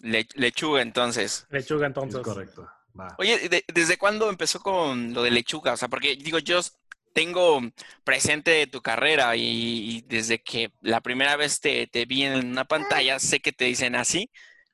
Le- 0.00 0.28
lechuga, 0.34 0.82
entonces. 0.82 1.46
Lechuga, 1.50 1.86
Es 1.86 1.90
entonces. 1.90 2.20
correcto. 2.22 2.68
Va. 2.98 3.14
Oye, 3.18 3.48
¿de- 3.48 3.64
¿desde 3.72 3.96
cuándo 3.96 4.28
empezó 4.28 4.60
con 4.60 5.12
lo 5.14 5.22
de 5.22 5.30
lechuga? 5.30 5.72
O 5.72 5.76
sea, 5.76 5.88
porque 5.88 6.16
digo, 6.16 6.38
yo 6.38 6.60
tengo 7.12 7.60
presente 8.04 8.66
tu 8.66 8.80
carrera 8.80 9.34
y, 9.36 9.42
y 9.96 10.00
desde 10.02 10.40
que 10.42 10.72
la 10.80 11.00
primera 11.00 11.36
vez 11.36 11.60
te, 11.60 11.86
te 11.86 12.04
vi 12.06 12.22
en 12.24 12.46
una 12.48 12.64
pantalla, 12.64 13.18
sé 13.18 13.40
que 13.40 13.52
te 13.52 13.64
dicen 13.64 13.94
así, 13.96 14.30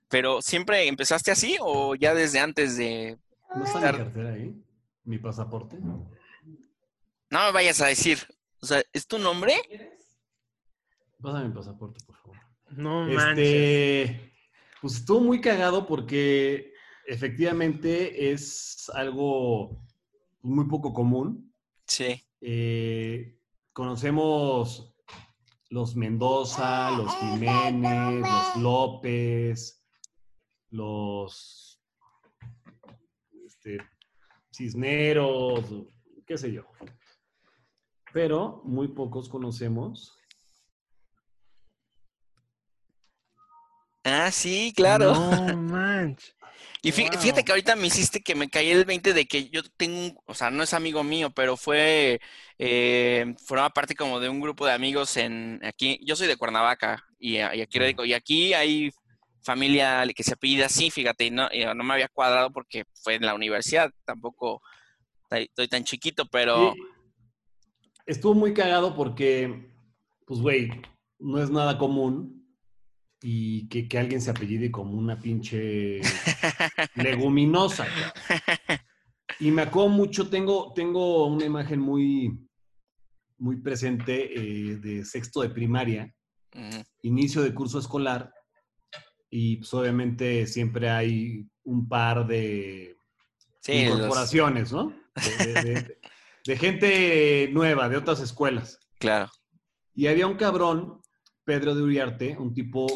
pero 0.09 0.43
¿siempre 0.43 0.87
empezaste 0.89 1.31
así 1.31 1.57
o 1.61 1.95
ya 1.95 2.15
desde 2.15 2.41
antes 2.41 2.77
de... 2.77 3.19
¿No 3.55 3.65
está 3.65 3.79
estar- 3.79 3.99
mi 3.99 4.05
cartera 4.05 4.33
ahí? 4.35 4.55
¿Mi 5.05 5.19
pasaporte? 5.19 5.77
No 7.31 7.45
me 7.47 7.53
vayas 7.53 7.81
a 7.81 7.87
decir, 7.87 8.19
o 8.61 8.67
sea, 8.67 8.83
¿es 8.93 9.07
tu 9.07 9.19
nombre? 9.19 9.55
Pásame 11.21 11.49
mi 11.49 11.55
pasaporte, 11.55 12.05
por 12.05 12.17
favor. 12.17 12.24
No 12.77 13.07
manches. 13.07 13.47
Este, 13.47 14.33
pues 14.81 14.97
estuvo 14.97 15.21
muy 15.21 15.41
cagado 15.41 15.87
porque 15.87 16.73
efectivamente 17.07 18.33
es 18.33 18.91
algo 18.95 19.83
muy 20.43 20.67
poco 20.67 20.93
común. 20.93 21.53
Sí. 21.87 22.23
Eh, 22.41 23.39
conocemos 23.73 24.95
los 25.71 25.97
Mendoza, 25.97 26.91
los 26.93 27.15
Jiménez, 27.17 28.21
los 28.21 28.57
López, 28.63 29.85
los 30.71 31.81
este, 33.47 33.79
Cisneros, 34.53 35.65
qué 36.27 36.39
sé 36.39 36.53
yo. 36.53 36.65
Pero 38.13 38.63
muy 38.65 38.89
pocos 38.89 39.29
conocemos. 39.29 40.17
Ah, 44.05 44.31
sí, 44.31 44.73
claro. 44.77 45.15
No 45.15 45.57
manches. 45.57 46.35
Y 46.83 46.93
Wow. 46.93 47.11
fíjate 47.19 47.45
que 47.45 47.53
ahorita 47.53 47.77
me 47.77 47.87
hiciste 47.87 48.21
que 48.21 48.35
me 48.35 48.51
caí 48.51 48.71
el 48.71 48.85
20 48.85 49.15
de 49.15 49.25
que 49.25 49.49
yo 49.49 49.63
tengo 49.79 49.99
un, 49.99 50.19
o 50.27 50.35
sea, 50.35 50.51
no 50.51 50.63
es 50.63 50.75
amigo 50.75 51.03
mío, 51.03 51.31
pero 51.31 51.57
fue, 51.57 52.21
eh, 52.59 53.35
forma 53.43 53.71
parte 53.71 53.95
como 53.95 54.21
de 54.21 54.29
un 54.29 54.39
grupo 54.39 54.67
de 54.67 54.73
amigos 54.73 55.17
en, 55.17 55.61
aquí, 55.65 55.99
yo 56.05 56.15
soy 56.15 56.27
de 56.29 56.37
Cuernavaca 56.37 57.03
y, 57.19 57.37
y 57.37 57.39
aquí 57.39 57.79
y 58.05 58.13
aquí 58.13 58.53
hay 58.53 58.91
familia 59.43 60.05
que 60.15 60.23
se 60.23 60.35
apellida 60.35 60.67
así, 60.67 60.91
fíjate, 60.91 61.25
y 61.25 61.31
no, 61.31 61.49
y 61.51 61.65
no 61.65 61.85
me 61.85 61.95
había 61.95 62.09
cuadrado 62.09 62.51
porque 62.51 62.85
fue 63.03 63.15
en 63.15 63.25
la 63.25 63.35
universidad, 63.35 63.91
tampoco 64.05 64.61
estoy 65.31 65.69
tan 65.69 65.85
chiquito, 65.85 66.27
pero 66.27 66.75
estuvo 68.05 68.35
muy 68.35 68.53
cagado 68.53 68.95
porque, 68.95 69.71
pues, 70.27 70.41
güey, 70.41 70.71
no 71.19 71.43
es 71.43 71.49
nada 71.49 71.79
común 71.79 72.44
y 73.27 73.67
que, 73.69 73.89
que 73.89 73.99
alguien 73.99 74.21
se 74.21 74.31
apellide 74.31 74.71
como 74.71 74.93
una 74.99 75.19
pinche 75.19 76.01
leguminosa. 76.95 77.87
Y 79.41 79.51
me 79.51 79.63
acuerdo 79.63 79.89
mucho, 79.89 80.29
tengo, 80.29 80.73
tengo 80.75 81.27
una 81.27 81.47
imagen 81.47 81.81
muy, 81.81 82.39
muy 83.39 83.57
presente 83.57 84.15
eh, 84.39 84.77
de 84.77 85.05
sexto 85.07 85.41
de 85.41 85.49
primaria, 85.51 86.15
inicio 87.03 87.43
de 87.43 87.55
curso 87.55 87.79
escolar, 87.79 88.31
y 89.31 89.57
pues 89.57 89.73
obviamente 89.75 90.47
siempre 90.47 90.91
hay 90.91 91.47
un 91.65 91.89
par 91.89 92.27
de 92.27 92.97
sí, 93.61 93.87
los- 93.87 93.97
incorporaciones, 93.97 94.71
¿no? 94.73 94.95
De, 95.39 95.47
de- 95.47 95.63
de- 95.63 95.99
de 96.47 96.57
gente 96.59 97.49
nueva, 97.53 97.89
de 97.89 97.97
otras 97.97 98.21
escuelas. 98.21 98.79
claro. 98.99 99.31
Y 99.97 100.09
había 100.09 100.27
un 100.27 100.37
cabrón, 100.37 101.01
Pedro 101.45 101.75
de 101.75 101.83
Uriarte, 101.83 102.37
un 102.37 102.53
tipo 102.53 102.87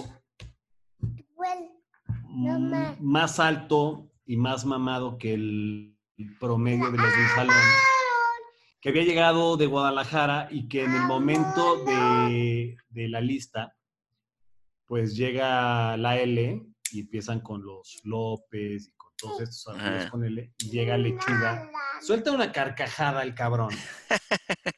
mm, 2.38 2.96
más 3.00 3.40
alto 3.40 4.10
y 4.24 4.36
más 4.36 4.64
mamado 4.64 5.18
que 5.18 5.34
el 5.34 5.96
promedio 6.38 6.90
de 6.90 6.98
los 6.98 7.12
del 7.12 7.28
salón, 7.34 7.56
que 8.80 8.90
había 8.90 9.04
llegado 9.04 9.56
de 9.56 9.66
Guadalajara 9.66 10.48
y 10.50 10.68
que 10.68 10.84
en 10.84 10.94
el 10.94 11.02
momento 11.02 11.84
de, 11.84 12.76
de 12.90 13.08
la 13.08 13.20
lista, 13.20 13.76
pues 14.86 15.16
llega 15.16 15.96
la 15.96 16.18
L 16.18 16.62
y 16.92 17.00
empiezan 17.00 17.40
con 17.40 17.64
los 17.64 18.00
López 18.04 18.88
y 18.88 18.92
con 18.96 19.10
todos 19.16 19.40
estos 19.40 19.68
apellidos 19.68 20.02
Ajá. 20.02 20.10
con 20.10 20.24
L, 20.24 20.52
y 20.58 20.70
llega 20.70 20.96
Lechuga. 20.96 21.70
Suelta 22.00 22.32
una 22.32 22.52
carcajada 22.52 23.22
el 23.22 23.34
cabrón. 23.34 23.70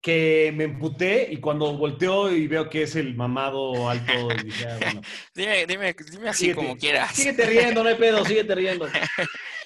que 0.00 0.52
me 0.54 0.64
emputé 0.64 1.28
y 1.30 1.38
cuando 1.38 1.72
volteo 1.76 2.30
y 2.32 2.46
veo 2.46 2.68
que 2.70 2.82
es 2.82 2.94
el 2.96 3.14
mamado 3.16 3.88
alto, 3.90 4.12
dije, 4.44 4.66
ah, 4.66 4.78
bueno, 4.82 5.00
Dime, 5.34 5.66
dime, 5.66 5.96
dime 6.10 6.28
así 6.28 6.46
síguete- 6.46 6.54
como 6.54 6.76
quieras. 6.76 7.14
Síguete 7.14 7.46
riendo, 7.46 7.82
no 7.82 7.88
hay 7.88 7.96
pedo, 7.96 8.24
síguete 8.24 8.54
riendo. 8.54 8.86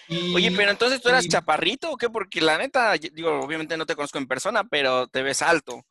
Y- 0.09 0.35
Oye, 0.35 0.51
pero 0.57 0.71
entonces 0.73 1.01
tú 1.01 1.09
eras 1.09 1.25
y- 1.25 1.29
chaparrito 1.29 1.93
o 1.93 1.97
qué? 1.97 2.11
Porque 2.11 2.41
la 2.41 2.59
neta, 2.59 2.93
digo, 2.95 3.41
obviamente 3.41 3.77
no 3.77 3.87
te 3.87 3.95
conozco 3.95 4.19
en 4.19 4.27
persona, 4.27 4.65
pero 4.65 5.07
te 5.07 5.23
ves 5.23 5.41
alto. 5.43 5.85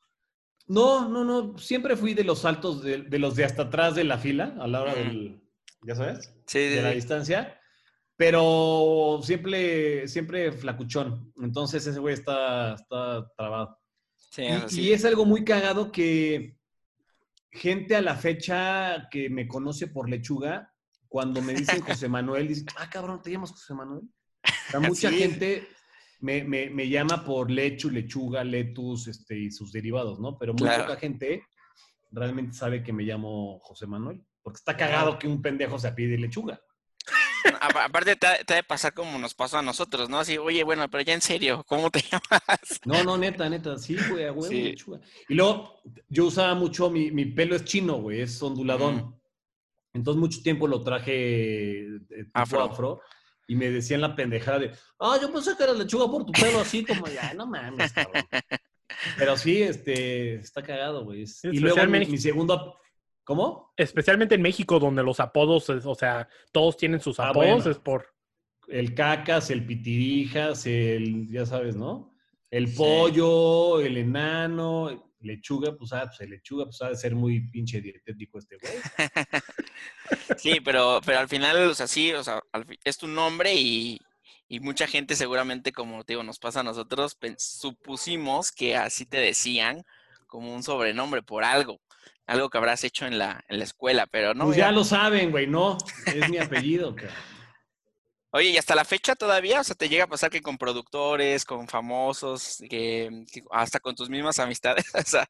No, 0.68 1.08
no, 1.10 1.24
no, 1.24 1.58
siempre 1.58 1.96
fui 1.96 2.14
de 2.14 2.24
los 2.24 2.46
altos, 2.46 2.84
de, 2.84 3.00
de 3.04 3.20
los 3.20 3.36
de 3.36 3.46
hasta 3.46 3.64
atrás 3.64 3.96
de 3.96 4.04
la 4.04 4.18
fila, 4.20 4.56
a 4.60 4.68
la 4.68 4.82
hora 4.82 4.94
del, 4.96 5.42
ya 5.82 5.96
sabes, 5.96 6.26
Sí, 6.46 6.60
sí, 6.60 6.76
de 6.76 6.82
la 6.82 6.92
distancia, 6.92 7.60
pero 8.16 9.20
siempre, 9.24 10.08
siempre 10.08 10.52
flacuchón. 10.52 11.34
Entonces 11.42 11.88
ese 11.88 12.00
güey 12.00 12.14
está, 12.14 12.76
está 12.76 13.28
trabado. 13.36 13.80
Sí, 14.32 14.44
Y, 14.44 14.46
es 14.48 14.64
así. 14.64 14.82
y 14.82 14.94
es 14.94 15.04
algo 15.06 15.26
muy 15.26 15.44
cagado 15.44 15.92
que 15.92 16.58
gente 17.52 17.96
a 17.98 18.02
la 18.02 18.16
fecha 18.16 19.10
que 19.12 19.30
me 19.30 19.46
conoce 19.48 19.88
por 19.88 20.10
lechuga, 20.10 20.74
cuando 21.10 21.42
me 21.42 21.54
dicen 21.54 21.82
José 22.00 22.08
Manuel, 22.08 22.48
dicen, 22.48 22.68
ah, 22.78 22.90
cabrón, 22.90 23.22
¿te 23.22 23.30
llamas 23.32 23.52
José 23.52 23.74
Manuel? 23.74 24.04
O 24.04 24.72
sea, 24.72 24.80
mucha 24.80 25.10
Sí. 25.10 25.18
gente 25.18 25.68
me, 26.22 26.44
me- 26.46 26.70
me 26.70 26.88
llama 26.88 27.26
por 27.26 27.52
lechu, 27.52 27.90
lechuga, 27.90 28.44
letus 28.46 29.08
este, 29.10 29.38
y 29.38 29.52
sus 29.52 29.72
derivados, 29.74 30.20
¿no? 30.22 30.38
Pero 30.38 30.54
muy 30.54 30.62
Claro. 30.64 30.86
poca 30.86 30.98
gente 31.00 31.44
realmente 32.12 32.54
sabe 32.54 32.84
que 32.84 32.94
me 32.94 33.04
llamo 33.04 33.60
José 33.60 33.86
Manuel. 33.86 34.24
Porque 34.44 34.58
está 34.58 34.76
cagado 34.78 35.20
que 35.20 35.28
un 35.28 35.42
pendejo 35.42 35.78
se 35.78 35.92
pide 35.92 36.18
lechuga. 36.18 36.60
Aparte 37.60 38.16
te, 38.16 38.28
ha- 38.28 38.44
te 38.44 38.54
ha 38.54 38.56
de 38.58 38.64
pasar 38.64 38.94
como 38.94 39.18
nos 39.20 39.34
pasó 39.34 39.58
a 39.58 39.62
nosotros, 39.62 40.10
¿no? 40.10 40.20
Así, 40.20 40.38
oye, 40.38 40.64
bueno, 40.64 40.90
pero 40.90 41.04
ya 41.04 41.14
en 41.14 41.22
serio, 41.22 41.64
¿cómo 41.68 41.90
te 41.90 42.02
llamas? 42.12 42.80
No, 42.86 43.04
no, 43.04 43.18
neta, 43.18 43.50
neta, 43.50 43.78
sí, 43.78 43.98
güey, 44.10 44.26
a 44.26 44.32
huevo, 44.32 44.44
Sí. 44.48 44.64
lechuga. 44.64 45.00
Y 45.30 45.34
luego, 45.36 45.82
yo 46.10 46.26
usaba 46.26 46.54
mucho, 46.56 46.90
mi, 46.90 47.12
mi 47.12 47.26
pelo 47.26 47.56
es 47.56 47.66
chino, 47.66 47.96
güey, 47.98 48.22
es 48.22 48.42
onduladón. 48.42 49.20
Entonces, 49.94 50.20
mucho 50.20 50.42
tiempo 50.42 50.68
lo 50.68 50.82
traje 50.84 51.82
eh, 51.82 52.00
Afro. 52.34 52.62
afro. 52.64 53.02
y 53.48 53.56
me 53.56 53.70
decían 53.70 54.00
la 54.02 54.16
pendejada 54.16 54.60
de, 54.60 54.72
ah, 55.00 55.18
yo 55.22 55.32
pensé 55.34 55.52
que 55.58 55.64
era 55.64 55.74
lechuga 55.74 56.10
por 56.10 56.26
tu 56.26 56.32
pelo 56.32 56.60
así, 56.62 56.86
como, 56.86 57.08
ya, 57.08 57.34
no 57.34 57.46
mames, 57.48 57.92
cabrón. 57.92 58.26
Pero 59.18 59.36
sí, 59.38 59.62
este, 59.64 60.36
está 60.36 60.62
cagado, 60.62 61.04
güey. 61.06 61.24
Es- 61.24 61.44
Y 61.44 61.60
luego 61.60 61.86
mi, 61.88 62.18
segundo, 62.18 62.78
¿cómo? 63.36 63.72
Especialmente 63.78 64.36
en 64.36 64.42
México, 64.42 64.78
donde 64.78 65.04
los 65.04 65.22
apodos, 65.22 65.70
es- 65.70 65.86
o 65.86 65.96
sea, 65.96 66.28
todos 66.52 66.76
tienen 66.76 67.00
sus 67.00 67.18
Ah, 67.20 67.30
apodos, 67.30 67.64
bueno. 67.64 67.72
es 67.72 67.78
por... 67.80 68.08
El 68.68 68.94
cacas, 68.94 69.50
el 69.50 69.66
pitirijas, 69.66 70.66
el, 70.66 71.30
ya 71.30 71.46
sabes, 71.46 71.76
¿no? 71.78 72.14
El 72.50 72.68
Sí. 72.68 72.76
pollo, 72.78 73.80
el 73.80 73.96
enano, 73.98 75.14
lechuga, 75.22 75.78
pues, 75.78 75.94
ah, 75.94 76.08
pues 76.08 76.20
el 76.22 76.32
lechuga, 76.32 76.66
pues 76.66 76.82
ha 76.82 76.90
de 76.90 76.96
ser 76.98 77.16
muy 77.16 77.50
pinche 77.50 77.80
dietético 77.80 78.38
este 78.40 78.58
güey. 78.58 78.74
Sí, 80.38 80.60
pero, 80.60 81.00
pero 81.06 81.20
al 81.20 81.30
final, 81.30 81.56
o 81.70 81.74
sea, 81.74 81.88
sí, 81.88 82.12
o 82.12 82.24
sea, 82.24 82.42
es 82.84 82.98
tu 82.98 83.08
nombre 83.08 83.54
y, 83.56 83.98
y 84.50 84.60
mucha 84.60 84.88
gente 84.88 85.16
seguramente, 85.16 85.72
como 85.72 86.04
te 86.04 86.14
digo, 86.14 86.24
nos 86.24 86.40
pasa 86.40 86.60
a 86.60 86.64
nosotros, 86.64 87.18
supusimos 87.38 88.52
que 88.52 88.76
así 88.76 89.06
te 89.06 89.18
decían 89.18 89.84
como 90.28 90.54
un 90.54 90.64
sobrenombre 90.64 91.22
por 91.22 91.44
algo, 91.46 91.80
algo 92.28 92.50
que 92.50 92.58
habrás 92.58 92.84
hecho 92.84 93.06
en 93.06 93.18
la, 93.18 93.44
en 93.50 93.58
la 93.60 93.64
escuela, 93.66 94.08
pero 94.08 94.34
no. 94.34 94.46
pues 94.46 94.58
ya 94.58 94.72
lo 94.72 94.84
saben, 94.84 95.32
güey, 95.32 95.48
no, 95.48 95.78
es 96.06 96.30
mi 96.30 96.38
apellido, 96.38 96.96
cabrón. 96.96 97.16
Oye, 98.34 98.50
y 98.52 98.58
hasta 98.58 98.76
la 98.76 98.86
fecha 98.86 99.14
todavía, 99.16 99.60
o 99.60 99.64
sea, 99.64 99.76
te 99.76 99.90
llega 99.90 100.06
a 100.06 100.08
pasar 100.10 100.30
que 100.32 100.42
con 100.42 100.58
productores, 100.58 101.44
con 101.44 101.68
famosos, 101.68 102.64
que, 102.70 103.26
que 103.32 103.44
hasta 103.52 103.80
con 103.82 103.94
tus 103.94 104.10
mismas 104.10 104.40
amistades, 104.40 104.86
o 104.96 105.02
sea, 105.02 105.28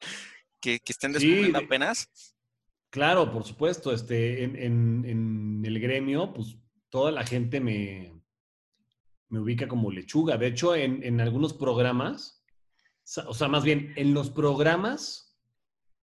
que, 0.60 0.80
que 0.80 0.92
estén 0.92 1.12
descubriendo 1.12 1.58
de- 1.60 1.66
apenas. 1.66 2.10
Claro, 2.92 3.32
por 3.32 3.44
supuesto, 3.46 3.92
este, 3.94 4.44
en, 4.44 4.56
en- 4.56 5.06
en 5.06 5.62
el 5.66 5.80
gremio, 5.80 6.32
pues 6.34 6.58
toda 6.90 7.10
la 7.12 7.26
gente 7.26 7.60
me, 7.60 8.14
me 9.30 9.40
ubica 9.40 9.68
como 9.68 9.90
lechuga. 9.92 10.38
De 10.38 10.48
hecho, 10.48 10.76
en, 10.76 11.02
en 11.04 11.22
algunos 11.22 11.54
programas, 11.54 12.44
o 13.26 13.34
sea, 13.34 13.48
más 13.48 13.64
bien, 13.64 13.94
en 13.96 14.14
los 14.14 14.30
programas, 14.30 15.31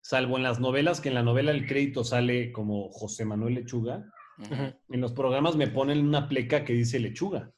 salvo 0.09 0.39
en 0.39 0.43
las 0.43 0.59
novelas, 0.59 1.03
que 1.03 1.11
en 1.11 1.15
la 1.15 1.23
novela 1.23 1.51
el 1.51 1.67
crédito 1.67 2.03
sale 2.03 2.51
como 2.51 2.89
José 2.91 3.27
Manuel 3.27 3.57
Lechuga, 3.57 4.07
en 4.39 5.01
los 5.03 5.13
programas 5.13 5.55
me 5.55 5.67
ponen 5.69 6.01
una 6.07 6.31
pleca 6.31 6.65
que 6.65 6.73
dice 6.73 6.99
lechuga. 6.99 7.51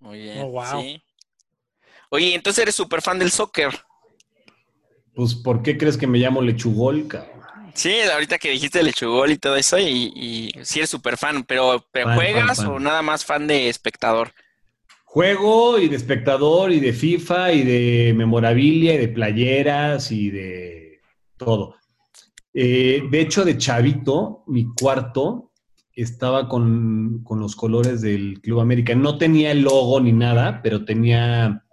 Muy 0.00 0.18
bien. 0.22 0.38
Oh, 0.40 0.48
wow. 0.48 0.82
sí. 0.82 1.00
Oye, 2.08 2.34
entonces 2.34 2.62
eres 2.62 2.74
súper 2.74 3.02
fan 3.02 3.20
del 3.20 3.30
soccer. 3.30 3.70
Pues, 5.14 5.36
¿por 5.36 5.62
qué 5.62 5.78
crees 5.78 5.96
que 5.96 6.08
me 6.08 6.18
llamo 6.18 6.42
lechugol, 6.42 7.06
cabrón? 7.06 7.40
Sí, 7.72 8.00
ahorita 8.00 8.38
que 8.38 8.50
dijiste 8.50 8.82
lechugol 8.82 9.30
y 9.30 9.38
todo 9.38 9.54
eso, 9.54 9.78
y, 9.78 10.10
y 10.16 10.64
sí 10.64 10.80
eres 10.80 10.90
súper 10.90 11.16
fan, 11.16 11.44
pero, 11.44 11.86
pero 11.92 12.06
Fan, 12.06 12.16
¿juegas 12.16 12.56
fan, 12.56 12.66
fan. 12.66 12.74
o 12.74 12.80
nada 12.80 13.02
más 13.02 13.24
fan 13.24 13.46
de 13.46 13.68
espectador? 13.68 14.32
Juego 15.12 15.76
y 15.80 15.88
de 15.88 15.96
espectador 15.96 16.70
y 16.70 16.78
de 16.78 16.92
FIFA 16.92 17.52
y 17.52 17.62
de 17.64 18.14
memorabilia 18.16 18.94
y 18.94 18.98
de 18.98 19.08
playeras 19.08 20.12
y 20.12 20.30
de 20.30 21.00
todo. 21.36 21.74
Eh, 22.54 23.02
de 23.10 23.20
hecho, 23.20 23.44
de 23.44 23.58
chavito, 23.58 24.44
mi 24.46 24.66
cuarto 24.72 25.50
estaba 25.92 26.48
con, 26.48 27.24
con 27.24 27.40
los 27.40 27.56
colores 27.56 28.02
del 28.02 28.40
Club 28.40 28.60
América. 28.60 28.94
No 28.94 29.18
tenía 29.18 29.50
el 29.50 29.62
logo 29.62 30.00
ni 30.00 30.12
nada, 30.12 30.60
pero 30.62 30.84
tenía... 30.84 31.64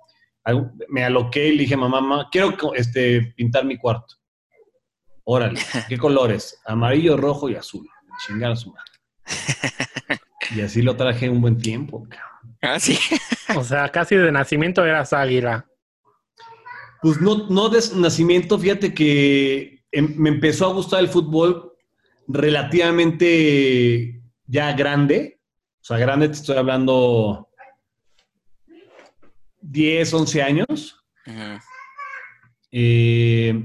algo- 0.43 0.71
Me 0.89 1.03
aloqué 1.03 1.49
y 1.49 1.51
le 1.57 1.61
dije, 1.63 1.77
mamá, 1.77 2.01
mamá, 2.01 2.29
quiero 2.31 2.55
este, 2.73 3.33
pintar 3.35 3.65
mi 3.65 3.77
cuarto. 3.77 4.15
Órale, 5.25 5.59
¿qué 5.89 5.97
colores? 5.99 6.59
Amarillo, 6.65 7.15
rojo 7.15 7.49
y 7.49 7.55
azul. 7.55 7.87
Chingar 8.25 8.53
a 8.53 8.55
su 8.55 8.71
madre. 8.73 8.91
Y 10.55 10.61
así 10.61 10.81
lo 10.81 10.95
traje 10.95 11.29
un 11.29 11.41
buen 11.41 11.57
tiempo, 11.57 12.07
cabrón. 12.09 12.57
Ah, 12.61 12.79
sí. 12.79 12.97
O 13.55 13.63
sea, 13.63 13.89
casi 13.89 14.15
de 14.15 14.31
nacimiento 14.31 14.85
eras 14.85 15.13
águila. 15.13 15.67
Pues 17.01 17.21
no, 17.21 17.47
no 17.49 17.69
de 17.69 17.79
nacimiento, 17.95 18.57
fíjate 18.57 18.93
que 18.93 19.83
em- 19.91 20.15
me 20.17 20.29
empezó 20.29 20.65
a 20.67 20.73
gustar 20.73 20.99
el 21.01 21.09
fútbol 21.09 21.73
relativamente 22.27 24.21
ya 24.47 24.73
grande. 24.73 25.39
O 25.81 25.85
sea, 25.85 25.97
grande 25.97 26.27
te 26.27 26.33
estoy 26.35 26.57
hablando 26.57 27.49
10, 29.61 30.13
11 30.13 30.41
años. 30.41 31.03
Eh, 32.71 33.63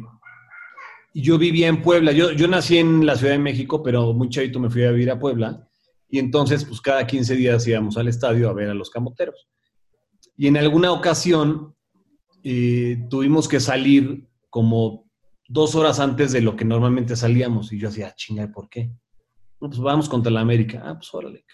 y 1.14 1.22
yo 1.22 1.38
vivía 1.38 1.68
en 1.68 1.82
Puebla. 1.82 2.12
Yo, 2.12 2.32
yo 2.32 2.46
nací 2.48 2.78
en 2.78 3.04
la 3.04 3.16
Ciudad 3.16 3.32
de 3.32 3.38
México, 3.38 3.82
pero 3.82 4.12
muy 4.12 4.28
chavito 4.28 4.60
me 4.60 4.70
fui 4.70 4.84
a 4.84 4.90
vivir 4.90 5.10
a 5.10 5.18
Puebla. 5.18 5.68
Y 6.12 6.18
entonces, 6.18 6.66
pues 6.66 6.82
cada 6.82 7.06
15 7.06 7.34
días 7.36 7.66
íbamos 7.66 7.96
al 7.96 8.06
estadio 8.06 8.50
a 8.50 8.52
ver 8.52 8.68
a 8.68 8.74
los 8.74 8.90
camoteros. 8.90 9.48
Y 10.36 10.46
en 10.46 10.58
alguna 10.58 10.92
ocasión 10.92 11.74
eh, 12.44 13.06
tuvimos 13.08 13.48
que 13.48 13.60
salir 13.60 14.28
como 14.50 15.10
dos 15.48 15.74
horas 15.74 16.00
antes 16.00 16.32
de 16.32 16.42
lo 16.42 16.54
que 16.54 16.66
normalmente 16.66 17.16
salíamos. 17.16 17.72
Y 17.72 17.78
yo 17.78 17.88
hacía, 17.88 18.14
chinga, 18.14 18.46
¿por 18.52 18.68
qué? 18.68 18.92
Pues 19.58 19.78
vamos 19.78 20.06
contra 20.10 20.30
la 20.30 20.42
América. 20.42 20.82
Ah, 20.84 20.96
pues 20.96 21.08
órale. 21.14 21.46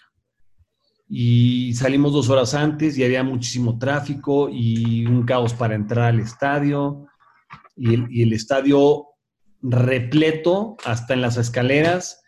Y 1.07 1.73
salimos 1.75 2.11
dos 2.11 2.29
horas 2.29 2.53
antes 2.53 2.97
y 2.97 3.05
había 3.05 3.23
muchísimo 3.23 3.79
tráfico 3.79 4.49
y 4.51 5.05
un 5.05 5.23
caos 5.23 5.53
para 5.53 5.75
entrar 5.75 6.07
al 6.07 6.19
estadio. 6.19 7.07
Y 7.77 8.23
el 8.23 8.33
estadio 8.33 9.05
repleto 9.61 10.75
hasta 10.83 11.13
en 11.13 11.21
las 11.21 11.37
escaleras, 11.37 12.21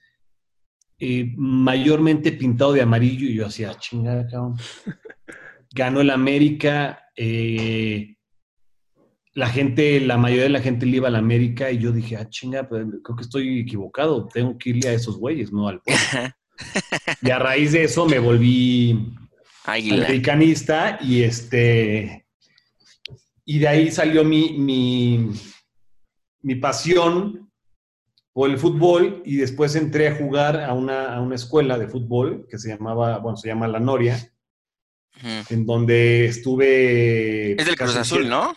eh, 1.01 1.33
mayormente 1.35 2.31
pintado 2.31 2.73
de 2.73 2.81
amarillo. 2.81 3.27
Y 3.27 3.35
yo 3.35 3.47
hacía, 3.47 3.77
chingada, 3.77 4.27
cabrón. 4.27 4.55
Ganó 5.73 6.01
el 6.01 6.09
América. 6.09 7.03
eh, 7.15 8.15
la 9.33 9.47
gente, 9.47 10.01
la 10.01 10.17
mayoría 10.17 10.43
de 10.43 10.49
la 10.49 10.61
gente 10.61 10.85
le 10.85 10.97
iba 10.97 11.07
al 11.07 11.15
América 11.15 11.71
y 11.71 11.79
yo 11.79 11.91
dije, 11.91 12.17
ah, 12.17 12.29
chinga, 12.29 12.67
pues, 12.67 12.85
creo 13.03 13.15
que 13.15 13.23
estoy 13.23 13.59
equivocado. 13.61 14.27
Tengo 14.27 14.57
que 14.57 14.71
irle 14.71 14.89
a 14.89 14.93
esos 14.93 15.17
güeyes, 15.17 15.51
no 15.51 15.67
al 15.67 15.81
pueblo. 15.81 16.01
y 17.21 17.29
a 17.29 17.39
raíz 17.39 17.71
de 17.71 17.85
eso 17.85 18.05
me 18.05 18.19
volví 18.19 19.13
Águila. 19.63 20.05
americanista 20.05 20.99
y 21.01 21.23
este 21.23 22.25
y 23.45 23.59
de 23.59 23.67
ahí 23.67 23.91
salió 23.91 24.23
mi, 24.23 24.53
mi, 24.57 25.29
mi 26.41 26.55
pasión 26.55 27.50
por 28.33 28.49
el 28.49 28.57
fútbol 28.57 29.21
y 29.25 29.37
después 29.37 29.75
entré 29.75 30.07
a 30.07 30.15
jugar 30.15 30.61
a 30.61 30.73
una, 30.73 31.15
a 31.15 31.21
una 31.21 31.35
escuela 31.35 31.77
de 31.77 31.87
fútbol 31.87 32.47
que 32.49 32.57
se 32.57 32.69
llamaba, 32.69 33.17
bueno, 33.19 33.35
se 33.37 33.49
llama 33.49 33.67
La 33.67 33.79
Noria, 33.79 34.17
en 35.49 35.65
donde 35.65 36.25
estuve... 36.25 37.53
Es 37.59 37.65
del 37.65 37.75
Cruz 37.75 37.95
Azul, 37.95 38.27
¿no? 38.29 38.55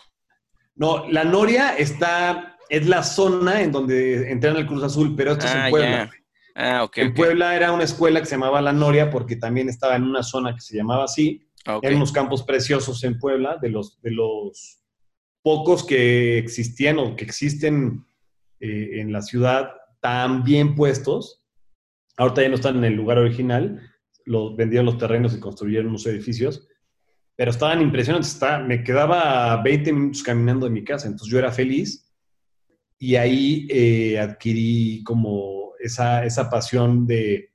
No, 0.75 1.07
La 1.09 1.23
Noria 1.23 1.75
está, 1.77 2.57
es 2.69 2.87
la 2.87 3.03
zona 3.03 3.61
en 3.61 3.71
donde 3.71 4.31
entrenan 4.31 4.57
el 4.59 4.67
Cruz 4.67 4.83
Azul, 4.83 5.13
pero 5.15 5.33
esto 5.33 5.45
es 5.45 5.51
Ah, 5.53 5.65
en 5.65 5.69
Puebla. 5.71 5.89
ya. 6.05 6.11
Ah, 6.57 6.83
ok. 6.85 6.97
En. 6.99 7.13
Puebla 7.13 7.55
era 7.55 7.71
una 7.73 7.83
escuela 7.83 8.21
que 8.21 8.25
se 8.27 8.35
llamaba 8.35 8.61
La 8.61 8.71
Noria 8.71 9.09
porque 9.09 9.35
también 9.35 9.67
estaba 9.67 9.95
en 9.97 10.03
una 10.03 10.23
zona 10.23 10.55
que 10.55 10.61
se 10.61 10.75
llamaba 10.77 11.03
así. 11.03 11.41
Eran 11.81 11.97
unos 11.97 12.11
campos 12.13 12.43
preciosos 12.43 13.03
en 13.03 13.17
Puebla, 13.19 13.57
de 13.61 13.69
los, 13.69 13.99
de 14.01 14.11
los 14.11 14.79
pocos 15.41 15.83
que 15.85 16.37
existían 16.37 16.97
o 16.99 17.15
que 17.15 17.25
existen 17.25 18.05
eh, 18.59 18.99
en 18.99 19.11
la 19.11 19.21
ciudad 19.21 19.71
tan 20.01 20.43
bien 20.43 20.75
puestos. 20.75 21.43
Ahorita 22.17 22.41
ya 22.41 22.49
no 22.49 22.55
están 22.55 22.77
en 22.77 22.85
el 22.85 22.93
lugar 22.93 23.17
original, 23.17 23.81
los, 24.25 24.55
vendieron 24.55 24.85
los 24.85 24.97
terrenos 24.97 25.35
y 25.35 25.39
construyeron 25.39 25.87
unos 25.87 26.05
edificios, 26.07 26.67
pero 27.35 27.51
estaban 27.51 27.81
impresionantes. 27.81 28.33
Está- 28.33 28.59
me 28.59 28.83
quedaba 28.83 29.61
20 29.61 29.91
minutos 29.93 30.23
caminando 30.23 30.65
de 30.65 30.71
mi 30.71 30.83
casa, 30.83 31.07
entonces 31.07 31.31
yo 31.31 31.39
era 31.39 31.51
feliz. 31.51 32.13
Y 32.97 33.15
ahí 33.15 33.67
eh, 33.69 34.19
adquirí 34.19 35.03
como 35.03 35.73
esa, 35.79 36.23
esa 36.25 36.49
pasión 36.49 37.05
de, 37.05 37.51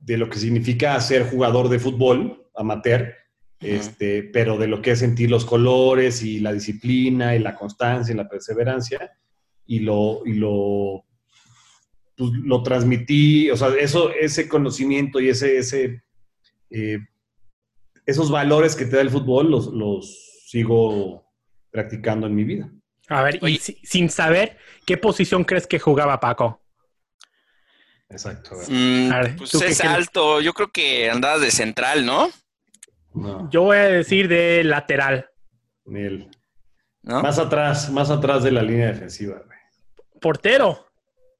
de 0.00 0.16
lo 0.16 0.28
que 0.28 0.38
significa 0.38 1.00
ser 1.00 1.30
jugador 1.30 1.68
de 1.68 1.78
fútbol 1.78 2.48
amateur, 2.56 3.14
este, 3.60 4.24
pero 4.24 4.58
de 4.58 4.66
lo 4.66 4.82
que 4.82 4.90
es 4.90 4.98
sentir 4.98 5.30
los 5.30 5.44
colores 5.44 6.22
y 6.24 6.40
la 6.40 6.52
disciplina 6.52 7.36
y 7.36 7.38
la 7.38 7.54
constancia 7.54 8.12
y 8.12 8.16
la 8.16 8.28
perseverancia, 8.28 9.12
y 9.66 9.80
lo, 9.80 10.22
y 10.26 10.34
lo, 10.34 11.04
pues, 12.16 12.30
lo 12.44 12.62
transmití, 12.62 13.50
o 13.50 13.56
sea, 13.56 13.68
eso, 13.78 14.10
ese 14.12 14.48
conocimiento 14.48 15.20
y 15.20 15.28
ese, 15.28 15.56
ese, 15.58 16.02
eh, 16.70 16.98
esos 18.06 18.30
valores 18.30 18.74
que 18.76 18.84
te 18.84 18.96
da 18.96 19.02
el 19.02 19.10
fútbol 19.10 19.50
los, 19.50 19.66
los 19.68 20.44
sigo 20.46 21.32
practicando 21.70 22.26
en 22.26 22.34
mi 22.34 22.44
vida. 22.44 22.70
A 23.08 23.22
ver, 23.22 23.38
y 23.46 23.58
si- 23.58 23.78
sin 23.84 24.08
saber, 24.10 24.58
¿qué 24.86 24.96
posición 24.96 25.44
crees 25.44 25.66
que 25.66 25.78
jugaba 25.78 26.18
Paco? 26.20 26.60
Exacto. 28.08 28.56
Mm, 28.68 29.10
A 29.12 29.20
ver, 29.20 29.36
pues 29.36 29.50
¿tú 29.50 29.58
qué 29.58 29.66
es 29.68 29.80
alto. 29.80 30.40
Yo 30.40 30.52
creo 30.52 30.70
que 30.70 31.10
andabas 31.10 31.40
de 31.40 31.50
central, 31.50 32.04
¿no? 32.04 32.28
No, 33.14 33.50
Yo 33.50 33.62
voy 33.62 33.76
a 33.78 33.84
decir 33.84 34.28
de 34.28 34.64
lateral. 34.64 35.28
¿No? 35.84 37.22
Más 37.22 37.38
atrás, 37.38 37.90
más 37.90 38.10
atrás 38.10 38.42
de 38.44 38.52
la 38.52 38.62
línea 38.62 38.88
defensiva. 38.88 39.42
Portero. 40.22 40.86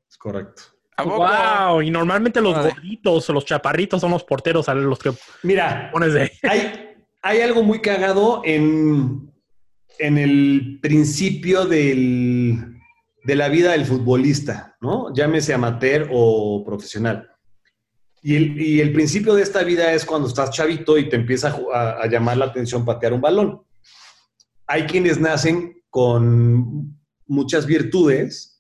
Es 0.07 0.19
correcto. 0.19 0.65
Wow. 1.03 1.81
Y 1.81 1.91
normalmente 1.91 2.43
los 2.43 2.55
gorditos 2.55 3.29
o 3.31 3.33
los 3.33 3.47
chaparritos 3.47 4.01
son 4.03 4.11
los 4.11 4.25
porteros 4.25 4.69
a 4.69 4.75
los 4.75 4.99
que 4.99 5.11
Mira, 5.43 5.89
pones 5.91 6.13
de. 6.13 6.31
hay, 6.43 6.95
hay 7.23 7.41
algo 7.41 7.63
muy 7.63 7.81
cagado 7.81 8.43
en, 8.45 9.33
en 9.99 10.19
el 10.19 10.79
principio 10.83 11.65
del- 11.65 12.77
de 13.25 13.37
la 13.37 13.49
vida 13.49 13.73
del 13.73 13.87
futbolista, 13.87 14.77
¿no? 14.81 15.15
Llámese 15.15 15.55
amateur 15.55 16.09
o 16.13 16.63
profesional. 16.65 17.31
Y 18.21 18.37
el, 18.37 18.61
y 18.61 18.81
el 18.81 18.93
principio 18.93 19.35
de 19.35 19.43
esta 19.43 19.63
vida 19.65 19.93
es 19.93 20.05
cuando 20.05 20.29
estás 20.29 20.51
chavito 20.51 20.99
y 20.99 21.09
te 21.09 21.17
empieza 21.17 21.49
a, 21.49 21.53
ju- 21.57 21.73
a- 21.73 22.03
a 22.03 22.07
llamar 22.07 22.37
la 22.37 22.45
atención 22.47 22.85
patear 22.85 23.13
un 23.15 23.21
balón. 23.21 23.63
Hay 24.67 24.85
quienes 24.85 25.19
nacen 25.19 25.83
con 25.89 26.97
muchas 27.27 27.65
virtudes 27.67 28.52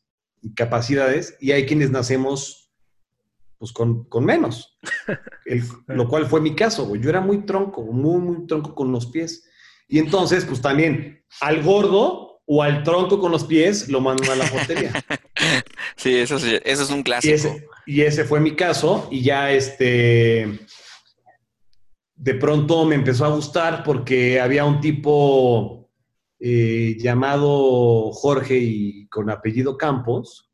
y 0.42 0.54
capacidades 0.54 1.36
y 1.40 1.52
hay 1.52 1.64
quienes 1.66 1.90
nacemos 1.90 2.70
pues 3.58 3.72
con, 3.72 4.04
con 4.08 4.24
menos. 4.24 4.76
El- 5.46 5.62
lo 5.86 6.08
cual 6.08 6.26
fue 6.26 6.40
mi 6.40 6.54
caso, 6.54 6.84
güey. 6.86 7.00
Yo 7.00 7.08
era 7.10 7.20
muy 7.20 7.46
tronco, 7.46 7.82
muy, 7.84 8.20
muy 8.20 8.46
tronco 8.46 8.74
con 8.74 8.90
los 8.92 9.06
pies. 9.06 9.48
Y 9.88 9.98
entonces, 9.98 10.44
pues 10.44 10.60
también 10.60 11.24
al 11.40 11.62
gordo 11.62 12.42
o 12.44 12.62
al 12.62 12.82
tronco 12.82 13.20
con 13.20 13.30
los 13.30 13.44
pies 13.44 13.88
lo 13.88 14.00
mandan 14.00 14.30
a 14.30 14.36
la 14.36 14.50
portería. 14.50 14.92
Sí, 15.96 16.14
eso, 16.16 16.38
sí, 16.38 16.58
eso 16.64 16.82
es 16.84 16.90
un 16.90 17.00
y, 17.00 17.02
clásico. 17.04 17.34
ese, 17.34 17.66
y 17.86 18.00
ese 18.02 18.24
fue 18.24 18.40
mi 18.40 18.54
caso. 18.56 19.08
Y 19.10 19.22
ya 19.22 19.50
este. 19.52 20.60
De 22.14 22.34
pronto 22.34 22.84
me 22.84 22.94
empezó 22.94 23.24
a 23.24 23.28
gustar 23.34 23.82
porque 23.82 24.40
había 24.40 24.64
un 24.64 24.80
tipo 24.80 25.81
eh, 26.44 26.96
llamado 26.98 28.10
Jorge 28.12 28.58
y 28.58 29.06
con 29.06 29.30
apellido 29.30 29.76
Campos, 29.78 30.50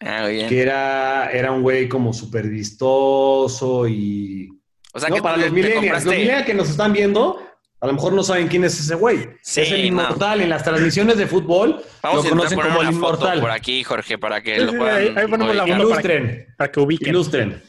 Ah, 0.00 0.26
bien. 0.26 0.48
que 0.48 0.62
era, 0.62 1.30
era 1.30 1.52
un 1.52 1.62
güey 1.62 1.88
como 1.88 2.12
súper 2.14 2.48
vistoso 2.48 3.86
y 3.86 4.48
O 4.94 4.98
sea, 4.98 5.08
no, 5.10 5.16
que 5.16 5.22
para 5.22 5.36
los 5.36 5.52
millennials, 5.52 6.04
los 6.04 6.14
millennials 6.14 6.46
que 6.46 6.54
nos 6.54 6.70
están 6.70 6.92
viendo, 6.92 7.38
a 7.80 7.86
lo 7.86 7.92
mejor 7.92 8.12
no 8.12 8.22
saben 8.24 8.48
quién 8.48 8.64
es 8.64 8.78
ese 8.80 8.94
güey. 8.94 9.28
Sí, 9.42 9.60
es 9.60 9.70
el 9.72 9.80
no. 9.82 9.86
inmortal. 10.02 10.40
En 10.40 10.48
las 10.48 10.64
transmisiones 10.64 11.18
de 11.18 11.26
fútbol 11.26 11.82
Vamos 12.02 12.24
lo 12.24 12.30
conocen 12.30 12.58
como 12.58 12.80
el 12.80 12.86
foto 12.86 12.92
inmortal. 12.92 13.40
por 13.40 13.50
aquí, 13.50 13.84
Jorge, 13.84 14.18
para 14.18 14.42
que 14.42 14.58
Sí, 14.58 14.64
lo 14.64 14.72
puedan 14.78 14.96
ahí- 14.96 15.14
ahí 15.16 15.26
ponemos 15.28 15.54
la 15.54 15.62
ubicar. 15.64 15.80
foto. 15.82 15.90
para 15.90 16.02
que- 16.02 16.08
Ilustren, 16.14 16.46
Para 16.56 16.72
que 16.72 16.80
ubiquen. 16.80 17.08
ilustren. 17.10 17.62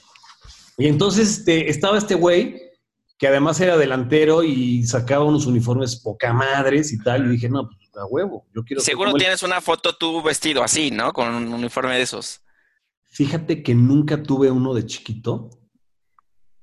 Y 0.78 0.88
entonces 0.88 1.30
este, 1.40 1.70
estaba 1.70 1.98
este 1.98 2.16
güey 2.16 2.60
que 3.24 3.30
además 3.30 3.58
era 3.62 3.78
delantero 3.78 4.44
y 4.44 4.84
sacaba 4.84 5.24
unos 5.24 5.46
uniformes 5.46 5.96
poca 5.96 6.34
madres 6.34 6.92
y 6.92 6.98
tal. 7.02 7.26
Y 7.26 7.30
dije, 7.30 7.48
no, 7.48 7.70
pues 7.70 7.78
a 7.96 8.06
huevo. 8.06 8.46
Yo 8.54 8.66
quiero 8.66 8.82
Seguro 8.82 9.14
tienes 9.14 9.44
una 9.44 9.62
foto 9.62 9.96
tú 9.96 10.22
vestido 10.22 10.62
así, 10.62 10.92
¿no? 10.92 11.14
Con 11.14 11.34
un 11.34 11.54
uniforme 11.54 11.96
de 11.96 12.02
esos. 12.02 12.42
Fíjate 13.12 13.64
que 13.64 13.76
nunca 13.76 14.22
tuve 14.24 14.52
uno 14.52 14.74
de 14.74 14.86
chiquito 14.86 15.52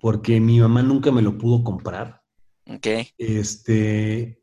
porque 0.00 0.38
mi 0.38 0.60
mamá 0.60 0.82
nunca 0.82 1.10
me 1.10 1.22
lo 1.22 1.38
pudo 1.38 1.64
comprar. 1.64 2.20
Ok. 2.66 2.86
Este, 3.16 4.42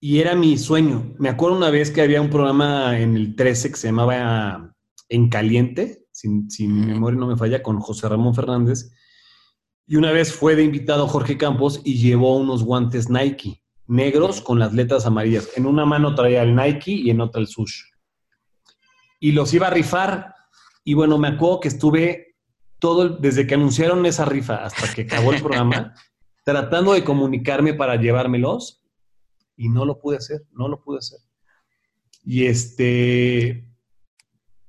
y 0.00 0.18
era 0.18 0.34
mi 0.34 0.58
sueño. 0.58 1.14
Me 1.20 1.28
acuerdo 1.28 1.56
una 1.56 1.70
vez 1.70 1.92
que 1.92 2.02
había 2.02 2.20
un 2.20 2.30
programa 2.30 2.98
en 2.98 3.14
el 3.14 3.36
13 3.36 3.70
que 3.70 3.76
se 3.76 3.86
llamaba 3.86 4.74
En 5.08 5.28
Caliente, 5.28 6.04
si, 6.10 6.28
si 6.48 6.66
mi 6.66 6.84
memoria 6.84 7.20
no 7.20 7.28
me 7.28 7.36
falla, 7.36 7.62
con 7.62 7.78
José 7.78 8.08
Ramón 8.08 8.34
Fernández. 8.34 8.90
Y 9.88 9.96
una 9.96 10.12
vez 10.12 10.32
fue 10.34 10.54
de 10.54 10.64
invitado 10.64 11.08
Jorge 11.08 11.38
Campos 11.38 11.80
y 11.82 11.96
llevó 11.98 12.36
unos 12.36 12.62
guantes 12.62 13.08
Nike, 13.08 13.62
negros 13.86 14.42
con 14.42 14.58
las 14.58 14.74
letras 14.74 15.06
amarillas. 15.06 15.48
En 15.56 15.64
una 15.66 15.86
mano 15.86 16.14
traía 16.14 16.42
el 16.42 16.54
Nike 16.54 16.92
y 16.92 17.10
en 17.10 17.22
otra 17.22 17.40
el 17.40 17.46
Sush. 17.48 17.80
Y 19.18 19.32
los 19.32 19.52
iba 19.54 19.68
a 19.68 19.70
rifar. 19.70 20.34
Y 20.84 20.92
bueno, 20.92 21.16
me 21.16 21.28
acuerdo 21.28 21.60
que 21.60 21.68
estuve 21.68 22.36
todo, 22.78 23.02
el- 23.02 23.16
desde 23.20 23.46
que 23.46 23.54
anunciaron 23.54 24.04
esa 24.04 24.26
rifa 24.26 24.56
hasta 24.64 24.92
que 24.94 25.02
acabó 25.02 25.32
el 25.32 25.40
programa, 25.40 25.94
tratando 26.44 26.92
de 26.92 27.02
comunicarme 27.02 27.72
para 27.74 27.96
llevármelos 27.96 28.82
y 29.56 29.68
no 29.70 29.84
lo 29.86 29.98
pude 29.98 30.18
hacer, 30.18 30.42
no 30.52 30.68
lo 30.68 30.82
pude 30.82 30.98
hacer. 30.98 31.18
Y 32.24 32.44
este, 32.44 33.66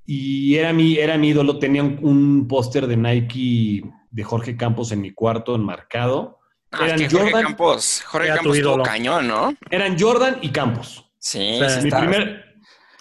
y 0.06 0.54
era 0.56 0.72
mi, 0.72 0.96
era 0.96 1.18
mi 1.18 1.28
ídolo, 1.28 1.58
tenía 1.58 1.82
un, 1.84 1.98
un 2.02 2.48
póster 2.48 2.86
de 2.86 2.96
Nike 2.96 3.82
de 4.10 4.24
Jorge 4.24 4.56
Campos 4.56 4.92
en 4.92 5.00
mi 5.00 5.12
cuarto 5.12 5.54
enmarcado. 5.54 6.38
Ah, 6.72 6.86
es 6.86 6.92
Eran 6.92 6.98
que 6.98 7.08
Jorge 7.10 7.24
Jordan. 7.32 7.42
Campos, 7.44 8.02
Jorge 8.06 8.28
Campos 8.28 8.58
ídolo. 8.58 8.82
cañón, 8.84 9.26
¿no? 9.28 9.54
Eran 9.70 9.98
Jordan 9.98 10.38
y 10.42 10.50
Campos. 10.50 11.10
Sí, 11.18 11.58
Sí. 11.60 11.80
sí 11.80 11.84
Mi 11.84 11.90
primer, 11.90 12.44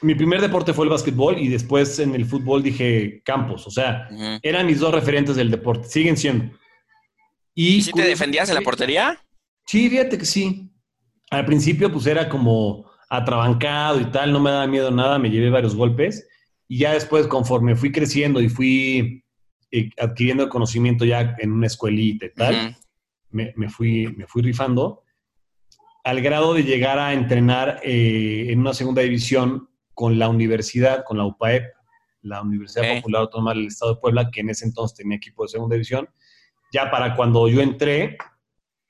mi 0.01 0.15
primer 0.15 0.41
deporte 0.41 0.73
fue 0.73 0.85
el 0.85 0.91
básquetbol 0.91 1.37
y 1.37 1.47
después 1.49 1.99
en 1.99 2.15
el 2.15 2.25
fútbol 2.25 2.63
dije 2.63 3.21
Campos. 3.23 3.67
O 3.67 3.71
sea, 3.71 4.07
Ujú. 4.11 4.39
eran 4.41 4.65
mis 4.65 4.79
dos 4.79 4.93
referentes 4.93 5.35
del 5.35 5.51
deporte, 5.51 5.87
siguen 5.87 6.17
siendo. 6.17 6.53
Y, 7.53 7.77
¿Y 7.77 7.81
si 7.81 7.91
te 7.91 8.01
defendías 8.03 8.49
en 8.49 8.55
la 8.55 8.61
portería? 8.61 9.19
Sí, 9.65 9.89
fíjate 9.89 10.17
que 10.17 10.25
sí. 10.25 10.69
Al 11.29 11.45
principio, 11.45 11.91
pues 11.91 12.07
era 12.07 12.27
como 12.29 12.89
atrabancado 13.09 13.99
y 13.99 14.05
tal, 14.05 14.31
no 14.31 14.39
me 14.39 14.49
daba 14.51 14.67
miedo 14.67 14.89
nada, 14.91 15.19
me 15.19 15.29
llevé 15.29 15.49
varios 15.49 15.75
golpes. 15.75 16.27
Y 16.67 16.79
ya 16.79 16.93
después, 16.93 17.27
conforme 17.27 17.75
fui 17.75 17.91
creciendo 17.91 18.41
y 18.41 18.49
fui 18.49 19.23
adquiriendo 19.97 20.49
conocimiento 20.49 21.05
ya 21.05 21.35
en 21.39 21.51
una 21.51 21.67
escuelita 21.67 22.25
y 22.25 22.33
tal, 22.33 22.77
me, 23.31 23.53
me 23.55 23.69
fui, 23.69 24.07
me 24.17 24.25
fui 24.25 24.41
rifando 24.41 25.03
al 26.03 26.21
grado 26.21 26.53
de 26.53 26.63
llegar 26.63 26.97
a 26.97 27.13
entrenar 27.13 27.81
eh, 27.83 28.47
en 28.49 28.59
una 28.59 28.73
segunda 28.73 29.01
división 29.01 29.69
con 29.93 30.17
la 30.17 30.29
universidad, 30.29 31.03
con 31.05 31.17
la 31.17 31.25
UPAEP, 31.25 31.71
la 32.21 32.41
Universidad. 32.41 32.97
Popular 32.97 33.21
Autónoma 33.21 33.53
del 33.53 33.67
Estado 33.67 33.95
de 33.95 34.01
Puebla, 34.01 34.31
que 34.31 34.41
en 34.41 34.49
ese 34.49 34.65
entonces 34.65 34.97
tenía 34.97 35.17
equipo 35.17 35.43
de 35.43 35.49
segunda 35.49 35.75
división. 35.75 36.09
Ya 36.71 36.89
para 36.89 37.15
cuando 37.15 37.47
yo 37.47 37.61
entré, 37.61 38.17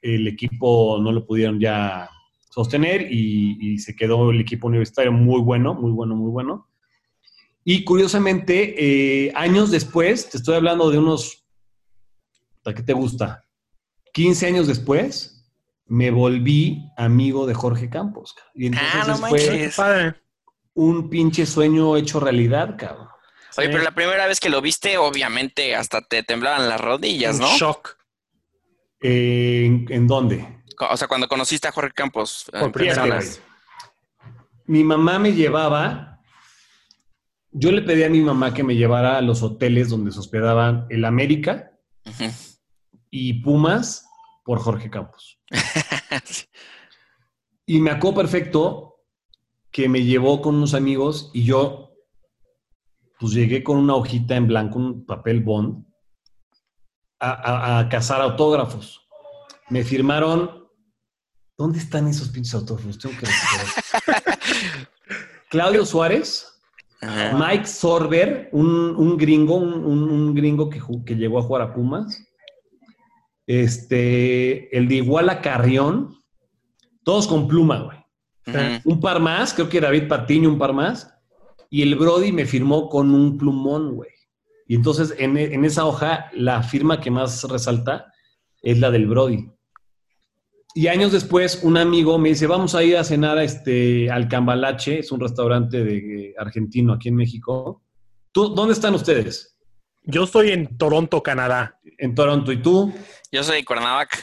el 0.02 0.28
equipo 0.28 0.98
no 1.02 1.12
lo 1.12 1.26
pudieron 1.26 1.60
ya 1.60 2.10
sostener 2.52 3.12
y, 3.12 3.58
y 3.60 3.80
se 3.80 3.96
quedó 3.96 4.32
el 4.32 4.40
equipo 4.40 4.68
universitario 4.68 5.12
muy 5.12 5.42
bueno, 5.42 5.74
muy 5.74 5.92
bueno, 5.92 6.16
muy 6.16 6.32
bueno. 6.32 6.69
Y 7.64 7.84
curiosamente, 7.84 8.76
eh, 9.28 9.32
años 9.36 9.70
después, 9.72 10.30
te 10.30 10.38
estoy 10.38 10.56
hablando 10.56 10.90
de 10.90 10.98
unos, 10.98 11.46
¿a 12.66 12.74
qué 12.74 12.82
te 12.84 12.94
gusta? 12.94 13.44
15 14.14 14.48
años 14.48 14.68
después, 14.68 15.46
me 15.86 16.12
volví 16.12 16.84
amigo 16.98 17.46
de 17.46 17.54
Jorge 17.54 17.90
Campos. 17.90 18.36
Y 18.56 18.68
entonces 18.68 18.90
Ah, 18.94 19.06
no 19.08 19.16
fue 19.28 19.72
padre. 19.76 20.16
un 20.74 21.10
pinche 21.10 21.46
sueño 21.46 21.98
hecho 21.98 22.20
realidad, 22.20 22.76
cabrón. 22.78 23.08
Oye, 23.58 23.68
Sí. 23.68 23.72
pero 23.74 23.84
la 23.84 23.92
primera 23.92 24.26
vez 24.28 24.40
que 24.40 24.50
lo 24.50 24.62
viste, 24.62 24.98
obviamente, 24.98 25.76
hasta 25.76 26.02
te 26.02 26.24
temblaban 26.24 26.70
las 26.70 26.80
rodillas, 26.80 27.36
Un 27.36 27.42
¿no? 27.42 27.58
Shock. 27.58 27.98
Eh, 29.02 29.64
¿en, 29.66 29.86
en 29.90 30.08
dónde? 30.08 30.64
O 30.90 30.96
sea, 30.98 31.08
cuando 31.08 31.28
conociste 31.28 31.68
a 31.68 31.72
Jorge 31.72 31.92
Campos. 31.94 32.46
Por 32.52 32.62
en 32.64 32.72
primera 32.72 33.04
vez. 33.06 33.42
Mi 34.66 34.84
mamá 34.84 35.18
me 35.20 35.34
llevaba, 35.34 36.19
yo 37.52 37.72
le 37.72 37.82
pedí 37.82 38.04
a 38.04 38.10
mi 38.10 38.22
mamá 38.22 38.54
que 38.54 38.64
me 38.64 38.76
llevara 38.76 39.18
a 39.18 39.22
los 39.22 39.42
hoteles 39.44 39.90
donde 39.90 40.12
se 40.12 40.20
hospedaban 40.20 40.86
el 40.90 41.06
América 41.06 41.72
y 43.10 43.42
Pumas 43.42 44.06
por 44.46 44.60
Jorge 44.60 44.90
Campos. 44.90 45.40
Sí. 46.26 46.46
Y 47.66 47.82
me 47.82 47.92
acuerdo 47.92 48.18
perfecto 48.22 48.96
que 49.70 49.88
me 49.88 50.04
llevó 50.04 50.42
con 50.42 50.56
unos 50.56 50.74
amigos 50.74 51.30
y 51.36 51.44
yo, 51.44 51.92
pues 53.20 53.34
llegué 53.34 53.64
con 53.64 53.78
una 53.78 53.94
hojita 53.94 54.36
en 54.36 54.48
blanco, 54.48 54.80
un 54.80 55.06
papel 55.06 55.42
bond, 55.44 55.86
a, 57.20 57.30
a- 57.30 57.78
a 57.80 57.90
cazar 57.90 58.22
autógrafos. 58.22 59.08
Me 59.70 59.84
firmaron. 59.84 60.68
¿Dónde 61.60 61.78
están 61.78 62.08
esos 62.08 62.30
pinches 62.30 62.56
autógrafos? 62.56 62.98
Tengo 62.98 63.16
que. 63.20 63.28
Claudio 65.50 65.86
Suárez, 65.86 66.59
Ajá. 67.02 67.38
Mike 67.38 67.66
Sorber, 67.66 68.50
un, 68.52 68.96
un 68.96 69.18
gringo, 69.18 69.56
un, 69.56 69.74
un- 69.86 70.10
un 70.10 70.36
gringo 70.36 70.70
que, 70.70 70.82
que 71.06 71.16
llegó 71.16 71.40
a 71.40 71.44
jugar 71.44 71.62
a 71.62 71.74
Pumas. 71.74 72.26
Este, 73.48 74.76
el 74.78 74.88
de 74.88 74.96
Iguala 74.96 75.42
Carrión, 75.42 76.16
todos 77.04 77.28
con 77.28 77.48
pluma, 77.48 77.80
güey. 77.82 77.98
Un 78.86 79.00
par 79.00 79.20
más, 79.20 79.54
creo 79.54 79.70
que 79.70 79.82
David 79.82 80.08
Patiño, 80.08 80.50
un 80.50 80.58
par 80.58 80.74
más. 80.74 81.14
Y 81.70 81.82
el 81.84 81.96
Brody 81.96 82.32
me 82.32 82.46
firmó 82.46 82.90
con 82.90 83.14
un 83.14 83.38
plumón, 83.38 83.96
güey. 83.96 84.10
Y 84.68 84.76
entonces 84.76 85.16
en, 85.18 85.38
en 85.38 85.66
esa 85.66 85.86
hoja, 85.86 86.30
la 86.34 86.62
firma 86.64 87.00
que 87.00 87.12
más 87.12 87.44
resalta 87.44 88.12
es 88.62 88.80
la 88.80 88.92
del 88.92 89.08
Brody. 89.08 89.52
Y 90.80 90.88
años 90.88 91.12
después, 91.12 91.60
un 91.64 91.76
amigo 91.76 92.18
me 92.18 92.30
dice, 92.30 92.48
vamos 92.48 92.74
a 92.74 92.82
ir 92.82 92.96
a 92.96 93.04
cenar 93.04 93.38
a 93.38 93.44
este, 93.44 94.10
al 94.10 94.30
Cambalache, 94.30 95.00
es 95.00 95.12
un 95.12 95.20
restaurante 95.20 95.84
de, 95.84 96.34
argentino 96.38 96.94
aquí 96.94 97.10
en 97.10 97.18
México. 97.18 97.84
¿Tú, 98.32 98.56
¿Dónde 98.56 98.76
están 98.76 98.94
ustedes? 98.94 99.58
Yo 100.04 100.24
estoy 100.24 100.52
en 100.52 100.78
Toronto, 100.78 101.22
Canadá. 101.22 101.78
En 101.98 102.16
Toronto. 102.16 102.54
¿Y 102.54 102.62
tú? 102.62 102.94
Yo 103.30 103.44
soy 103.44 103.58
de 103.58 103.66
Cuernavaca. 103.66 104.20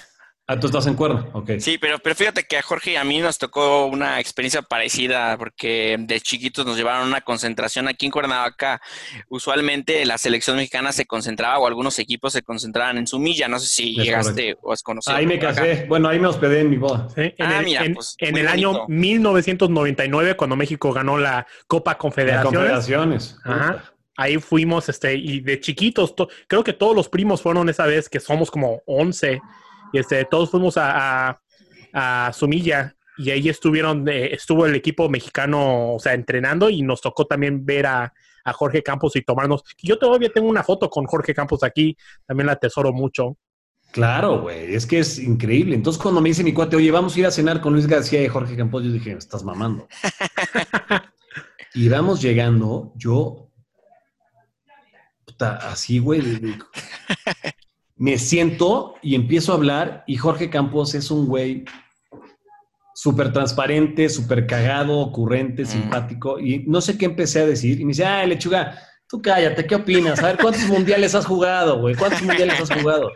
Ah, 0.49 0.61
tú 0.61 0.69
estás 0.69 0.87
en 0.87 0.95
Cuerno. 0.95 1.29
Ok. 1.33 1.53
Sí, 1.59 1.77
pero, 1.77 1.99
pero 1.99 2.15
fíjate 2.15 2.45
que 2.45 2.57
a 2.57 2.63
Jorge 2.63 2.93
y 2.93 2.97
a 2.97 3.03
mí 3.03 3.19
nos 3.19 3.37
tocó 3.37 3.87
una 3.87 4.21
experiencia 4.21 4.63
parecida 4.63 5.37
porque 5.39 5.97
de 5.99 6.21
chiquitos 6.21 6.65
nos 6.65 6.77
llevaron 6.77 7.03
a 7.03 7.07
una 7.07 7.21
concentración 7.23 7.89
aquí 7.89 8.07
en 8.07 8.13
Cuernavaca. 8.13 8.81
Usualmente 9.29 10.05
la 10.07 10.19
selección 10.19 10.57
mexicana 10.57 10.93
se 10.93 11.05
concentraba 11.05 11.59
o 11.59 11.67
algunos 11.67 11.99
equipos 11.99 12.33
se 12.33 12.43
concentraban 12.43 12.97
en 12.97 13.09
su 13.09 13.19
milla. 13.19 13.49
No 13.49 13.59
sé 13.59 13.67
si 13.67 13.99
Es 13.99 14.05
llegaste 14.05 14.57
o 14.63 14.73
has 14.73 14.83
conocido. 14.85 15.17
Ahí 15.17 15.27
me 15.27 15.39
casé. 15.41 15.85
Bueno, 15.89 16.09
ahí 16.09 16.21
me 16.21 16.29
hospedé 16.29 16.61
en 16.61 16.71
mi 16.71 16.77
boda. 16.77 17.09
¿sí? 17.15 17.23
En 17.37 17.47
Ah, 17.47 17.59
el, 17.59 17.65
mira, 17.65 17.85
en- 17.85 17.95
pues, 17.95 18.15
en 18.19 18.37
el 18.37 18.47
año 18.47 18.69
bonito. 18.73 18.87
1999, 18.89 20.37
cuando 20.37 20.57
México 20.57 20.93
ganó 20.93 21.19
la 21.19 21.47
Copa 21.67 21.99
Confederaciones. 21.99 22.53
confederaciones. 22.55 23.37
Ajá. 23.45 23.93
Ahí 24.17 24.39
fuimos, 24.39 24.89
este, 24.89 25.15
y 25.15 25.41
de 25.41 25.61
chiquitos, 25.61 26.15
to- 26.17 26.29
creo 26.47 26.65
que 26.65 26.73
todos 26.73 26.95
los 26.97 27.09
primos 27.09 27.43
fueron 27.43 27.69
esa 27.69 27.85
vez, 27.85 28.09
que 28.09 28.19
somos 28.21 28.51
como 28.51 28.81
11, 28.87 29.41
y 29.93 29.99
este, 29.99 30.25
todos 30.25 30.51
fuimos 30.51 30.77
a, 30.77 31.31
a, 31.31 32.29
a 32.29 32.33
Sumilla, 32.33 32.97
y 33.19 33.31
ahí 33.31 33.49
estuvieron, 33.49 34.07
eh, 34.09 34.35
estuvo 34.35 34.67
el 34.67 34.75
equipo 34.75 35.09
mexicano, 35.09 35.95
o 35.95 35.99
sea, 35.99 36.15
entrenando, 36.15 36.69
y 36.69 36.83
nos 36.83 37.01
tocó 37.01 37.27
también 37.27 37.65
ver 37.65 37.87
a, 37.87 38.13
a 38.45 38.53
Jorge 38.53 38.83
Campos 38.83 39.17
y 39.17 39.23
tomarnos. 39.23 39.63
Yo 39.83 39.99
todavía 39.99 40.31
tengo 40.31 40.49
una 40.49 40.63
foto 40.63 40.91
con 40.91 41.07
Jorge 41.07 41.35
Campos 41.35 41.63
aquí, 41.63 41.97
también 42.27 42.47
la 42.47 42.53
atesoro 42.53 42.93
mucho. 42.93 43.37
Claro, 43.93 44.43
güey, 44.43 44.75
es 44.75 44.85
que 44.85 44.99
es 44.99 45.19
increíble. 45.19 45.75
Entonces, 45.75 46.03
cuando 46.03 46.21
me 46.21 46.29
dice 46.29 46.45
mi 46.45 46.53
cuate, 46.53 46.77
oye, 46.77 46.91
vamos 46.91 47.17
a 47.17 47.21
ir 47.21 47.27
a 47.27 47.31
cenar 47.31 47.61
con 47.61 47.73
Luis 47.73 47.87
García 47.87 48.23
y 48.23 48.29
Jorge 48.29 48.57
Campos, 48.57 48.85
yo 48.85 48.93
dije, 48.93 49.13
estás 49.13 49.43
mamando. 49.43 49.89
y 51.75 51.89
vamos 51.89 52.21
llegando, 52.21 52.93
yo, 52.97 53.51
puta, 55.25 55.57
así, 55.57 55.99
güey, 55.99 56.21
me 57.97 58.19
siento 58.19 58.95
y 59.03 59.15
empiezo 59.15 59.53
a 59.53 59.57
hablar 59.57 60.05
y 60.07 60.17
Jorge 60.17 60.51
Campos 60.51 60.95
es 60.95 61.11
un 61.11 61.27
güey 61.27 61.65
súper 62.95 63.33
transparente, 63.33 64.09
súper 64.09 64.47
cagado, 64.47 64.99
ocurrente, 64.99 65.63
Mm. 65.65 65.67
simpático. 65.67 66.39
Y 66.39 66.65
no 66.67 66.81
sé 66.81 66.97
qué 66.97 67.07
empecé 67.07 67.41
a 67.41 67.47
decir. 67.47 67.81
Y 67.81 67.85
me 67.85 67.91
dice, 67.91 68.05
ay, 68.05 68.29
lechuga, 68.29 68.79
tú 69.09 69.21
cállate, 69.21 69.67
¿qué 69.67 69.75
opinas? 69.75 70.23
A 70.23 70.29
ver, 70.29 70.39
¿cuántos 70.39 70.67
mundiales 70.67 71.15
has 71.15 71.27
jugado, 71.27 71.81
güey? 71.81 71.95
¿Cuántos 71.95 72.23
mundiales 72.23 72.59
has 72.61 72.71
jugado? 72.71 73.11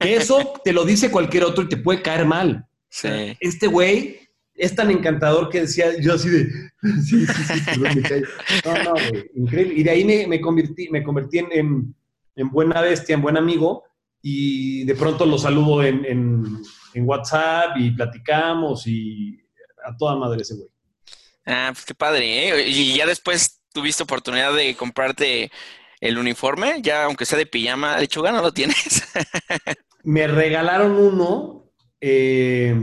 Eso 0.00 0.52
te 0.64 0.72
lo 0.72 0.84
dice 0.84 1.10
cualquier 1.10 1.44
otro 1.44 1.64
y 1.64 1.68
te 1.68 1.76
puede 1.76 2.02
caer 2.02 2.24
mal. 2.24 2.66
Sí. 2.88 3.36
Este 3.40 3.66
güey 3.66 4.18
es 4.54 4.74
tan 4.74 4.90
encantador 4.90 5.48
que 5.48 5.62
decía 5.62 5.86
yo 6.00 6.14
así 6.14 6.28
de, 6.28 6.44
sí, 7.02 7.26
sí, 7.26 7.42
sí, 7.74 7.80
me. 7.80 7.90
No, 8.64 8.84
no, 8.84 8.92
güey, 8.92 9.30
increíble. 9.34 9.74
Y 9.76 9.82
de 9.82 9.90
ahí 9.90 10.04
me, 10.04 10.26
me 10.26 10.40
convertí, 10.40 10.88
me 10.90 11.02
convertí 11.02 11.38
en, 11.38 11.46
en, 11.52 11.94
en 12.36 12.50
buena 12.50 12.80
bestia, 12.80 13.14
en 13.14 13.22
buen 13.22 13.36
amigo, 13.36 13.84
y 14.20 14.84
de 14.84 14.94
pronto 14.94 15.26
lo 15.26 15.38
saludo 15.38 15.82
en, 15.82 16.04
en, 16.04 16.44
en 16.94 17.08
WhatsApp 17.08 17.76
y 17.76 17.90
platicamos 17.90 18.86
y 18.86 19.38
a 19.84 19.96
toda 19.96 20.16
madre 20.16 20.42
ese 20.42 20.54
güey. 20.56 20.68
Ah, 21.44 21.70
pues 21.72 21.84
qué 21.84 21.94
padre, 21.94 22.48
¿eh? 22.48 22.68
Y 22.68 22.96
ya 22.96 23.06
después 23.06 23.62
tuviste 23.72 24.02
oportunidad 24.04 24.54
de 24.54 24.76
comprarte 24.76 25.50
el 26.00 26.18
uniforme, 26.18 26.80
ya 26.82 27.04
aunque 27.04 27.26
sea 27.26 27.38
de 27.38 27.46
pijama, 27.46 27.98
lechuga, 27.98 28.32
¿no 28.32 28.42
lo 28.42 28.52
tienes? 28.52 29.04
Me 30.04 30.26
regalaron 30.26 30.92
uno. 30.96 31.70
eh, 32.00 32.74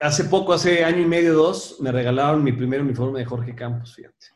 hace 0.00 0.24
poco, 0.24 0.52
hace 0.52 0.84
año 0.84 1.00
y 1.02 1.06
medio, 1.06 1.34
dos, 1.34 1.76
me 1.80 1.92
regalaron 1.92 2.42
mi 2.42 2.52
primer 2.52 2.80
uniforme 2.82 3.20
de 3.20 3.24
Jorge 3.24 3.54
Campos, 3.54 3.94
fíjate. 3.94 4.31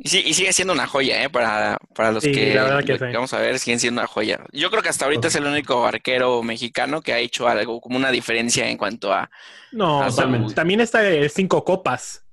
Y, 0.00 0.08
sí- 0.08 0.22
y 0.24 0.34
sigue 0.34 0.52
siendo 0.52 0.72
una 0.74 0.86
joya, 0.86 1.24
¿eh? 1.24 1.30
Para, 1.30 1.76
para 1.94 2.12
los 2.12 2.22
Sí, 2.22 2.32
que, 2.32 2.54
la 2.54 2.62
verdad 2.64 2.84
que 2.84 2.92
lo 2.92 2.98
sí. 2.98 3.04
vamos 3.12 3.32
a 3.34 3.40
ver, 3.40 3.58
siguen 3.58 3.80
siendo 3.80 4.00
una 4.00 4.08
joya. 4.08 4.40
Yo 4.52 4.70
creo 4.70 4.82
que 4.82 4.88
hasta 4.88 5.04
ahorita 5.06 5.28
es 5.28 5.34
el 5.34 5.44
único 5.46 5.86
arquero 5.86 6.42
mexicano 6.42 7.00
que 7.00 7.12
ha 7.12 7.18
hecho 7.18 7.48
algo 7.48 7.80
como 7.80 7.96
una 7.96 8.10
diferencia 8.10 8.68
en 8.68 8.76
cuanto 8.78 9.12
a... 9.12 9.30
No, 9.72 10.06
también 10.54 10.80
está 10.80 11.06
el 11.06 11.28
cinco 11.30 11.64
copas. 11.64 12.24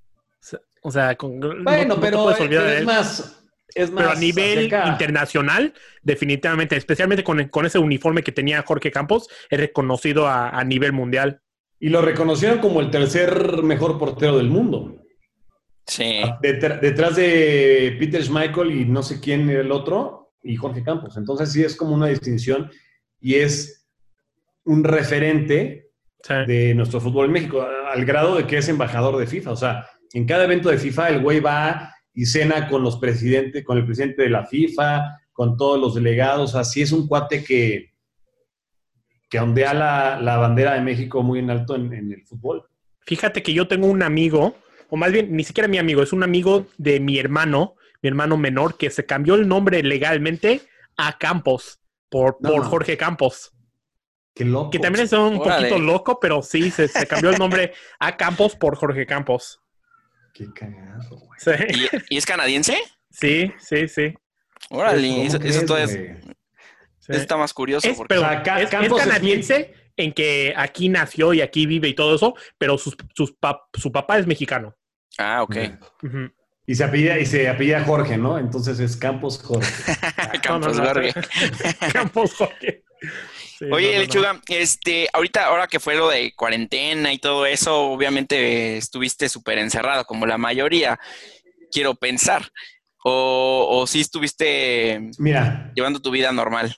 O 0.82 0.92
sea, 0.92 1.16
con, 1.16 1.40
no- 1.40 1.64
Bueno, 1.64 1.96
no 1.96 2.00
pero, 2.00 2.24
puedes 2.24 2.40
eh, 2.40 2.44
olvidar 2.44 2.64
pero 2.66 2.78
es 2.78 2.86
más. 2.86 3.42
Es 3.74 3.92
más 3.92 4.04
Pero 4.04 4.16
a 4.16 4.20
nivel 4.20 4.72
internacional, 4.86 5.74
definitivamente, 6.04 6.78
especialmente 6.78 7.24
con, 7.24 7.44
con 7.50 7.66
ese 7.66 7.80
uniforme 7.80 8.24
que 8.24 8.32
tenía 8.32 8.62
Jorge 8.62 8.92
Campos, 8.92 9.28
es 9.50 9.60
reconocido 9.60 10.28
a, 10.28 10.50
a 10.50 10.64
nivel 10.64 10.94
mundial. 10.94 11.42
Y 11.80 11.90
lo 11.90 12.02
reconocieron 12.02 12.60
como 12.60 12.80
el 12.80 12.92
tercer 12.92 13.64
mejor 13.64 13.98
portero 13.98 14.38
del 14.38 14.50
mundo. 14.50 15.02
Sí. 15.88 16.22
Detr- 16.42 16.80
detrás 16.80 17.16
de 17.16 17.96
Peter 18.00 18.24
Schmeichel 18.24 18.72
y 18.72 18.86
no 18.86 19.04
sé 19.04 19.20
quién 19.20 19.50
era 19.50 19.62
el 19.62 19.72
otro, 19.72 20.34
y 20.42 20.56
Jorge 20.56 20.84
Campos. 20.84 21.18
Entonces 21.18 21.52
sí 21.52 21.64
es 21.64 21.76
como 21.76 21.96
una 21.96 22.08
distinción 22.08 22.72
y 23.20 23.36
es 23.36 23.88
un 24.64 24.84
referente 24.84 25.90
de 26.48 26.74
nuestro 26.74 27.00
fútbol 27.00 27.28
en 27.28 27.34
México, 27.34 27.62
al 27.62 28.04
grado 28.06 28.36
de 28.36 28.48
que 28.48 28.58
es 28.58 28.68
embajador 28.68 29.18
de 29.18 29.28
FIFA. 29.28 29.52
O 29.52 29.56
sea, 29.56 29.88
en 30.14 30.26
cada 30.26 30.46
evento 30.46 30.70
de 30.70 30.78
FIFA 30.80 31.10
el 31.10 31.22
güey 31.22 31.40
va 31.40 31.94
y 32.14 32.26
cena 32.26 32.68
con 32.68 32.82
los 32.82 32.98
presidentes, 32.98 33.64
con 33.64 33.78
el 33.78 33.86
presidente 33.86 34.24
de 34.24 34.30
la 34.30 34.46
FIFA, 34.46 35.20
con 35.34 35.56
todos 35.58 35.80
los 35.80 35.94
delegados. 35.94 36.56
Así 36.56 36.82
es 36.82 36.92
un 36.92 37.08
cuate 37.08 37.44
que, 37.44 37.94
que 39.30 39.40
ondea 39.40 39.74
la, 39.74 40.20
la 40.20 40.38
bandera 40.38 40.74
de 40.74 40.82
México 40.82 41.22
muy 41.22 41.40
en 41.40 41.52
alto 41.52 41.76
en, 41.76 41.94
en 41.94 42.12
el 42.12 42.24
fútbol. 42.26 42.64
Fíjate 43.02 43.44
que 43.44 43.54
yo 43.54 43.68
tengo 43.68 43.86
un 43.86 44.02
amigo, 44.02 44.56
o 44.90 44.98
más 44.98 45.12
bien, 45.12 45.36
ni 45.36 45.44
siquiera 45.44 45.68
mi 45.68 45.78
amigo, 45.78 46.02
es 46.04 46.14
un 46.14 46.24
amigo 46.24 46.68
de 46.78 47.00
mi 47.00 47.18
hermano, 47.20 47.76
mi 48.02 48.10
hermano 48.10 48.38
menor, 48.38 48.78
que 48.78 48.90
se 48.90 49.06
cambió 49.06 49.36
el 49.36 49.48
nombre 49.48 49.82
legalmente 49.84 50.62
a 50.98 51.18
Campos, 51.18 51.80
por, 52.10 52.38
No. 52.40 52.50
por 52.52 52.64
Jorge 52.66 52.98
Campos. 52.98 53.52
Qué 54.34 54.44
loco. 54.46 54.70
Que 54.70 54.80
también 54.80 55.06
es 55.06 55.14
un 55.14 55.38
Órale. 55.38 55.70
poquito 55.70 55.80
loco, 55.80 56.20
pero 56.20 56.42
sí, 56.42 56.70
se, 56.70 56.88
se 56.88 57.08
cambió 57.08 57.30
el 57.30 57.38
nombre 57.40 57.74
a 58.00 58.18
Campos 58.18 58.56
por 58.56 58.76
Jorge 58.76 59.06
Campos. 59.06 59.62
Qué 60.34 60.46
cagado, 60.54 61.18
güey. 61.18 61.40
Sí, 61.40 61.52
¿Y, 62.10 62.16
y 62.16 62.18
es 62.18 62.26
canadiense? 62.26 62.78
sí, 63.10 63.52
sí. 63.60 63.88
sí. 63.88 64.14
Órale, 64.70 65.08
¿Cómo 65.10 65.24
eso, 65.24 65.40
crees, 65.40 65.56
eso 65.58 65.66
todavía 65.66 65.86
es- 65.86 65.98
güey? 65.98 66.22
sí. 67.00 67.12
eso 67.12 67.22
está 67.22 67.38
más 67.38 67.54
curioso. 67.54 67.88
Es, 67.88 67.96
porque- 67.96 68.16
pero 68.16 68.22
O 68.28 68.30
sea, 68.30 68.44
Ca- 68.44 68.58
es- 68.60 68.66
es 68.66 68.70
Campos 68.72 69.00
es 69.02 69.08
canadiense 69.08 69.74
en 69.98 70.12
que 70.14 70.54
aquí 70.58 70.90
nació 70.90 71.34
y 71.34 71.42
aquí 71.42 71.66
vive 71.66 71.88
y 71.88 71.94
todo 71.94 72.16
eso, 72.16 72.36
pero 72.58 72.78
sus, 72.78 72.96
sus 73.16 73.34
pap- 73.40 73.64
su 73.74 73.92
papá 73.92 74.18
es 74.20 74.28
mexicano. 74.28 74.76
Ah, 75.18 75.42
ok. 75.44 75.56
Y 76.68 76.76
se 76.76 76.84
apellida, 76.84 77.20
y 77.20 77.26
se 77.26 77.48
apellida 77.48 77.84
Jorge, 77.84 78.18
¿no? 78.18 78.38
Entonces 78.40 78.80
es 78.80 78.98
Campos 78.98 79.42
Jorge. 79.42 79.72
Campos. 80.44 80.80
Gorge. 80.80 81.14
Campos 81.94 82.34
Jorge. 82.36 82.84
Sí, 83.60 83.66
Oye, 83.72 83.88
no, 83.88 83.92
no, 83.92 83.98
no. 83.98 84.02
Lechuga, 84.02 84.42
este, 84.48 85.08
ahorita, 85.14 85.46
ahora 85.46 85.68
que 85.68 85.80
fue 85.80 85.96
lo 85.96 86.10
de 86.10 86.34
cuarentena 86.36 87.14
y 87.14 87.20
todo 87.20 87.46
eso, 87.46 87.84
obviamente 87.92 88.78
estuviste 88.78 89.30
súper 89.30 89.60
encerrado, 89.60 90.04
como 90.06 90.26
la 90.26 90.38
mayoría, 90.38 91.00
quiero 91.72 91.96
pensar. 91.96 92.50
O, 93.04 93.68
o 93.70 93.86
sí 93.88 94.02
estuviste 94.02 95.12
Mira, 95.20 95.72
llevando 95.76 96.02
tu 96.02 96.10
vida 96.10 96.32
normal. 96.32 96.76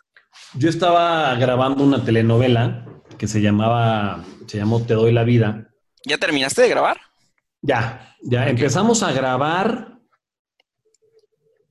yo 0.54 0.70
estaba 0.70 1.34
grabando 1.36 1.84
una 1.86 2.04
telenovela 2.04 2.86
que 3.18 3.28
se 3.28 3.42
llamaba, 3.42 4.24
se 4.48 4.58
llamó 4.58 4.82
Te 4.84 4.94
doy 4.94 5.12
la 5.12 5.24
vida. 5.24 5.70
¿Ya 6.06 6.18
terminaste 6.18 6.62
de 6.62 6.70
grabar? 6.70 6.98
Ya, 7.62 8.16
ya 8.24 8.48
empezamos 8.50 9.04
a 9.04 9.12
grabar. 9.12 10.00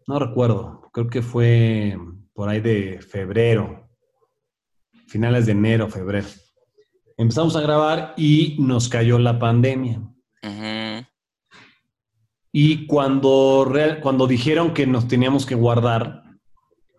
No 0.07 0.19
recuerdo, 0.19 0.91
creo 0.93 1.09
que 1.09 1.23
fue 1.23 1.97
por 2.35 2.49
ahí 2.49 2.61
de 2.61 3.01
febrero, 3.01 3.89
finales 5.09 5.47
de 5.47 5.53
enero, 5.53 5.89
febrero. 5.89 6.27
Empezamos 7.17 7.57
a 7.57 7.61
grabar 7.63 8.15
y 8.17 8.57
nos 8.61 8.89
cayó 8.89 9.19
la 9.19 9.39
pandemia. 9.39 10.03
Y 12.53 12.87
cuando, 12.87 13.67
real- 13.69 14.01
cuando 14.01 14.27
dijeron 14.27 14.73
que 14.73 14.87
nos 14.87 15.09
teníamos 15.09 15.45
que 15.45 15.55
guardar, 15.55 16.23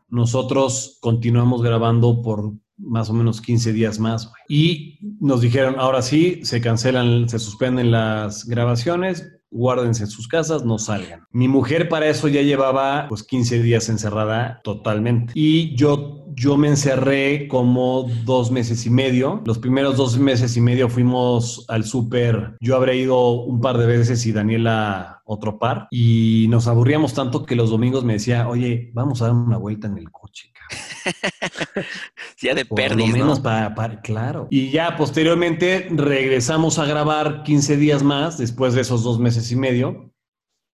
nosotros 0.10 0.98
continuamos 1.02 1.62
grabando 1.64 2.22
por 2.22 2.54
más 2.78 3.10
o 3.10 3.14
menos 3.14 3.42
15 3.42 3.74
días 3.74 4.00
más. 4.00 4.32
Y 4.48 5.00
nos 5.20 5.42
dijeron, 5.42 5.76
ahora 5.78 6.02
sí, 6.02 6.42
se 6.44 6.62
cancelan, 6.62 7.28
se 7.30 7.40
suspenden 7.40 7.92
las 7.92 8.46
grabaciones, 8.46 9.38
guárdense 9.50 10.04
en 10.04 10.10
sus 10.10 10.28
casas, 10.28 10.66
no 10.66 10.78
salgan. 10.78 11.26
Mi 11.32 11.48
mujer 11.48 11.90
para 11.90 12.08
eso 12.08 12.28
ya 12.28 12.42
llevaba 12.42 13.08
pues 13.10 13.24
15 13.24 13.62
días 13.62 13.90
encerrada 13.90 14.62
totalmente. 14.64 15.34
Y 15.36 15.76
yo, 15.76 16.26
yo 16.36 16.58
me 16.58 16.68
encerré 16.68 17.48
como 17.48 18.10
dos 18.26 18.52
meses 18.52 18.86
y 18.86 18.90
medio. 18.90 19.42
Los 19.46 19.58
primeros 19.58 19.98
dos 19.98 20.18
meses 20.18 20.56
y 20.58 20.62
medio 20.62 20.90
fuimos 20.90 21.66
al 21.70 21.86
súper. 21.86 22.56
Yo 22.60 22.76
habré 22.76 22.98
ido 22.98 23.32
un 23.44 23.62
par 23.62 23.78
de 23.78 23.88
veces 23.88 24.26
y 24.26 24.32
Daniela 24.32 25.22
otro 25.26 25.60
par. 25.60 25.88
Y 25.92 26.48
nos 26.50 26.68
aburríamos 26.68 27.14
tanto 27.14 27.46
que 27.46 27.56
los 27.56 27.70
domingos 27.70 28.04
me 28.04 28.14
decía, 28.14 28.48
oye, 28.48 28.92
vamos 28.94 29.22
a 29.22 29.26
dar 29.26 29.34
una 29.34 29.58
vuelta 29.58 29.88
en 29.88 29.98
el 29.98 30.12
coche. 30.12 30.52
Ya 32.40 32.54
de 32.54 32.66
lo 32.70 33.08
menos 33.08 33.38
¿no? 33.40 33.44
para, 33.44 33.74
para- 33.76 34.02
claro. 34.02 34.48
Y 34.52 34.70
ya 34.72 34.96
posteriormente 34.96 35.88
regresamos 35.92 36.78
a 36.80 36.86
grabar 36.86 37.44
15 37.44 37.78
días 37.78 38.04
más 38.04 38.38
después 38.38 38.74
de 38.74 38.82
esos 38.82 39.04
dos 39.04 39.20
meses 39.20 39.52
y 39.52 39.56
medio. 39.56 40.12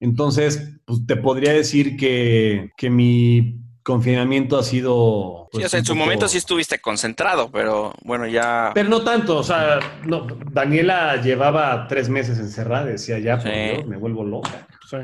Entonces, 0.02 0.80
pues 0.86 1.06
te 1.06 1.16
podría 1.16 1.54
decir 1.54 1.96
que, 1.96 2.72
que 2.76 2.90
mi 2.90 3.60
confinamiento 3.84 4.58
ha 4.58 4.64
sido... 4.64 5.48
Sí, 5.52 5.58
pues, 5.60 5.66
o 5.66 5.70
sea, 5.70 5.80
en 5.80 5.86
su 5.86 5.94
poco- 5.94 6.04
momento 6.06 6.28
sí 6.28 6.38
estuviste 6.38 6.80
concentrado, 6.80 7.50
pero 7.52 7.94
bueno, 8.04 8.28
ya... 8.28 8.72
Pero 8.74 8.90
no 8.90 9.02
tanto, 9.04 9.38
o 9.38 9.44
sea, 9.44 9.80
no, 10.06 10.28
Daniela 10.52 11.22
llevaba 11.22 11.88
tres 11.88 12.10
meses 12.10 12.40
encerrada, 12.40 12.86
decía 12.86 13.20
ya, 13.20 13.38
por 13.38 13.48
Sí. 13.52 13.60
Dios, 13.60 13.88
me 13.88 13.98
vuelvo 13.98 14.24
loca. 14.26 14.68
Sí. 14.90 14.98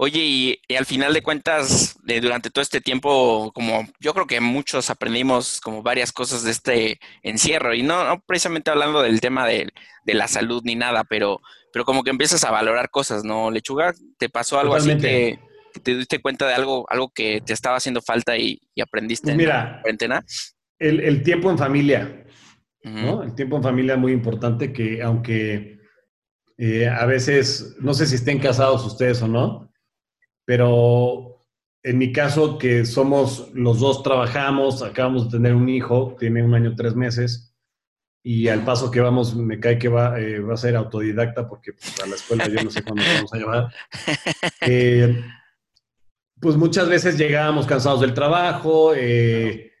Oye, 0.00 0.20
y, 0.22 0.60
y 0.68 0.76
al 0.76 0.86
final 0.86 1.12
de 1.12 1.22
cuentas, 1.22 1.96
de- 2.04 2.20
durante 2.20 2.50
todo 2.50 2.62
este 2.62 2.80
tiempo, 2.80 3.50
como 3.52 3.84
yo 3.98 4.14
creo 4.14 4.26
que 4.28 4.40
muchos 4.40 4.90
aprendimos 4.90 5.60
como 5.60 5.82
varias 5.82 6.12
cosas 6.12 6.44
de 6.44 6.52
este 6.52 7.00
encierro, 7.24 7.74
y 7.74 7.82
no, 7.82 8.04
no 8.04 8.20
precisamente 8.20 8.70
hablando 8.70 9.02
del 9.02 9.20
tema 9.20 9.44
de, 9.46 9.68
de 10.04 10.14
la 10.14 10.28
salud 10.28 10.62
ni 10.64 10.76
nada, 10.76 11.02
pero, 11.04 11.40
pero 11.72 11.84
como 11.84 12.04
que 12.04 12.10
empiezas 12.10 12.44
a 12.44 12.52
valorar 12.52 12.90
cosas, 12.90 13.24
¿no, 13.24 13.50
Lechuga? 13.50 13.92
¿Te 14.18 14.28
pasó 14.28 14.60
algo 14.60 14.74
así 14.76 14.96
que, 14.96 15.36
que 15.74 15.80
te 15.80 15.96
diste 15.96 16.20
cuenta 16.20 16.46
de 16.46 16.54
algo, 16.54 16.86
algo 16.90 17.10
que 17.10 17.40
te 17.44 17.52
estaba 17.52 17.76
haciendo 17.76 18.00
falta 18.00 18.36
y, 18.36 18.60
y 18.76 18.80
aprendiste 18.82 19.26
Pues 19.26 19.32
en 19.32 19.38
la 19.38 19.44
mira, 19.46 19.82
cuarentena? 19.82 20.24
el, 20.78 21.00
el 21.00 21.22
tiempo 21.22 21.50
en 21.50 21.58
familia. 21.58 22.24
¿no? 22.84 23.22
El 23.22 23.34
tiempo 23.34 23.56
en 23.56 23.62
familia 23.62 23.94
es 23.94 24.00
muy 24.00 24.12
importante 24.12 24.72
que 24.72 25.02
aunque 25.02 25.78
eh, 26.58 26.88
a 26.88 27.06
veces, 27.06 27.76
no 27.80 27.94
sé 27.94 28.06
si 28.06 28.16
estén 28.16 28.38
casados 28.38 28.84
ustedes 28.86 29.20
o 29.22 29.28
no, 29.28 29.67
pero 30.48 31.44
en 31.82 31.98
mi 31.98 32.10
caso 32.10 32.56
que 32.56 32.86
somos 32.86 33.50
los 33.52 33.80
dos 33.80 34.02
trabajamos, 34.02 34.82
acabamos 34.82 35.24
de 35.26 35.36
tener 35.36 35.54
un 35.54 35.68
hijo, 35.68 36.16
tiene 36.18 36.42
un 36.42 36.54
año 36.54 36.74
tres 36.74 36.96
meses, 36.96 37.54
y 38.22 38.48
al 38.48 38.64
paso 38.64 38.90
que 38.90 39.02
vamos 39.02 39.36
me 39.36 39.60
cae 39.60 39.78
que 39.78 39.88
va, 39.88 40.18
eh, 40.18 40.40
va 40.40 40.54
a 40.54 40.56
ser 40.56 40.74
autodidacta 40.74 41.46
porque 41.46 41.74
pues, 41.74 42.00
a 42.00 42.06
la 42.06 42.14
escuela 42.14 42.48
yo 42.48 42.64
no 42.64 42.70
sé 42.70 42.82
cuándo 42.82 43.02
vamos 43.14 43.34
a 43.34 43.36
llevar. 43.36 43.74
Eh, 44.62 45.22
pues 46.40 46.56
muchas 46.56 46.88
veces 46.88 47.18
llegábamos 47.18 47.66
cansados 47.66 48.00
del 48.00 48.14
trabajo, 48.14 48.94
eh, 48.94 49.72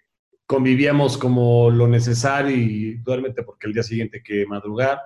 convivíamos 0.44 1.16
como 1.16 1.70
lo 1.70 1.88
necesario 1.88 2.54
y 2.54 2.98
duérmete 2.98 3.42
porque 3.42 3.68
el 3.68 3.72
día 3.72 3.82
siguiente 3.82 4.18
hay 4.18 4.22
que 4.22 4.44
madrugar. 4.44 5.00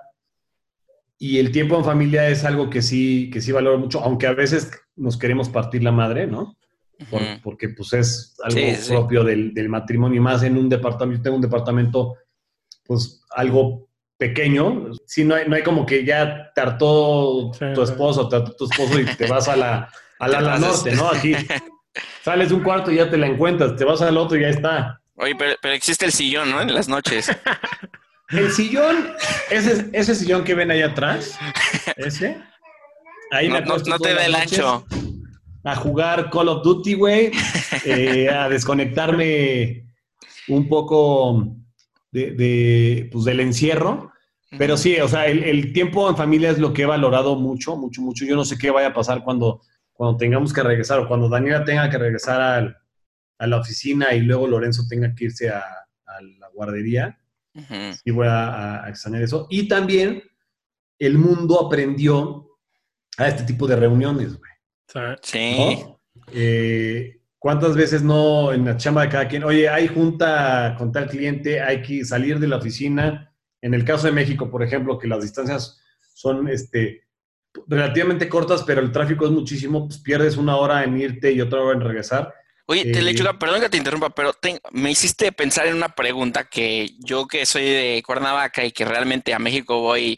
Y 1.19 1.39
el 1.39 1.51
tiempo 1.51 1.77
en 1.77 1.85
familia 1.85 2.27
es 2.29 2.43
algo 2.43 2.69
que 2.69 2.81
sí, 2.81 3.29
que 3.31 3.39
sí 3.41 3.51
valoro 3.51 3.77
mucho, 3.77 4.01
aunque 4.01 4.27
a 4.27 4.33
veces 4.33 4.71
nos 4.95 5.17
queremos 5.17 5.49
partir 5.49 5.83
la 5.83 5.91
madre, 5.91 6.27
¿no? 6.27 6.57
Por- 7.09 7.41
porque 7.41 7.69
pues 7.69 7.93
es 7.93 8.35
algo 8.43 8.57
Sí, 8.59 8.75
sí. 8.75 8.91
propio 8.91 9.23
del, 9.23 9.53
del 9.53 9.69
matrimonio 9.69 10.17
y 10.17 10.23
más 10.23 10.43
en 10.43 10.57
un 10.57 10.69
departamento. 10.69 11.17
Yo 11.19 11.23
tengo 11.23 11.35
un 11.37 11.41
departamento, 11.41 12.15
pues 12.85 13.21
algo 13.35 13.87
pequeño. 14.17 14.91
Sí, 15.05 15.23
no 15.23 15.35
hay, 15.35 15.47
no 15.47 15.55
hay 15.55 15.63
como 15.63 15.85
que 15.85 16.05
ya 16.05 16.51
te 16.53 16.61
hartó 16.61 17.51
Sí, 17.53 17.65
tu 17.73 17.81
esposo, 17.83 18.27
te 18.29 18.37
hartó 18.37 18.55
tu 18.55 18.65
esposo 18.65 18.99
y 18.99 19.05
te 19.05 19.27
vas 19.27 19.47
a 19.47 19.55
la, 19.55 19.89
a 20.19 20.27
la, 20.27 20.39
pasas. 20.43 20.59
norte, 20.61 20.95
¿no? 20.95 21.09
Aquí 21.09 21.35
sales 22.23 22.49
de 22.49 22.55
un 22.55 22.63
cuarto 22.63 22.91
y 22.91 22.95
ya 22.95 23.09
te 23.09 23.17
la 23.17 23.27
encuentras, 23.27 23.75
te 23.75 23.83
vas 23.85 24.01
al 24.01 24.17
otro 24.17 24.37
y 24.37 24.41
ya 24.41 24.49
está. 24.49 25.01
Oye, 25.15 25.35
pero, 25.37 25.55
pero 25.61 25.73
existe 25.73 26.05
el 26.05 26.11
sillón, 26.11 26.51
¿no? 26.51 26.61
En 26.61 26.73
las 26.73 26.87
noches. 26.87 27.29
el 28.35 28.51
sillón, 28.51 29.07
ese, 29.49 29.89
ese 29.93 30.15
sillón 30.15 30.43
que 30.43 30.53
ven 30.55 30.71
ahí 30.71 30.81
atrás, 30.81 31.37
ese, 31.97 32.37
ahí 33.31 33.47
No, 33.47 33.53
me 33.55 33.59
no- 33.61 33.65
acuesto 33.67 33.89
no 33.89 33.99
te 33.99 34.09
todas 34.09 34.17
da 34.17 34.25
el 34.25 34.35
ancho. 34.35 34.85
A 35.65 35.75
jugar 35.77 36.29
Call 36.29 36.49
of 36.49 36.63
Duty, 36.63 36.93
güey, 36.95 37.31
eh, 37.85 38.29
a 38.29 38.49
desconectarme 38.49 39.85
un 40.49 40.67
poco 40.67 41.55
de, 42.11 42.31
de, 42.31 43.09
pues, 43.11 43.25
del 43.25 43.39
encierro. 43.39 44.11
Pero 44.57 44.77
sí, 44.77 44.97
o 44.99 45.07
sea, 45.07 45.25
el, 45.25 45.43
el 45.45 45.73
tiempo 45.73 46.07
en 46.07 46.15
familia 46.15 46.51
es 46.51 46.59
lo 46.59 46.73
que 46.73 46.83
he 46.83 46.85
valorado 46.85 47.35
mucho, 47.37 47.75
mucho, 47.75 48.01
mucho. 48.03 48.23
Yo 48.23 48.35
no 48.35 48.45
sé 48.45 48.55
qué 48.57 48.69
vaya 48.69 48.89
a 48.89 48.93
pasar 48.93 49.23
cuando, 49.23 49.61
cuando 49.93 50.17
tengamos 50.17 50.53
que 50.53 50.61
regresar 50.61 50.99
o 50.99 51.07
cuando 51.07 51.27
Daniela 51.27 51.63
tenga 51.65 51.89
que 51.89 51.97
regresar 51.97 52.39
al- 52.39 52.77
a 53.39 53.47
la 53.47 53.57
oficina 53.57 54.13
y 54.13 54.19
luego 54.19 54.45
Lorenzo 54.45 54.83
tenga 54.87 55.15
que 55.15 55.25
irse 55.25 55.49
a, 55.49 55.59
a 55.61 56.21
la 56.39 56.49
guardería. 56.53 57.17
Y 58.03 58.11
voy 58.11 58.27
a, 58.27 58.83
a 58.83 58.89
extrañar 58.89 59.21
eso. 59.21 59.47
Y 59.49 59.67
también 59.67 60.23
el 60.99 61.17
mundo 61.17 61.65
aprendió 61.65 62.49
a 63.17 63.27
este 63.27 63.43
tipo 63.43 63.67
de 63.67 63.75
reuniones, 63.75 64.37
güey. 64.37 64.51
Sí. 65.21 65.55
¿no? 65.57 65.99
Eh, 66.31 67.19
¿Cuántas 67.37 67.75
veces 67.75 68.03
no 68.03 68.53
en 68.53 68.65
la 68.65 68.77
chamba 68.77 69.03
de 69.03 69.09
cada 69.09 69.27
quien? 69.27 69.43
Oye, 69.43 69.67
hay 69.67 69.87
junta 69.87 70.75
con 70.77 70.91
tal 70.91 71.09
cliente, 71.09 71.59
hay 71.59 71.81
que 71.81 72.05
salir 72.05 72.39
de 72.39 72.47
la 72.47 72.57
oficina. 72.57 73.33
En 73.61 73.73
el 73.73 73.83
caso 73.83 74.07
de 74.07 74.13
México, 74.13 74.49
por 74.49 74.63
ejemplo, 74.63 74.97
que 74.97 75.07
las 75.07 75.21
distancias 75.23 75.81
son 76.13 76.47
este, 76.47 77.01
relativamente 77.67 78.29
cortas, 78.29 78.63
pero 78.63 78.81
el 78.81 78.91
tráfico 78.91 79.25
es 79.25 79.31
muchísimo, 79.31 79.87
pues 79.87 79.99
pierdes 79.99 80.37
una 80.37 80.55
hora 80.55 80.83
en 80.83 80.97
irte 80.97 81.31
y 81.31 81.41
otra 81.41 81.61
hora 81.61 81.75
en 81.75 81.81
regresar. 81.81 82.33
Oye, 82.65 82.81
Eh, 82.81 82.91
Telechuga, 82.93 83.37
perdón 83.37 83.61
que 83.61 83.69
te 83.69 83.77
interrumpa, 83.77 84.09
pero 84.11 84.33
te- 84.33 84.61
me 84.71 84.91
hiciste 84.91 85.31
pensar 85.31 85.67
en 85.67 85.75
una 85.75 85.89
pregunta 85.95 86.45
que 86.45 86.89
yo 86.99 87.27
que 87.27 87.45
soy 87.45 87.63
de 87.65 88.03
Cuernavaca 88.05 88.63
y 88.65 88.71
que 88.71 88.85
realmente 88.85 89.33
a 89.33 89.39
México 89.39 89.79
voy 89.81 90.17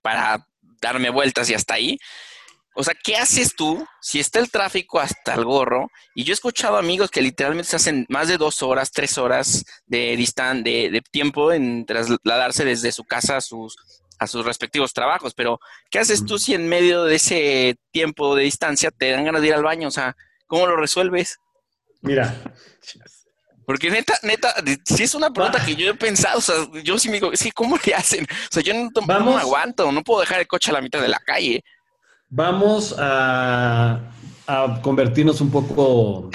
para 0.00 0.46
darme 0.80 1.10
vueltas 1.10 1.50
y 1.50 1.54
hasta 1.54 1.74
ahí. 1.74 1.98
O 2.74 2.82
sea, 2.84 2.94
¿qué 3.04 3.16
haces 3.16 3.54
tú 3.54 3.86
si 4.00 4.18
está 4.20 4.38
el 4.38 4.50
tráfico 4.50 4.98
hasta 5.00 5.34
el 5.34 5.44
gorro? 5.44 5.90
Y 6.14 6.24
yo 6.24 6.32
he 6.32 6.34
escuchado 6.34 6.78
amigos 6.78 7.10
que 7.10 7.20
literalmente 7.20 7.68
se 7.70 7.76
hacen 7.76 8.06
más 8.08 8.28
de 8.28 8.38
dos 8.38 8.62
horas, 8.62 8.90
tres 8.92 9.18
horas 9.18 9.64
de, 9.86 10.16
distan 10.16 10.62
de, 10.64 10.90
de 10.90 11.02
tiempo 11.02 11.52
en 11.52 11.84
trasladarse 11.84 12.64
desde 12.64 12.90
su 12.92 13.04
casa 13.04 13.36
a 13.36 13.40
sus, 13.42 13.76
a 14.18 14.26
sus 14.26 14.46
respectivos 14.46 14.94
trabajos. 14.94 15.34
Pero, 15.34 15.60
¿qué 15.90 15.98
haces 15.98 16.24
tú 16.24 16.38
si 16.38 16.54
en 16.54 16.66
medio 16.68 17.04
de 17.04 17.16
ese 17.16 17.76
tiempo 17.90 18.34
de 18.34 18.44
distancia 18.44 18.90
te 18.90 19.10
dan 19.10 19.26
ganas 19.26 19.42
de 19.42 19.48
ir 19.48 19.54
al 19.54 19.62
baño? 19.62 19.88
O 19.88 19.92
sea, 19.92 20.16
¿cómo 20.46 20.66
lo 20.66 20.76
resuelves? 20.76 21.38
Mira, 22.02 22.34
Porque 23.64 23.90
neta, 23.90 24.14
neta, 24.22 24.54
si 24.84 25.04
es 25.04 25.14
una 25.14 25.30
pregunta 25.32 25.64
que 25.64 25.76
yo 25.76 25.88
he 25.88 25.94
pensado, 25.94 26.38
o 26.38 26.40
sea, 26.40 26.56
yo 26.82 26.98
sí 26.98 27.08
me 27.08 27.14
digo, 27.14 27.30
sí, 27.34 27.50
¿cómo 27.52 27.78
le 27.84 27.94
hacen? 27.94 28.24
O 28.24 28.48
sea, 28.50 28.62
yo 28.62 28.74
no, 28.74 28.90
me 29.06 29.40
aguanto, 29.40 29.90
no 29.92 30.02
puedo 30.02 30.20
dejar 30.20 30.40
el 30.40 30.46
coche 30.46 30.70
a 30.70 30.74
la 30.74 30.80
mitad 30.80 31.00
de 31.00 31.08
la 31.08 31.20
calle. 31.20 31.62
vamos 32.28 32.94
a, 32.98 34.00
a 34.46 34.80
convertirnos 34.82 35.40
un 35.40 35.50
poco... 35.50 36.30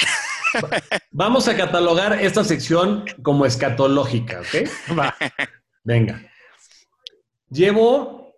Vamos 1.12 1.48
a 1.48 1.56
catalogar 1.56 2.14
esta 2.22 2.44
sección 2.44 3.06
como 3.22 3.46
escatológica, 3.46 4.42
¿ok? 4.42 4.98
va. 4.98 5.16
Venga. 5.84 6.22
Llevo. 7.50 8.34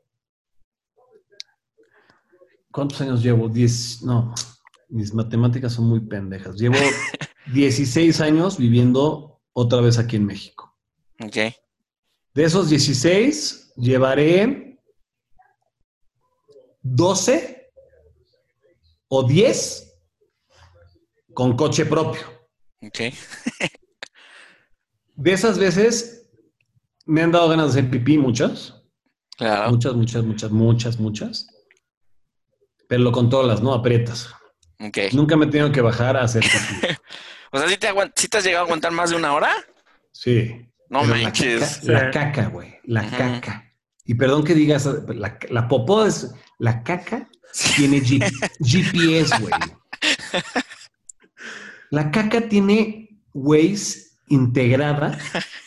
¿Cuántos 2.71 2.99
años 3.01 3.23
llevo? 3.23 3.47
Diez. 3.47 4.01
No, 4.01 4.33
mis 4.89 5.13
matemáticas 5.13 5.73
son 5.73 5.85
muy 5.85 6.01
pendejas. 6.01 6.55
Llevo 6.57 6.75
16 7.53 8.19
años 8.21 8.57
viviendo 8.57 9.41
otra 9.53 9.81
vez 9.81 9.97
aquí 9.97 10.15
en 10.15 10.25
México. 10.25 10.77
Ok. 11.23 11.37
De 12.33 12.43
esos 12.43 12.69
16, 12.69 13.73
llevaré 13.77 14.79
12 16.81 17.71
o 19.07 19.23
10 19.23 20.01
con 21.33 21.55
coche 21.55 21.85
propio. 21.85 22.21
Ok. 22.81 22.99
De 25.15 25.33
esas 25.33 25.59
veces 25.59 26.31
me 27.05 27.21
han 27.21 27.31
dado 27.31 27.49
ganas 27.49 27.73
de 27.73 27.81
hacer 27.81 27.91
pipí, 27.91 28.17
muchas. 28.17 28.73
Claro. 29.37 29.71
Muchas, 29.71 29.93
muchas, 29.95 30.23
muchas, 30.23 30.51
muchas, 30.51 30.99
muchas. 30.99 31.47
Pero 32.87 33.03
lo 33.03 33.11
controlas, 33.11 33.61
¿no? 33.61 33.73
Aprietas. 33.73 34.29
Nunca 35.11 35.35
me 35.35 35.45
he 35.45 35.49
tenido 35.49 35.71
que 35.71 35.81
bajar 35.81 36.15
a 36.17 36.23
hacer 36.23 36.41
pipí. 36.81 36.93
O 37.51 37.59
sea, 37.59 37.67
¿sí 37.67 37.77
te, 37.77 37.89
aguant- 37.89 38.13
sí 38.15 38.27
te 38.27 38.37
has 38.37 38.43
llegado 38.43 38.63
a 38.63 38.65
aguantar 38.67 38.91
más 38.91 39.09
de 39.09 39.15
una 39.17 39.33
hora? 39.33 39.51
Sí. 40.11 40.65
No 40.89 41.01
Pero 41.01 41.15
la 41.15 41.23
manches. 41.23 41.79
caca- 41.81 41.91
La 41.91 41.99
Sí. 41.99 42.05
caca, 42.13 42.45
güey. 42.47 42.75
La 42.83 43.09
caca. 43.09 43.73
Y 44.05 44.15
perdón 44.15 44.43
que 44.43 44.55
digas, 44.55 44.85
la, 44.85 45.37
la 45.49 45.67
popó 45.67 46.05
es. 46.05 46.31
La 46.57 46.83
caca 46.83 47.29
tiene 47.75 48.01
G- 48.01 48.31
GPS, 48.59 49.37
güey. 49.39 49.53
La 51.91 52.11
caca 52.11 52.41
tiene 52.47 53.09
Waze 53.33 54.08
integrada 54.29 55.17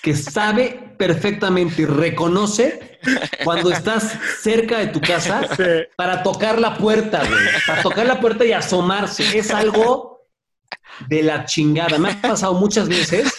que 0.03 0.15
sabe 0.17 0.95
perfectamente 0.97 1.83
y 1.83 1.85
reconoce 1.87 2.99
cuando 3.45 3.71
estás 3.71 4.17
cerca 4.41 4.79
de 4.79 4.87
tu 4.89 5.01
casa 5.01 5.43
Sí. 5.57 5.63
para 5.97 6.23
tocar 6.23 6.59
la 6.61 6.77
puerta, 6.79 7.19
güey. 7.27 7.41
Para 7.67 7.83
tocar 7.83 8.07
la 8.07 8.21
puerta 8.21 8.45
y 8.45 8.53
asomarse. 8.53 9.37
Es 9.37 9.51
algo 9.51 10.21
de 11.09 11.23
la 11.23 11.45
chingada. 11.45 11.99
Me 11.99 12.11
ha 12.11 12.21
pasado 12.23 12.55
muchas 12.55 12.89
veces 12.89 13.33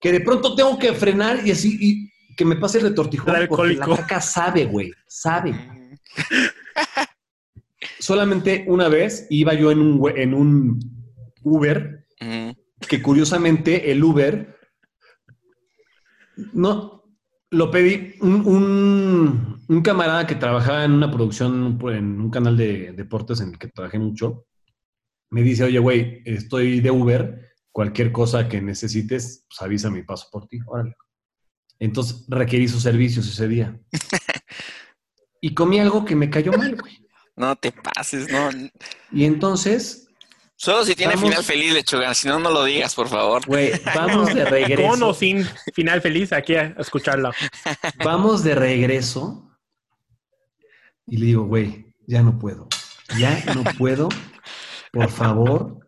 que 0.00 0.12
de 0.12 0.20
pronto 0.20 0.54
tengo 0.54 0.78
que 0.78 0.92
frenar 0.92 1.46
y 1.46 1.50
así, 1.50 1.76
y 1.80 2.34
que 2.36 2.44
me 2.44 2.56
pase 2.56 2.78
el 2.78 2.84
retortijón 2.84 3.36
El 3.36 3.48
porque 3.48 3.74
la 3.74 3.86
caca 3.86 4.20
sabe, 4.20 4.64
güey. 4.66 4.92
Sabe. 5.06 5.54
Solamente 7.98 8.64
una 8.68 8.88
vez 8.88 9.26
iba 9.30 9.54
yo 9.54 9.70
en 9.70 9.80
un, 9.80 10.12
en 10.16 10.34
un 10.34 10.80
Uber 11.42 12.06
Ujú. 12.20 12.54
Que 12.92 13.00
curiosamente 13.00 13.90
el 13.90 14.04
Uber 14.04 14.54
no 16.52 17.02
lo 17.50 17.70
pedí 17.70 18.16
un, 18.20 18.46
un- 18.46 19.64
un 19.66 19.80
camarada 19.82 20.26
que 20.26 20.34
trabajaba 20.34 20.84
en 20.84 20.92
una 20.92 21.10
producción 21.10 21.78
en 21.90 22.20
un 22.20 22.30
canal 22.30 22.54
de 22.54 22.92
deportes 22.92 23.40
en 23.40 23.48
el 23.52 23.58
que 23.58 23.68
trabajé 23.68 23.98
mucho 23.98 24.44
me 25.30 25.40
dice 25.42 25.64
oye 25.64 25.78
güey 25.78 26.20
estoy 26.26 26.80
de 26.80 26.90
Uber 26.90 27.48
cualquier 27.70 28.12
cosa 28.12 28.46
que 28.46 28.60
necesites 28.60 29.46
pues 29.48 29.62
avísame 29.62 30.00
y 30.00 30.02
paso 30.02 30.28
por 30.30 30.46
ti 30.46 30.58
órale 30.66 30.94
entonces 31.78 32.26
requerí 32.28 32.68
sus 32.68 32.82
servicios 32.82 33.26
ese 33.26 33.48
día. 33.48 33.80
Y 35.44 35.54
comí 35.54 35.80
algo 35.80 36.04
que 36.04 36.14
me 36.14 36.30
cayó 36.30 36.52
mal 36.52 36.76
güey. 36.76 37.04
No 37.34 37.56
te 37.56 37.72
pases, 37.72 38.30
no. 38.30 38.48
y 39.10 39.24
entonces 39.24 40.01
Solo 40.62 40.84
si 40.84 40.94
tiene 40.94 41.14
Vamos. 41.16 41.28
final 41.28 41.44
feliz, 41.44 41.72
lechuga. 41.72 42.14
Si 42.14 42.28
no, 42.28 42.38
no 42.38 42.48
lo 42.50 42.62
digas, 42.62 42.94
por 42.94 43.08
favor. 43.08 43.44
güey 43.46 43.72
vamos 43.96 44.32
de 44.32 44.44
regreso 44.44 44.90
Con 44.90 45.02
o 45.02 45.12
sin 45.12 45.44
final 45.74 46.00
feliz, 46.00 46.32
aquí 46.32 46.54
a 46.54 46.74
escucharlo. 46.78 47.32
Vamos 48.04 48.44
de 48.44 48.54
regreso 48.54 49.48
y 51.04 51.16
le 51.16 51.26
digo, 51.26 51.42
güey, 51.46 51.86
ya 52.06 52.22
no 52.22 52.38
puedo. 52.38 52.68
Ya 53.18 53.42
no 53.56 53.64
puedo. 53.76 54.08
Por 54.92 55.10
favor. 55.10 55.78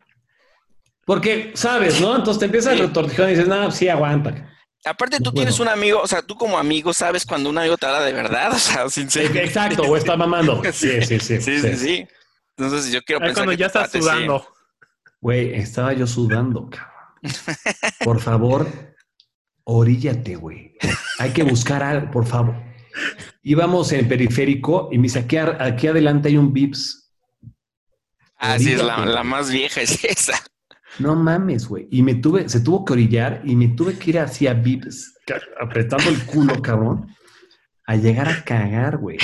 Porque, 1.07 1.53
¿sabes, 1.55 2.01
no? 2.01 2.17
Entonces 2.17 2.41
te 2.41 2.47
empieza 2.47 2.73
el 2.73 2.81
retortijón 2.81 3.29
y 3.29 3.31
dices, 3.31 3.47
no, 3.47 3.71
sí, 3.71 3.89
aguanta. 3.89 4.51
Aparte, 4.85 5.19
No 5.21 5.25
tú 5.27 5.33
tienes 5.35 5.57
puedo. 5.57 5.71
un 5.71 5.79
amigo, 5.79 6.01
o 6.03 6.07
sea, 6.09 6.21
tú 6.23 6.35
como 6.35 6.59
amigo 6.59 6.93
sabes 6.93 7.25
cuando 7.25 7.49
un 7.49 7.59
amigo 7.59 7.77
te 7.77 7.87
habla 7.87 8.01
de 8.03 8.13
verdad, 8.13 8.53
o 8.55 8.59
sea, 8.59 8.89
sincero. 8.91 9.33
Exacto, 9.39 9.83
o 9.83 9.97
está 9.97 10.17
mamando. 10.17 10.57
güey. 10.57 10.73
Sí, 10.73 11.01
sí, 11.03 11.21
sí. 11.21 11.41
Sí, 11.41 11.61
sí, 11.61 11.77
sí. 11.77 12.09
Entonces 12.57 12.91
yo 12.93 13.01
quiero 13.03 13.21
Es 13.25 13.29
pensar 13.29 13.45
cuando 13.45 13.51
que 13.53 13.57
ya 13.59 13.67
estás 13.67 13.91
sí. 13.93 14.01
sudando. 14.01 14.49
Güey, 15.25 15.55
estaba 15.55 15.95
yo 15.95 16.07
sudando, 16.07 16.69
cabrón. 16.69 17.33
Por 18.05 18.21
favor, 18.21 18.69
oríllate, 19.65 20.37
güey. 20.37 20.77
Hay 21.19 21.31
que 21.31 21.43
buscar 21.43 21.83
algo, 21.83 22.11
por 22.11 22.27
favor. 22.27 22.55
Íbamos 23.43 23.91
en 23.93 24.07
periférico 24.07 24.91
y 24.93 24.99
me 24.99 25.05
dice, 25.05 25.21
aquí, 25.21 25.87
adelante 25.87 26.29
hay 26.29 26.37
un 26.37 26.53
Vips. 26.53 27.11
Ah, 28.37 28.59
sí, 28.59 28.73
es 28.73 28.85
la, 28.85 29.07
la 29.07 29.25
más 29.25 29.51
vieja, 29.51 29.81
es 29.81 30.05
esa. 30.05 30.35
No 30.99 31.17
mames, 31.17 31.69
güey. 31.69 31.89
Y 31.91 32.03
me 32.03 32.17
tuve, 32.17 32.47
se 32.51 32.61
tuvo 32.61 32.85
que 32.85 32.93
orillar 32.93 33.41
y 33.47 33.57
me 33.57 33.69
tuve 33.69 33.99
que 33.99 34.11
ir 34.11 34.19
hacia 34.19 34.53
Vips, 34.53 35.15
apretando 35.59 36.11
el 36.11 36.23
culo, 36.27 36.61
cabrón, 36.61 37.17
a 37.87 37.97
llegar 37.97 38.29
a 38.29 38.45
cagar, 38.45 38.99
güey. 38.99 39.17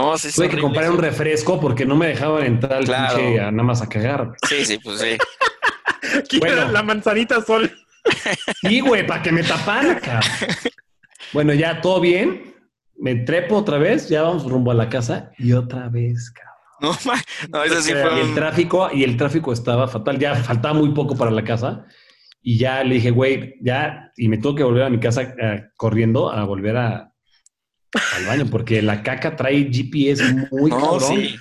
No, 0.00 0.16
sí, 0.18 0.28
Tuve 0.34 0.48
que 0.48 0.58
comprar 0.58 0.90
un 0.90 0.98
refresco 0.98 1.60
porque 1.60 1.84
no 1.84 1.94
me 1.96 2.06
dejaban 2.08 2.44
entrar 2.44 2.74
al 2.74 2.84
Claro. 2.84 3.16
pinche 3.18 3.40
a 3.40 3.50
nada 3.50 3.62
más 3.64 3.82
a 3.82 3.88
cagar. 3.88 4.32
Sí, 4.48 4.64
sí, 4.64 4.78
pues 4.78 5.00
sí. 5.00 5.16
Quiero 6.28 6.46
Bueno. 6.56 6.72
la 6.72 6.82
manzanita 6.82 7.40
sol. 7.42 7.70
Sí, 8.62 8.80
güey, 8.80 9.06
para 9.06 9.22
que 9.22 9.30
me 9.30 9.42
tapara, 9.42 10.00
cabrón. 10.00 10.30
Bueno, 11.34 11.52
ya 11.52 11.80
todo 11.82 12.00
bien. 12.00 12.54
Me 12.96 13.14
trepo 13.16 13.56
otra 13.56 13.76
vez, 13.78 14.08
ya 14.08 14.22
vamos 14.22 14.44
rumbo 14.50 14.70
a 14.70 14.74
la 14.74 14.88
casa 14.88 15.30
y 15.38 15.52
otra 15.52 15.88
vez, 15.88 16.30
cabrón. 16.30 16.50
No, 16.80 16.92
ma- 17.12 17.22
no, 17.50 17.62
eso 17.64 17.80
sí 17.82 17.92
Y 17.92 18.20
el 18.20 18.34
tráfico, 18.34 18.88
y 18.92 19.04
el 19.04 19.16
tráfico 19.18 19.52
estaba 19.52 19.86
fatal, 19.86 20.18
ya 20.18 20.34
faltaba 20.34 20.72
muy 20.74 20.92
poco 20.94 21.14
para 21.14 21.30
la 21.30 21.44
casa. 21.44 21.84
Y 22.42 22.56
ya 22.58 22.82
le 22.84 22.94
dije, 22.94 23.10
güey, 23.10 23.56
ya, 23.60 24.10
y 24.16 24.28
me 24.28 24.38
tuve 24.38 24.56
que 24.56 24.64
volver 24.64 24.84
a 24.84 24.90
mi 24.90 24.98
casa 24.98 25.22
eh, 25.38 25.64
corriendo 25.76 26.30
a 26.32 26.42
volver 26.44 26.76
a, 26.78 27.09
al 28.16 28.26
baño, 28.26 28.46
porque 28.50 28.82
la 28.82 29.02
caca 29.02 29.34
trae 29.36 29.68
GPS 29.72 30.22
muy 30.50 30.70
No, 30.70 30.98
cabrón. 30.98 31.16
sí. 31.20 31.36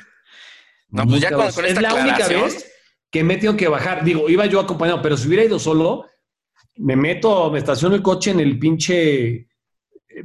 No, 0.90 1.04
Muy 1.06 1.20
pues 1.20 1.22
ya 1.22 1.30
con, 1.30 1.38
cabrón. 1.40 1.56
con 1.56 1.66
es 1.66 1.72
esta 1.72 1.82
la 1.82 1.94
única 1.94 2.28
vez 2.28 2.72
que 3.12 3.24
me 3.24 3.34
he 3.36 3.38
tenido 3.38 3.56
que 3.58 3.68
bajar. 3.68 4.04
Digo, 4.04 4.30
iba 4.30 4.46
yo 4.48 4.60
acompañado, 4.60 5.02
pero 5.02 5.18
si 5.18 5.28
hubiera 5.28 5.44
ido 5.44 5.60
solo, 5.60 6.06
me 6.78 6.96
meto, 6.96 7.52
me 7.52 7.60
estaciono 7.60 7.96
el 7.96 8.02
coche 8.02 8.32
en 8.32 8.40
el 8.40 8.58
pinche 8.58 9.30
eh, 9.32 9.48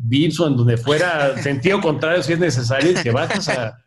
Vips 0.01 0.41
o 0.41 0.47
en 0.47 0.57
donde 0.57 0.77
fuera, 0.77 1.37
sentido 1.43 1.81
contrario 1.81 2.23
si 2.23 2.33
es 2.35 2.39
necesario, 2.39 2.93
y 2.93 2.95
te 2.95 3.11
bajas 3.11 3.49
a... 3.51 3.85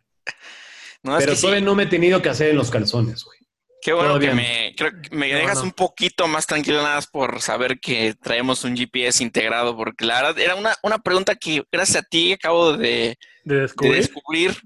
no, 1.02 1.16
es 1.18 1.24
pero 1.24 1.34
sí, 1.34 1.42
todavía 1.42 1.64
no 1.64 1.74
me 1.74 1.84
he 1.84 1.86
tenido 1.86 2.20
que 2.22 2.28
hacer 2.28 2.50
en 2.50 2.56
los 2.56 2.70
calzones, 2.70 3.24
güey. 3.24 3.37
Qué 3.82 3.92
bueno 3.92 4.18
que 4.18 4.32
me, 4.32 4.74
creo 4.76 4.90
que 5.02 5.14
me 5.14 5.30
No, 5.30 5.38
dejas 5.38 5.58
no. 5.58 5.64
un 5.64 5.72
poquito 5.72 6.26
más 6.28 6.46
tranquilo 6.46 6.82
nada 6.82 6.96
más 6.96 7.06
por 7.06 7.40
saber 7.40 7.78
que 7.80 8.14
traemos 8.22 8.64
un 8.64 8.76
GPS 8.76 9.22
integrado, 9.22 9.76
porque 9.76 10.04
la 10.04 10.22
verdad 10.22 10.38
era 10.38 10.54
una, 10.54 10.74
una 10.82 10.98
pregunta 10.98 11.34
que 11.36 11.62
gracias 11.70 12.02
a 12.04 12.06
ti 12.08 12.32
acabo 12.32 12.76
de, 12.76 13.16
De 13.44 13.54
de 13.66 13.90
descubrir. 13.90 14.56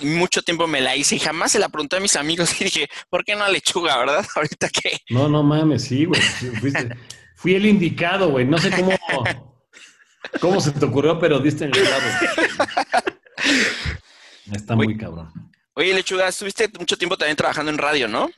y 0.00 0.06
Mucho 0.06 0.42
tiempo 0.42 0.66
me 0.66 0.80
la 0.80 0.96
hice 0.96 1.16
y 1.16 1.18
jamás 1.18 1.52
se 1.52 1.58
la 1.58 1.68
pregunté 1.68 1.96
a 1.96 2.00
mis 2.00 2.16
amigos 2.16 2.50
y 2.60 2.64
dije, 2.64 2.88
¿por 3.08 3.24
qué 3.24 3.34
no 3.36 3.44
a 3.44 3.48
lechuga, 3.48 3.96
verdad? 3.98 4.26
Ahorita 4.34 4.68
que... 4.68 4.98
No, 5.10 5.28
no 5.28 5.42
mames, 5.42 5.84
sí, 5.84 6.04
güey. 6.04 6.20
Fui 7.36 7.54
el 7.54 7.66
indicado, 7.66 8.30
güey. 8.30 8.44
No 8.44 8.58
sé 8.58 8.70
cómo, 8.70 8.90
cómo 10.40 10.60
se 10.60 10.72
te 10.72 10.84
ocurrió, 10.84 11.18
pero 11.18 11.38
diste 11.38 11.64
en 11.64 11.74
el 11.74 11.80
clavo. 11.82 12.02
Está 14.52 14.74
muy 14.74 14.96
cabrón. 14.96 15.30
Oye, 15.74 15.94
lechuga, 15.94 16.26
estuviste 16.28 16.68
mucho 16.78 16.96
tiempo 16.96 17.16
también 17.16 17.36
trabajando 17.36 17.70
en 17.70 17.78
radio, 17.78 18.08
¿no? 18.08 18.28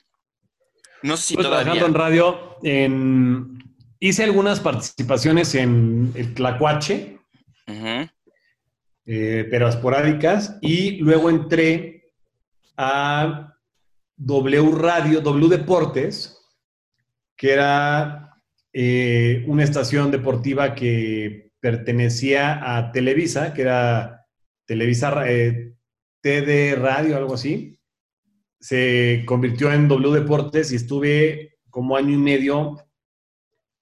No 1.02 1.16
sé 1.16 1.22
si 1.28 1.34
todavía. 1.36 1.60
trabajando 1.72 1.86
en 1.86 1.94
radio. 1.94 2.56
en- 2.62 3.58
hice 3.98 4.24
algunas 4.24 4.60
participaciones 4.60 5.54
en 5.54 6.12
el 6.14 6.34
Tlacuache, 6.34 7.18
Ujú. 7.66 8.08
eh, 9.06 9.46
pero 9.50 9.68
esporádicas. 9.68 10.58
Y 10.60 10.98
luego 10.98 11.30
entré 11.30 12.12
a 12.76 13.54
W 14.16 14.70
Radio, 14.72 15.20
W 15.20 15.48
Deportes, 15.48 16.36
que 17.36 17.52
era 17.52 18.26
eh, 18.72 19.42
una 19.48 19.64
estación 19.64 20.10
deportiva 20.10 20.74
que 20.74 21.50
pertenecía 21.60 22.76
a 22.76 22.92
Televisa, 22.92 23.52
que 23.52 23.62
era 23.62 24.26
Televisa 24.66 25.24
eh, 25.26 25.72
TD 26.22 26.76
Radio, 26.76 27.16
algo 27.16 27.34
así. 27.34 27.79
Se 28.60 29.24
convirtió 29.26 29.72
en 29.72 29.88
W 29.88 30.20
Deportes 30.20 30.70
y 30.72 30.76
estuve 30.76 31.58
como 31.70 31.96
año 31.96 32.10
y 32.14 32.18
medio 32.18 32.76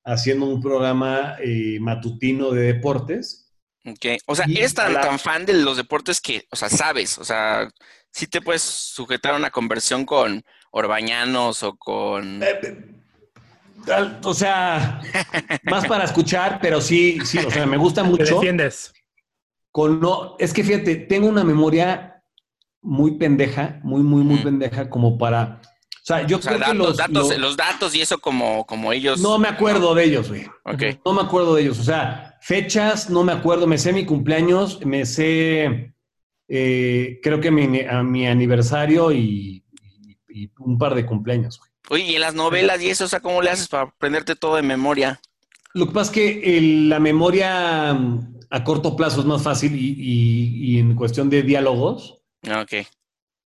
haciendo 0.05 0.47
un 0.47 0.63
programa 0.63 1.37
eh, 1.43 1.79
matutino 1.81 2.51
de 2.53 2.73
deportes. 2.75 3.53
Ok. 3.85 4.07
O 4.27 4.35
sea, 4.35 4.47
Y 4.49 4.59
eres 4.59 4.75
tan, 4.75 4.93
la- 4.95 5.01
tan 5.01 5.19
fan 5.19 5.45
de 5.47 5.55
los 5.55 5.77
deportes 5.77 6.21
que, 6.21 6.47
o 6.51 6.57
sea, 6.57 6.69
sabes, 6.69 7.19
o 7.19 7.25
sea, 7.25 7.69
sí 8.11 8.27
te 8.27 8.41
puedes 8.41 8.63
sujetar 8.63 9.35
a 9.35 9.37
una 9.37 9.51
conversión 9.51 10.05
con 10.05 10.43
Orbañanos 10.71 11.63
o 11.63 11.77
con... 11.77 12.43
Eh, 12.43 12.95
Al- 13.93 14.21
O 14.25 14.35
sea, 14.35 15.01
más 15.65 15.87
para 15.87 16.05
escuchar, 16.05 16.59
pero 16.61 16.81
sí, 16.81 17.19
sí, 17.25 17.39
o 17.39 17.51
sea, 17.51 17.67
me 17.67 17.77
gusta 17.77 18.03
Te 18.03 18.09
mucho. 18.09 18.35
defiendes. 18.37 18.93
Con 19.71 20.01
no, 20.01 20.37
es 20.39 20.53
que 20.53 20.65
fíjate, 20.65 20.97
tengo 20.97 21.29
una 21.29 21.45
memoria 21.45 22.18
muy 22.83 23.13
pendeja, 23.19 23.81
muy, 23.83 24.03
muy, 24.03 24.23
muy 24.23 24.37
Mm. 24.41 24.43
pendeja, 24.45 24.91
como 24.91 25.19
para. 25.19 25.61
O 25.63 26.07
sea, 26.09 26.27
yo 26.27 26.39
O 26.39 26.43
sea, 26.43 26.57
creo 26.57 26.69
que 26.69 26.75
los, 26.75 26.97
datos, 26.97 27.29
los- 27.29 27.39
los 27.39 27.57
datos 27.57 27.95
y 27.95 28.01
eso 28.01 28.19
como, 28.19 28.65
como 28.67 28.93
ellos... 28.95 29.21
no 29.21 29.39
me 29.39 29.49
acuerdo 29.49 29.95
de 29.95 30.05
ellos, 30.05 30.29
güey. 30.29 30.47
Ok. 30.65 30.83
No 31.05 31.13
me 31.13 31.21
acuerdo 31.21 31.55
de 31.55 31.63
ellos. 31.63 31.79
O 31.79 31.85
sea, 31.85 32.39
fechas, 32.41 33.11
no 33.11 33.25
me 33.25 33.33
acuerdo. 33.33 33.67
Me 33.67 33.77
sé 33.77 33.93
mi 33.93 34.07
cumpleaños, 34.07 34.85
me 34.87 35.05
sé, 35.05 35.93
eh, 36.49 37.21
creo 37.23 37.41
que 37.41 37.51
mi, 37.51 37.81
a 37.81 38.03
mi 38.03 38.27
aniversario 38.27 39.13
y, 39.13 39.65
y- 40.29 40.43
y 40.45 40.51
un 40.61 40.79
par 40.79 40.95
de 40.95 41.05
cumpleaños, 41.05 41.59
güey. 41.59 41.71
Oye, 41.91 42.13
y 42.13 42.15
en 42.15 42.21
las 42.23 42.35
novelas 42.35 42.81
y 42.83 42.89
eso, 42.91 43.05
o 43.05 43.09
sea, 43.09 43.21
¿cómo 43.21 43.43
le 43.43 43.51
haces 43.51 43.69
para 43.69 43.85
aprenderte 43.85 44.35
todo 44.37 44.57
de 44.57 44.63
memoria? 44.63 45.21
Lo 45.75 45.87
que 45.87 45.93
pasa 45.93 46.11
es 46.11 46.15
que 46.15 46.57
el- 46.59 46.89
la 46.89 47.01
memoria 47.01 47.93
mm, 47.93 48.35
a 48.51 48.65
corto 48.65 48.97
plazo 48.97 49.21
es 49.21 49.27
más 49.27 49.43
fácil 49.43 49.75
y, 49.75 49.95
y- 49.99 50.75
y 50.77 50.79
en 50.79 50.95
cuestión 50.95 51.29
de 51.29 51.43
diálogos, 51.43 52.18
Ok. 52.45 52.73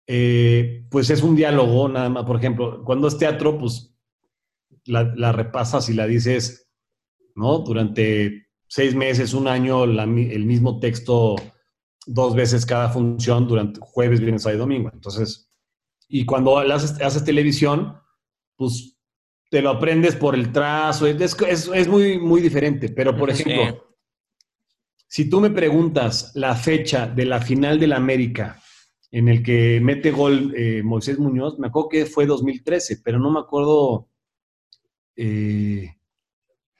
eh, 0.08 0.86
pues 0.89 1.10
es 1.10 1.23
un 1.23 1.36
diálogo 1.36 1.88
nada 1.88 2.10
más. 2.10 2.25
Por 2.25 2.38
ejemplo, 2.38 2.84
cuando 2.84 3.08
es 3.08 3.17
teatro, 3.17 3.58
pues 3.58 3.95
la, 4.86 5.04
la 5.15 5.32
repasas 5.32 5.88
y 5.89 5.93
la 5.93 6.08
dices, 6.08 6.69
¿no? 7.36 7.60
Durante 7.60 8.47
seis 8.67 8.95
meses, 8.95 9.34
un 9.34 9.47
año, 9.47 9.86
la 9.86 10.04
el 10.04 10.45
mismo 10.45 10.80
texto 10.80 11.36
dos 12.06 12.36
veces 12.36 12.65
cada 12.65 12.89
función 12.89 13.47
durante 13.47 13.80
jueves, 13.82 14.19
viernes, 14.19 14.43
sábado 14.43 14.58
y 14.58 14.60
domingo. 14.60 14.89
Entonces, 14.93 15.49
y 16.10 16.25
cuando 16.25 16.58
haces, 16.58 16.99
haces 17.01 17.23
televisión, 17.23 17.95
pues 18.58 18.97
te 19.49 19.62
lo 19.62 19.69
aprendes 19.69 20.15
por 20.15 20.36
el 20.36 20.51
trazo, 20.51 21.06
es, 21.08 21.38
es- 21.47 21.69
es 21.73 21.88
muy, 21.88 22.17
muy 22.19 22.41
diferente. 22.41 22.89
Pero, 22.89 23.15
por 23.15 23.34
Sí. 23.34 23.43
ejemplo, 23.43 23.95
si 25.08 25.30
tú 25.30 25.39
me 25.41 25.49
preguntas 25.51 26.32
la 26.36 26.56
fecha 26.56 27.08
de 27.08 27.25
la 27.25 27.39
final 27.41 27.80
del 27.80 27.93
América 27.93 28.62
en 29.12 29.28
el 29.30 29.43
que 29.43 29.80
mete 29.82 30.12
gol 30.12 30.54
eh, 30.56 30.82
Moisés 30.84 31.19
Muñoz, 31.19 31.60
me 31.60 31.67
acuerdo 31.67 31.89
que 31.89 32.06
fue 32.06 32.26
2013, 32.26 33.02
pero 33.04 33.19
no 33.19 33.30
me 33.32 33.39
acuerdo. 33.39 34.08
eh, 35.15 35.95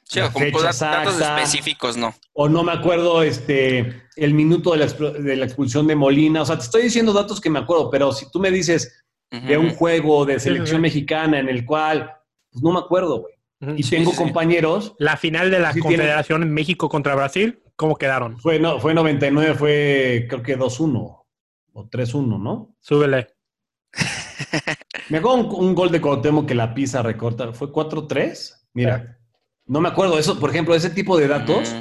Sí, 0.04 0.20
La 0.20 0.30
como 0.34 0.44
fecha 0.46 0.58
datos, 0.64 1.14
exacta. 1.14 1.42
específicos, 1.42 1.96
no. 1.96 2.14
o 2.34 2.50
no 2.50 2.64
me 2.64 2.74
acuerdo 2.74 3.24
este, 3.24 4.04
el 4.18 4.34
minuto 4.34 4.74
de 4.74 4.80
la, 4.80 4.88
de 4.88 5.38
la 5.38 5.46
expulsión 5.46 5.88
de 5.88 5.96
Molina. 5.96 6.42
O 6.42 6.46
sea, 6.46 6.58
te 6.58 6.64
estoy 6.66 6.82
diciendo 6.84 7.14
datos 7.14 7.40
que 7.40 7.50
me 7.50 7.60
acuerdo, 7.60 7.90
pero 7.90 8.12
si 8.12 8.30
tú 8.30 8.38
me 8.42 8.52
dices 8.52 9.06
de 9.30 9.58
un 9.58 9.70
juego 9.70 10.26
de 10.26 10.38
selección 10.42 10.80
sí. 10.80 10.82
mexicana 10.82 11.40
en 11.40 11.48
el 11.48 11.64
cual, 11.66 12.12
pues 12.52 12.62
no 12.62 12.74
me 12.74 12.80
acuerdo, 12.80 13.22
güey. 13.22 13.36
Y 13.80 13.84
Sí, 13.84 13.92
tengo 13.96 14.14
compañeros, 14.14 14.96
La 14.98 15.16
final 15.16 15.50
de 15.50 15.60
la 15.60 15.72
Confederación 15.74 16.52
México 16.52 16.90
contra 16.90 17.16
Brasil, 17.16 17.62
¿cómo 17.78 17.96
quedaron? 17.96 18.38
fue, 18.40 18.60
no, 18.60 18.82
fue 18.82 18.94
99, 18.94 19.54
fue 19.54 20.26
creo 20.28 20.44
que 20.44 20.60
2-1 20.60 21.21
o 21.74 21.88
3-1, 21.90 22.40
¿no? 22.42 22.76
Súbele. 22.80 23.28
Me 25.10 25.18
acuerdo 25.18 25.38
un, 25.60 25.66
un 25.68 25.76
gol 25.76 25.92
de 25.92 26.02
Cuauhtémoc 26.02 26.48
que 26.48 26.56
la 26.56 26.74
pisa 26.74 27.02
recorta. 27.02 27.54
¿Fue 27.54 27.72
4-3? 27.72 28.68
Mira, 28.74 29.18
no 29.66 29.82
me 29.82 29.90
acuerdo. 29.90 30.18
Eso, 30.18 30.40
por 30.40 30.50
ejemplo, 30.50 30.74
ese 30.76 30.90
tipo 30.90 31.18
de 31.18 31.28
datos, 31.28 31.76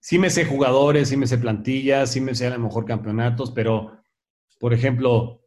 sí 0.00 0.18
me 0.18 0.30
sé 0.30 0.44
jugadores, 0.44 1.08
sí 1.08 1.16
me 1.16 1.26
sé 1.26 1.38
plantillas, 1.38 2.12
sí 2.12 2.20
me 2.20 2.34
sé 2.34 2.46
a 2.46 2.50
lo 2.50 2.58
mejor 2.60 2.84
campeonatos, 2.84 3.50
pero, 3.50 3.92
por 4.60 4.72
ejemplo, 4.74 5.42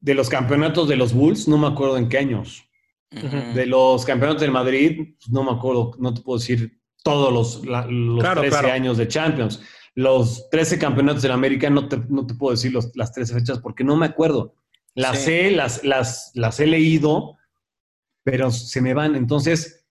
de 0.00 0.14
los 0.14 0.28
campeonatos 0.28 0.88
de 0.88 0.96
los 0.96 1.12
Bulls, 1.14 1.48
no 1.48 1.58
me 1.58 1.68
acuerdo 1.68 1.96
en 1.96 2.08
qué 2.08 2.18
años. 2.18 2.62
De 3.54 3.66
los 3.66 4.04
campeonatos 4.04 4.42
del 4.42 4.50
Madrid, 4.50 5.14
pues, 5.16 5.30
no 5.30 5.44
me 5.44 5.52
acuerdo, 5.52 5.92
no 5.98 6.12
te 6.12 6.20
puedo 6.22 6.38
decir 6.38 6.80
todos 7.04 7.32
los, 7.32 7.64
la- 7.64 7.86
los 7.86 8.18
Claro, 8.20 8.40
13 8.40 8.58
claro. 8.58 8.72
años 8.74 8.98
de 8.98 9.06
Champions. 9.08 9.62
Los 9.96 10.48
13 10.50 10.78
campeonatos 10.78 11.22
del 11.22 11.32
América, 11.32 11.68
no 11.70 11.88
te, 11.88 11.98
no 12.08 12.24
te 12.26 12.34
puedo 12.34 12.52
decir 12.54 12.72
los- 12.72 12.94
las 12.94 13.12
13 13.12 13.34
fechas 13.34 13.58
porque 13.58 13.82
no 13.82 13.96
me 13.96 14.06
acuerdo. 14.06 14.54
Las 14.94 15.18
Sí. 15.18 15.24
sé, 15.24 15.50
las, 15.50 15.82
las, 15.84 16.30
las 16.34 16.60
he 16.60 16.66
leído, 16.66 17.36
pero 18.22 18.50
se 18.52 18.80
me 18.80 18.94
van. 18.94 19.16
Entonces, 19.16 19.84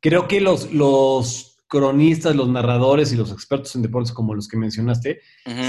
creo 0.00 0.26
que 0.26 0.40
los, 0.40 0.72
los 0.72 1.58
cronistas, 1.68 2.34
los 2.36 2.48
narradores 2.48 3.12
y 3.12 3.16
los 3.16 3.30
expertos 3.32 3.74
en 3.76 3.82
deportes 3.82 4.12
como 4.12 4.34
los 4.34 4.48
que 4.48 4.56
mencionaste, 4.56 5.20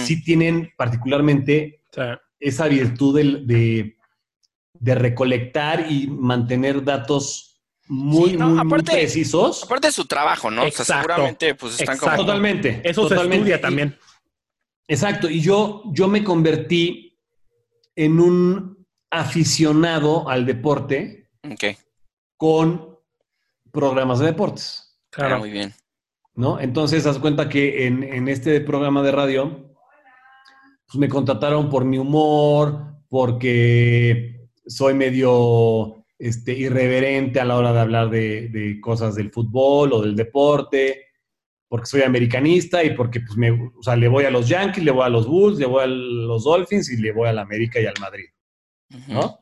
sí 0.05 0.23
tienen 0.23 0.71
particularmente 0.77 1.81
esa 2.39 2.67
virtud 2.67 3.15
de, 3.45 3.95
de 4.73 4.95
recolectar 4.95 5.87
y 5.91 6.07
mantener 6.07 6.83
datos 6.83 7.54
muy, 7.87 8.31
Sí, 8.31 8.37
no, 8.37 8.47
muy, 8.49 8.57
muy 8.57 8.67
aparte- 8.67 8.91
precisos. 8.93 9.63
Aparte 9.63 9.87
de 9.87 9.93
su 9.93 10.05
trabajo, 10.05 10.49
¿no? 10.49 10.61
O 10.61 10.63
sea, 10.63 10.69
Exacto. 10.69 11.07
seguramente 11.07 11.55
pues 11.55 11.73
están 11.79 11.95
Exacto. 11.95 12.15
como... 12.17 12.25
Totalmente. 12.25 12.81
eso 12.83 13.03
totalmente. 13.03 13.29
se 13.35 13.37
estudia 13.37 13.57
Y- 13.57 13.61
también. 13.61 13.97
Exacto. 14.87 15.29
Y 15.29 15.41
yo, 15.41 15.83
yo 15.93 16.07
me 16.07 16.23
convertí 16.23 17.17
en 17.95 18.19
un 18.19 18.85
aficionado 19.11 20.27
al 20.29 20.45
deporte 20.45 21.29
con 22.37 22.97
programas 23.71 24.19
de 24.19 24.25
deportes. 24.27 24.97
ah, 24.97 25.09
Claro. 25.11 25.39
muy 25.39 25.51
bien. 25.51 25.73
¿no? 26.35 26.59
Entonces, 26.59 27.05
haz 27.05 27.17
cuenta 27.19 27.47
que 27.47 27.87
en, 27.87 28.03
en 28.03 28.27
este 28.27 28.59
programa 28.61 29.01
de 29.01 29.11
radio, 29.11 29.73
pues 30.85 30.97
me 30.97 31.07
contrataron 31.07 31.69
por 31.69 31.85
mi 31.85 31.97
humor, 31.97 32.97
porque 33.07 34.49
soy 34.67 34.93
medio 34.93 36.04
este, 36.17 36.53
irreverente 36.53 37.39
a 37.39 37.45
la 37.45 37.57
hora 37.57 37.73
de 37.73 37.79
hablar 37.79 38.09
de, 38.09 38.49
de 38.49 38.79
cosas 38.79 39.15
del 39.15 39.31
fútbol 39.31 39.93
o 39.93 40.01
del 40.01 40.15
deporte, 40.15 41.05
porque 41.67 41.87
soy 41.87 42.03
americanista 42.03 42.83
y 42.83 42.95
porque 42.95 43.21
pues, 43.21 43.37
me, 43.37 43.51
o 43.51 43.83
sea, 43.83 43.95
le 43.95 44.07
voy 44.07 44.25
a 44.25 44.31
los 44.31 44.47
Yankees, 44.47 44.83
le 44.83 44.91
voy 44.91 45.05
a 45.05 45.09
los 45.09 45.27
Bulls, 45.27 45.59
le 45.59 45.65
voy 45.65 45.83
a 45.83 45.87
los 45.87 46.43
Dolphins 46.43 46.89
y 46.91 46.97
le 46.97 47.11
voy 47.11 47.27
al 47.27 47.39
América 47.39 47.79
y 47.79 47.85
al 47.85 47.95
Madrid. 47.99 48.25
¿no? 49.07 49.39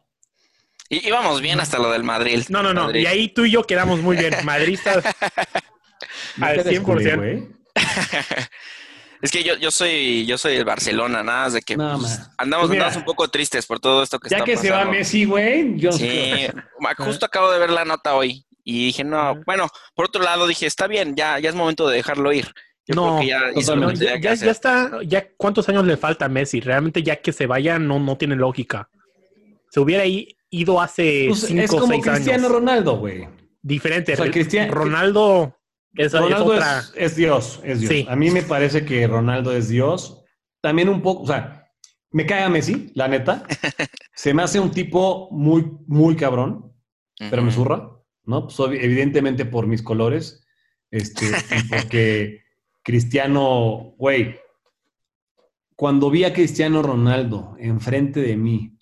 Y 0.90 1.08
íbamos 1.08 1.42
bien 1.42 1.60
hasta 1.60 1.80
lo 1.80 1.92
del 1.92 2.04
Madrid. 2.04 2.44
No, 2.50 2.64
no, 2.64 2.74
no. 2.74 2.86
Madrid. 2.86 3.02
Y 3.02 3.06
ahí 3.06 3.30
tú 3.30 3.46
y 3.46 3.52
yo 3.52 3.64
quedamos 3.64 4.02
muy 4.02 4.18
bien. 4.18 4.34
Madridistas 4.44 5.04
al 6.42 6.64
te 6.64 6.70
des 6.70 6.80
culé, 6.80 7.16
100%. 7.16 7.18
güey. 7.18 7.48
Es 9.24 9.32
que 9.32 9.42
yo, 9.42 9.56
yo 9.56 9.72
soy 9.72 10.26
yo 10.26 10.38
soy 10.38 10.56
el 10.58 10.66
Barcelona, 10.66 11.24
nada 11.24 11.44
más 11.46 11.54
de 11.54 11.62
que 11.62 11.78
No, 11.78 11.98
pues, 11.98 12.20
andamos, 12.38 12.68
Pues 12.68 12.72
mira, 12.72 12.88
andamos 12.88 12.98
un 13.02 13.06
poco 13.06 13.30
tristes 13.30 13.66
por 13.66 13.80
todo 13.80 14.04
esto 14.04 14.20
que 14.20 14.30
Ya 14.30 14.38
está 14.38 14.46
que 14.46 14.58
se 14.58 14.70
va. 14.70 14.84
Messi, 14.84 15.24
güey, 15.24 15.80
yo 15.80 15.94
Sí, 15.94 16.34
justo 16.98 17.26
acabo 17.26 17.50
de 17.50 17.58
ver 17.58 17.70
la 17.70 17.86
nota 17.86 18.16
hoy 18.16 18.46
y 18.66 18.88
dije, 18.88 19.04
no, 19.06 19.42
bueno, 19.46 19.68
por 19.96 20.06
otro 20.06 20.22
lado 20.22 20.46
dije, 20.46 20.66
está 20.66 20.88
bien, 20.88 21.16
ya, 21.16 21.40
ya 21.40 21.50
es 21.50 21.56
momento 21.56 21.88
de 21.88 21.96
dejarlo 21.98 22.32
ir. 22.34 22.54
Yo 22.86 22.96
No, 22.96 23.24
ya 23.24 23.40
No, 23.76 23.92
ya, 23.94 24.34
está, 24.34 24.92
ya 25.06 25.26
cuántos 25.38 25.70
años 25.70 25.86
le 25.86 25.96
falta 25.96 26.26
a 26.26 26.30
Messi. 26.30 26.60
Realmente 26.60 27.02
ya 27.02 27.16
que 27.22 27.32
se 27.32 27.48
vaya 27.48 27.80
no, 27.80 28.00
no 28.00 28.18
tiene 28.18 28.36
lógica. 28.36 28.90
Se 29.70 29.80
hubiera 29.80 30.04
ido 30.06 30.82
hace 30.82 31.28
Pues, 31.30 31.42
cinco 31.42 31.62
es 31.64 31.72
como 31.72 31.88
seis 31.88 32.04
Cristiano 32.04 32.44
años. 32.48 32.52
Ronaldo, 32.52 32.98
güey. 32.98 33.28
Diferente. 33.62 34.14
O 34.14 34.18
sea, 34.18 34.26
Cristian- 34.30 34.70
Ronaldo 34.70 35.58
es 35.96 36.14
Ronaldo 36.14 36.46
otra. 36.46 36.80
es, 36.80 36.94
es 36.96 37.16
Dios, 37.16 37.60
es 37.64 37.80
Dios. 37.80 37.92
Sí. 37.92 38.06
A 38.10 38.16
mí 38.16 38.32
me 38.32 38.42
parece 38.42 38.86
que 38.86 39.06
Ronaldo 39.08 39.56
es 39.56 39.70
Dios. 39.70 40.24
También 40.62 40.90
un 40.90 41.02
poco, 41.02 41.24
o 41.24 41.28
sea, 41.28 41.72
me 42.12 42.26
cae 42.26 42.44
a 42.44 42.50
Messi, 42.50 42.92
la 42.96 43.08
neta. 43.08 43.46
Se 44.16 44.34
me 44.34 44.44
hace 44.44 44.60
un 44.60 44.72
tipo 44.72 45.30
muy, 45.32 45.70
muy 45.88 46.16
cabrón, 46.16 46.74
pero 47.18 47.42
me 47.42 47.52
zurra, 47.52 47.90
¿no? 48.26 48.48
Pues, 48.48 48.60
evidentemente 48.60 49.46
por 49.46 49.68
mis 49.68 49.82
colores, 49.82 50.46
este, 50.92 51.26
y 51.26 51.64
porque 51.70 52.44
Cristiano, 52.84 53.96
güey, 53.98 54.40
cuando 55.76 56.10
vi 56.10 56.24
a 56.24 56.34
Cristiano 56.34 56.82
Ronaldo 56.82 57.56
enfrente 57.60 58.22
de 58.22 58.38
mí, 58.38 58.78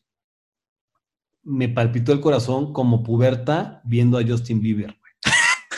me 1.43 1.69
palpitó 1.69 2.11
el 2.11 2.19
corazón 2.19 2.73
como 2.73 3.01
puberta 3.01 3.81
viendo 3.85 4.17
a 4.17 4.23
Justin 4.23 4.61
Bieber, 4.61 4.97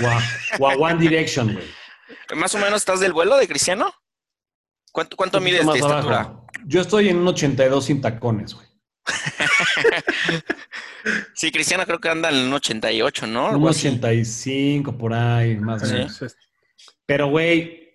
a 0.01 0.19
One 0.60 0.99
Direction, 0.99 1.53
güey. 1.53 1.65
Más 2.36 2.53
o 2.56 2.58
menos 2.60 2.82
estás 2.82 2.99
del 2.99 3.13
vuelo 3.13 3.38
de 3.38 3.47
Cristiano. 3.47 3.93
¿Cuánto, 4.91 5.17
cuánto 5.17 5.39
mides 5.41 5.65
de 5.65 5.79
estatura? 5.79 6.19
abajo. 6.21 6.47
Yo 6.65 6.82
estoy 6.82 7.10
en 7.10 7.17
un 7.17 7.27
82 7.27 7.86
sin 7.86 8.01
tacones, 8.01 8.53
güey. 8.53 8.67
Sí, 11.36 11.51
Cristiano 11.51 11.86
creo 11.86 11.99
que 11.99 12.08
anda 12.08 12.29
en 12.29 12.36
un 12.47 12.53
88, 12.53 13.27
¿no? 13.27 13.47
Un 13.49 13.53
Algo 13.56 13.69
así. 13.69 13.88
85 13.89 14.97
por 14.97 15.13
ahí, 15.13 15.58
más 15.58 15.84
o 15.84 15.86
Sí. 15.86 15.93
menos. 15.95 16.23
Pero, 17.06 17.27
güey, 17.27 17.89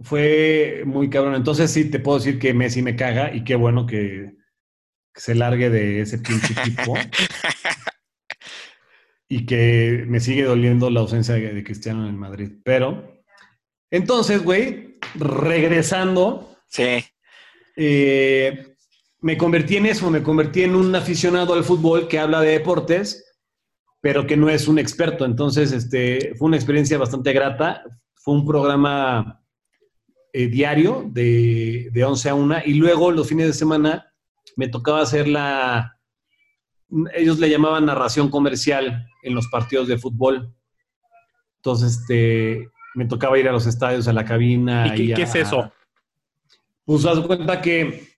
fue 0.00 0.82
muy 0.84 1.08
cabrón. 1.08 1.34
Entonces 1.36 1.70
sí 1.72 1.90
te 1.90 1.98
puedo 2.00 2.18
decir 2.18 2.38
que 2.38 2.52
Messi 2.52 2.82
me 2.82 2.96
caga 2.96 3.34
y 3.34 3.44
qué 3.44 3.54
bueno 3.54 3.86
que, 3.86 4.32
que 5.14 5.20
se 5.20 5.34
largue 5.34 5.70
de 5.70 6.02
ese 6.02 6.18
pinche 6.18 6.52
equipo. 6.52 6.94
y 9.32 9.46
que 9.46 10.04
me 10.08 10.18
sigue 10.18 10.42
doliendo 10.42 10.90
la 10.90 11.00
ausencia 11.00 11.34
de, 11.36 11.54
de 11.54 11.62
Cristiano 11.64 12.02
en 12.02 12.08
el 12.08 12.16
Madrid. 12.16 12.50
Pero, 12.64 13.22
entonces, 13.90 14.42
güey, 14.42 14.98
regresando, 15.14 16.56
Sí. 16.66 17.04
eh, 17.76 18.74
me 19.20 19.38
convertí 19.38 19.76
en 19.76 19.86
eso, 19.86 20.10
me 20.10 20.22
convertí 20.24 20.64
en 20.64 20.74
un 20.74 20.92
aficionado 20.96 21.54
al 21.54 21.62
fútbol 21.62 22.08
que 22.08 22.18
habla 22.18 22.40
de 22.40 22.50
deportes, 22.58 23.24
pero 24.00 24.26
que 24.26 24.36
no 24.36 24.50
es 24.50 24.66
un 24.66 24.80
experto. 24.80 25.24
Entonces, 25.24 25.70
este, 25.72 26.34
fue 26.36 26.48
una 26.48 26.56
experiencia 26.56 26.98
bastante 26.98 27.32
grata. 27.32 27.84
Fue 28.16 28.34
un 28.34 28.44
programa 28.44 29.44
eh, 30.32 30.48
diario 30.48 31.04
de, 31.06 31.88
de 31.92 32.04
11 32.04 32.30
a 32.30 32.34
1 32.34 32.56
y 32.64 32.74
luego 32.74 33.12
los 33.12 33.28
fines 33.28 33.46
de 33.46 33.52
semana 33.52 34.12
me 34.56 34.66
tocaba 34.66 35.02
hacer 35.02 35.28
la, 35.28 35.99
ellos 37.14 37.38
le 37.38 37.48
llamaban 37.50 37.86
narración 37.86 38.28
comercial 38.30 39.06
en 39.22 39.34
los 39.34 39.46
partidos 39.48 39.88
de 39.88 39.98
fútbol. 39.98 40.52
Entonces, 41.56 41.98
este, 42.00 42.68
me 42.94 43.04
tocaba 43.06 43.38
ir 43.38 43.48
a 43.48 43.52
los 43.52 43.66
estadios, 43.66 44.08
a 44.08 44.12
la 44.12 44.24
cabina. 44.24 44.88
¿Y 44.88 44.96
qué, 44.96 45.02
y 45.04 45.14
qué 45.14 45.22
a- 45.22 45.24
es 45.24 45.34
eso? 45.34 45.72
pues 46.84 47.04
haz 47.06 47.16
de 47.18 47.26
cuenta 47.26 47.60
que 47.60 48.08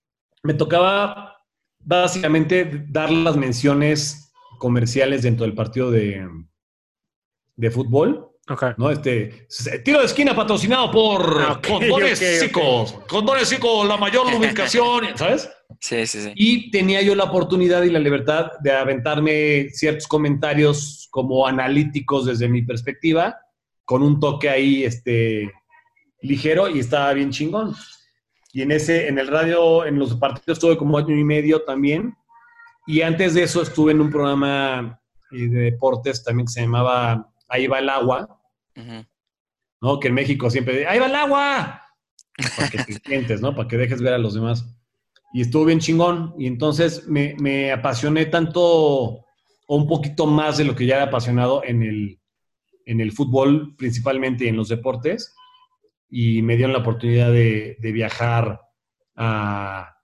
me 0.42 0.54
tocaba 0.54 1.36
básicamente 1.80 2.86
dar 2.88 3.10
las 3.10 3.36
menciones 3.36 4.32
comerciales 4.58 5.22
dentro 5.22 5.44
del 5.44 5.54
partido 5.54 5.90
de, 5.90 6.26
de 7.56 7.70
fútbol, 7.70 8.30
Ok. 8.48 8.64
¿no? 8.76 8.90
Este 8.90 9.46
tiro 9.84 10.00
de 10.00 10.06
esquina 10.06 10.34
patrocinado 10.34 10.90
por 10.90 11.40
Ah, 11.40 11.52
ok, 11.52 11.66
Condones 11.66 12.20
ok, 12.20 12.26
ok. 12.26 12.40
Cicos, 12.40 12.92
Condones 13.08 13.48
Cicos, 13.48 13.86
la 13.86 13.96
mayor 13.96 14.30
lubricación, 14.32 15.06
¿sabes? 15.14 15.48
Sí, 15.80 16.06
sí, 16.06 16.22
sí. 16.22 16.32
Y 16.34 16.70
tenía 16.70 17.02
yo 17.02 17.14
la 17.14 17.24
oportunidad 17.24 17.82
y 17.82 17.90
la 17.90 17.98
libertad 17.98 18.52
de 18.60 18.72
aventarme 18.72 19.68
ciertos 19.70 20.06
comentarios 20.06 21.08
como 21.10 21.46
analíticos 21.46 22.26
desde 22.26 22.48
mi 22.48 22.62
perspectiva, 22.62 23.36
con 23.84 24.02
un 24.02 24.18
toque 24.18 24.48
ahí 24.48 24.84
este, 24.84 25.52
ligero 26.20 26.68
y 26.68 26.80
estaba 26.80 27.12
bien 27.12 27.30
chingón. 27.30 27.74
Y 28.52 28.62
en 28.62 28.72
ese, 28.72 29.08
en 29.08 29.18
el 29.18 29.28
radio, 29.28 29.86
en 29.86 29.98
los 29.98 30.14
partidos 30.16 30.58
estuve 30.58 30.76
como 30.76 30.98
año 30.98 31.16
y 31.16 31.24
medio 31.24 31.62
también. 31.62 32.14
Y 32.86 33.02
antes 33.02 33.34
de 33.34 33.44
eso 33.44 33.62
estuve 33.62 33.92
en 33.92 34.00
un 34.00 34.10
programa 34.10 35.00
eh, 35.30 35.48
de 35.48 35.60
deportes 35.60 36.22
también 36.22 36.46
que 36.46 36.52
se 36.52 36.60
llamaba 36.62 37.31
Ahí 37.52 37.66
va 37.66 37.80
el 37.80 37.88
agua. 37.90 38.40
¿no? 39.82 40.00
Que 40.00 40.08
en 40.08 40.14
México 40.14 40.48
siempre, 40.48 40.86
ahí 40.86 40.98
va 40.98 41.06
el 41.06 41.14
agua, 41.14 41.82
para 42.56 42.70
que 42.70 42.78
te 42.78 42.94
sientes, 42.94 43.42
¿no? 43.42 43.54
Para 43.54 43.68
que 43.68 43.76
dejes 43.76 44.00
ver 44.00 44.14
a 44.14 44.18
los 44.18 44.32
demás. 44.32 44.74
Y 45.34 45.42
estuvo 45.42 45.66
bien 45.66 45.80
chingón. 45.80 46.34
Y 46.38 46.46
entonces 46.46 47.06
me, 47.08 47.34
me 47.38 47.72
apasioné 47.72 48.26
tanto 48.26 48.62
o 48.62 49.26
un 49.66 49.86
poquito 49.86 50.26
más 50.26 50.56
de 50.56 50.64
lo 50.64 50.74
que 50.74 50.86
ya 50.86 50.96
era 50.96 51.04
apasionado 51.04 51.62
en 51.64 51.82
el, 51.82 52.20
en 52.86 53.00
el 53.00 53.12
fútbol 53.12 53.74
principalmente 53.76 54.48
en 54.48 54.56
los 54.56 54.68
deportes. 54.68 55.34
Y 56.08 56.40
me 56.42 56.56
dieron 56.56 56.72
la 56.72 56.80
oportunidad 56.80 57.30
de, 57.30 57.76
de 57.78 57.92
viajar 57.92 58.60
a, 59.16 59.94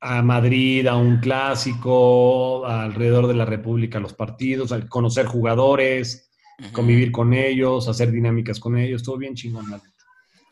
a 0.00 0.22
Madrid, 0.22 0.86
a 0.86 0.96
un 0.96 1.18
clásico, 1.18 2.64
alrededor 2.66 3.26
de 3.26 3.34
la 3.34 3.44
República, 3.44 3.98
a 3.98 4.00
los 4.00 4.14
partidos, 4.14 4.72
a 4.72 4.88
conocer 4.88 5.26
jugadores, 5.26 6.29
Convivir 6.72 7.10
con 7.12 7.32
ellos, 7.32 7.88
hacer 7.88 8.10
dinámicas 8.12 8.60
con 8.60 8.76
ellos, 8.78 9.02
todo 9.02 9.16
bien 9.18 9.34
chingón. 9.34 9.70
la 9.70 9.76
neta. 9.78 9.88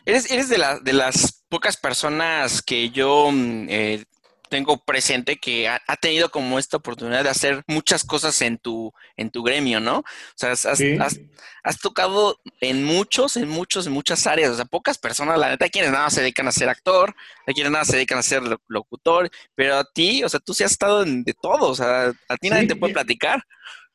Eres, 0.04 0.30
eres 0.30 0.48
de, 0.48 0.58
la- 0.58 0.78
de 0.78 0.92
las 0.94 1.44
pocas 1.48 1.76
personas 1.76 2.62
que 2.62 2.90
yo 2.90 3.30
mm, 3.30 3.66
eh, 3.68 4.04
tengo 4.48 4.82
presente 4.82 5.36
que 5.36 5.68
ha, 5.68 5.78
ha 5.86 5.96
tenido 5.96 6.30
como 6.30 6.58
esta 6.58 6.78
oportunidad 6.78 7.22
de 7.22 7.28
hacer 7.28 7.62
muchas 7.66 8.02
cosas 8.04 8.40
en 8.40 8.56
tu, 8.56 8.90
en 9.18 9.30
tu 9.30 9.42
gremio, 9.42 9.78
¿no? 9.80 9.98
O 9.98 10.04
sea, 10.34 10.52
has, 10.52 10.64
has- 10.64 10.78
Sí. 10.78 10.96
has- 10.98 11.20
has 11.62 11.78
tocado 11.78 12.40
en 12.62 12.82
muchos, 12.84 13.36
en 13.36 13.46
muchos, 13.46 13.86
en 13.86 13.92
muchas 13.92 14.26
áreas. 14.26 14.52
O 14.52 14.56
sea, 14.56 14.64
pocas 14.64 14.96
personas, 14.96 15.38
la 15.38 15.50
neta, 15.50 15.66
hay 15.66 15.70
quienes 15.70 15.90
nada 15.90 16.04
más 16.04 16.14
se 16.14 16.22
dedican 16.22 16.48
a 16.48 16.52
ser 16.52 16.70
actor, 16.70 17.14
hay 17.46 17.52
quienes 17.52 17.70
nada 17.70 17.82
más 17.82 17.88
se 17.88 17.96
dedican 17.96 18.16
a 18.18 18.22
ser 18.22 18.42
lo- 18.42 18.62
locutor, 18.68 19.28
pero 19.54 19.76
a 19.76 19.84
ti, 19.84 20.24
o 20.24 20.28
sea, 20.30 20.40
tú 20.40 20.54
sí 20.54 20.64
has 20.64 20.70
estado 20.70 21.02
en 21.02 21.22
de 21.24 21.34
todo, 21.34 21.68
o 21.68 21.74
sea, 21.74 22.14
a 22.28 22.36
ti 22.38 22.48
nadie 22.48 22.62
Sí, 22.62 22.68
te 22.68 22.76
puede 22.76 22.94
platicar. 22.94 23.42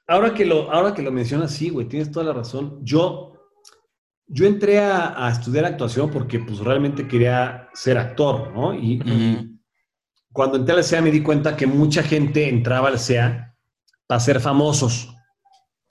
Ahora 0.08 0.34
que 0.34 0.46
lo, 0.46 0.72
ahora 0.72 0.94
que 0.94 1.02
lo 1.02 1.12
mencionas, 1.12 1.52
sí, 1.52 1.70
güey, 1.70 1.88
tienes 1.88 2.12
toda 2.12 2.26
la 2.26 2.34
razón. 2.34 2.80
Yo, 2.84 3.34
yo 4.28 4.46
entré 4.46 4.80
a, 4.80 5.26
a 5.26 5.32
estudiar 5.32 5.66
actuación 5.66 6.10
porque 6.12 6.40
pues 6.40 6.60
realmente 6.60 7.08
quería 7.08 7.70
ser 7.74 7.98
actor, 7.98 8.52
¿no? 8.54 8.74
Y, 8.74 9.02
y 9.06 9.36
Ujú. 9.36 9.60
cuando 10.32 10.58
entré 10.58 10.76
al 10.76 10.84
SEA 10.84 11.02
me 11.02 11.12
di 11.12 11.22
cuenta 11.22 11.56
que 11.56 11.68
mucha 11.68 12.04
gente 12.04 12.50
entraba 12.50 12.90
al 12.90 13.00
SEA 13.00 13.56
para 14.06 14.20
ser 14.20 14.42
famosos, 14.42 15.16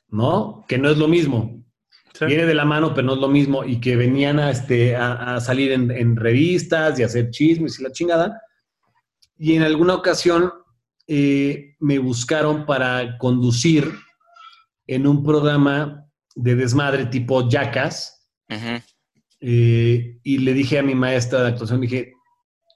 ¿no? 0.09 0.65
Que 0.69 0.77
no 0.77 0.91
es 0.91 0.99
lo 0.99 1.09
mismo. 1.09 1.65
Sí. 2.13 2.27
Viene 2.27 2.45
de 2.45 2.55
la 2.55 2.67
mano, 2.67 2.93
pero 2.93 3.07
no 3.07 3.15
es 3.15 3.21
lo 3.21 3.29
mismo. 3.29 3.65
Y 3.65 3.81
que 3.81 3.97
venían 3.97 4.39
a, 4.39 4.51
este, 4.51 4.95
a, 4.95 5.37
a 5.37 5.41
salir 5.41 5.73
en, 5.73 5.91
en 5.91 6.17
revistas 6.17 6.99
y 6.99 7.03
a 7.03 7.07
hacer 7.07 7.31
chismes 7.31 7.81
y 7.81 7.83
la 7.83 7.91
chingada. 7.91 8.43
Y 9.39 9.57
en 9.57 9.63
alguna 9.63 9.95
ocasión 9.95 10.53
eh, 11.07 11.77
me 11.81 11.99
buscaron 11.99 12.67
para 12.67 13.19
conducir 13.19 13.93
en 14.87 15.07
un 15.07 15.23
programa 15.23 16.07
de 16.35 16.55
desmadre 16.55 17.07
tipo. 17.07 17.41
Ujú. 17.41 18.83
Eh, 19.41 20.19
y 20.23 20.39
le 20.39 20.55
dije 20.55 20.79
a 20.79 20.83
mi 20.83 20.95
maestra 20.95 21.43
de 21.43 21.49
actuación, 21.49 21.81
dije, 21.81 22.15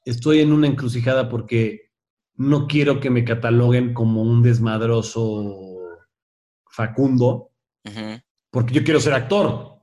estoy 0.05 0.41
en 0.41 0.53
una 0.53 0.67
encrucijada 0.67 1.29
porque 1.29 1.93
no 2.35 2.67
quiero 2.67 3.01
que 3.01 3.11
me 3.11 3.25
cataloguen 3.25 3.95
como 3.95 4.23
un 4.23 4.43
desmadroso 4.43 5.77
facundo, 6.71 7.53
porque 8.51 8.75
yo 8.75 8.85
quiero 8.85 9.01
ser 9.01 9.15
actor. 9.15 9.81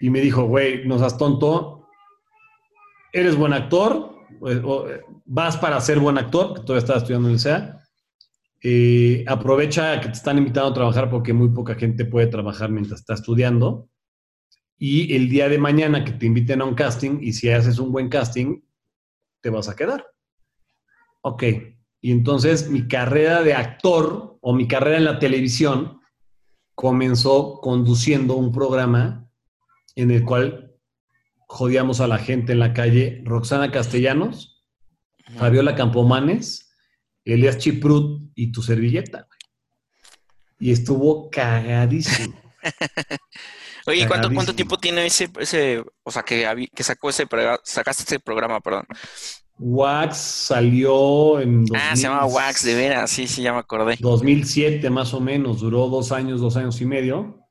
Y 0.00 0.10
me 0.10 0.20
dijo, 0.20 0.44
güey, 0.44 0.86
no 0.86 0.98
seas 0.98 1.18
tonto, 1.18 1.88
eres 3.12 3.34
buen 3.34 3.52
actor, 3.52 4.07
vas 5.24 5.56
para 5.56 5.80
ser 5.80 5.98
buen 5.98 6.18
actor, 6.18 6.54
que 6.54 6.60
todavía 6.60 6.78
estaba 6.78 6.98
estudiando 6.98 7.28
en 7.28 7.34
el 7.34 7.40
SEA. 7.40 7.78
Eh, 8.62 9.24
aprovecha 9.28 10.00
que 10.00 10.08
te 10.08 10.14
están 10.14 10.38
invitando 10.38 10.70
a 10.70 10.74
trabajar 10.74 11.08
porque 11.08 11.32
muy 11.32 11.50
poca 11.50 11.74
gente 11.74 12.04
puede 12.04 12.26
trabajar 12.26 12.70
mientras 12.70 13.00
está 13.00 13.14
estudiando. 13.14 13.88
Y 14.78 15.14
el 15.14 15.28
día 15.28 15.48
de 15.48 15.58
mañana 15.58 16.04
que 16.04 16.12
te 16.12 16.26
inviten 16.26 16.60
a 16.60 16.64
un 16.64 16.74
casting 16.74 17.18
y 17.20 17.32
si 17.32 17.50
haces 17.50 17.78
un 17.78 17.92
buen 17.92 18.08
casting, 18.08 18.60
te 19.40 19.50
vas 19.50 19.68
a 19.68 19.76
quedar. 19.76 20.06
Ok. 21.22 21.44
Y 22.00 22.12
entonces 22.12 22.70
mi 22.70 22.86
carrera 22.86 23.42
de 23.42 23.54
actor 23.54 24.38
o 24.40 24.54
mi 24.54 24.68
carrera 24.68 24.98
en 24.98 25.04
la 25.04 25.18
televisión 25.18 26.00
comenzó 26.74 27.60
conduciendo 27.60 28.34
un 28.34 28.52
programa 28.52 29.28
en 29.96 30.12
el 30.12 30.24
cual 30.24 30.76
jodíamos 31.48 32.00
a 32.00 32.06
la 32.06 32.18
gente 32.18 32.52
en 32.52 32.60
la 32.60 32.74
calle, 32.74 33.22
Roxana 33.24 33.72
Castellanos, 33.72 34.62
Fabiola 35.36 35.74
Campomanes, 35.74 36.70
Elias 37.24 37.58
Chiprut 37.58 38.30
y 38.34 38.52
tu 38.52 38.62
servilleta. 38.62 39.26
güey. 39.26 39.38
Y 40.60 40.72
estuvo 40.72 41.30
cagadísimo. 41.30 42.40
Oye, 43.86 44.06
¿cuánto, 44.06 44.30
¿cuánto 44.32 44.54
tiempo 44.54 44.76
tiene 44.76 45.06
ese, 45.06 45.30
ese, 45.40 45.82
o 46.02 46.10
sea, 46.10 46.22
que, 46.22 46.68
que 46.74 46.84
sacó 46.84 47.08
ese, 47.08 47.26
sacaste 47.64 48.02
ese 48.02 48.20
programa, 48.20 48.60
perdón? 48.60 48.86
Wax 49.58 50.16
salió 50.18 51.40
en 51.40 51.64
Ah, 51.74 51.96
se 51.96 52.02
llama 52.02 52.20
2000, 52.20 52.36
Wax, 52.36 52.64
de 52.64 52.74
veras, 52.74 53.10
sí, 53.10 53.26
sí, 53.26 53.42
ya 53.42 53.52
me 53.54 53.60
acordé. 53.60 53.96
2007 53.98 54.90
más 54.90 55.14
o 55.14 55.20
menos, 55.20 55.60
duró 55.60 55.88
dos 55.88 56.12
años, 56.12 56.40
dos 56.40 56.56
años 56.56 56.78
y 56.82 56.84
medio. 56.86 57.48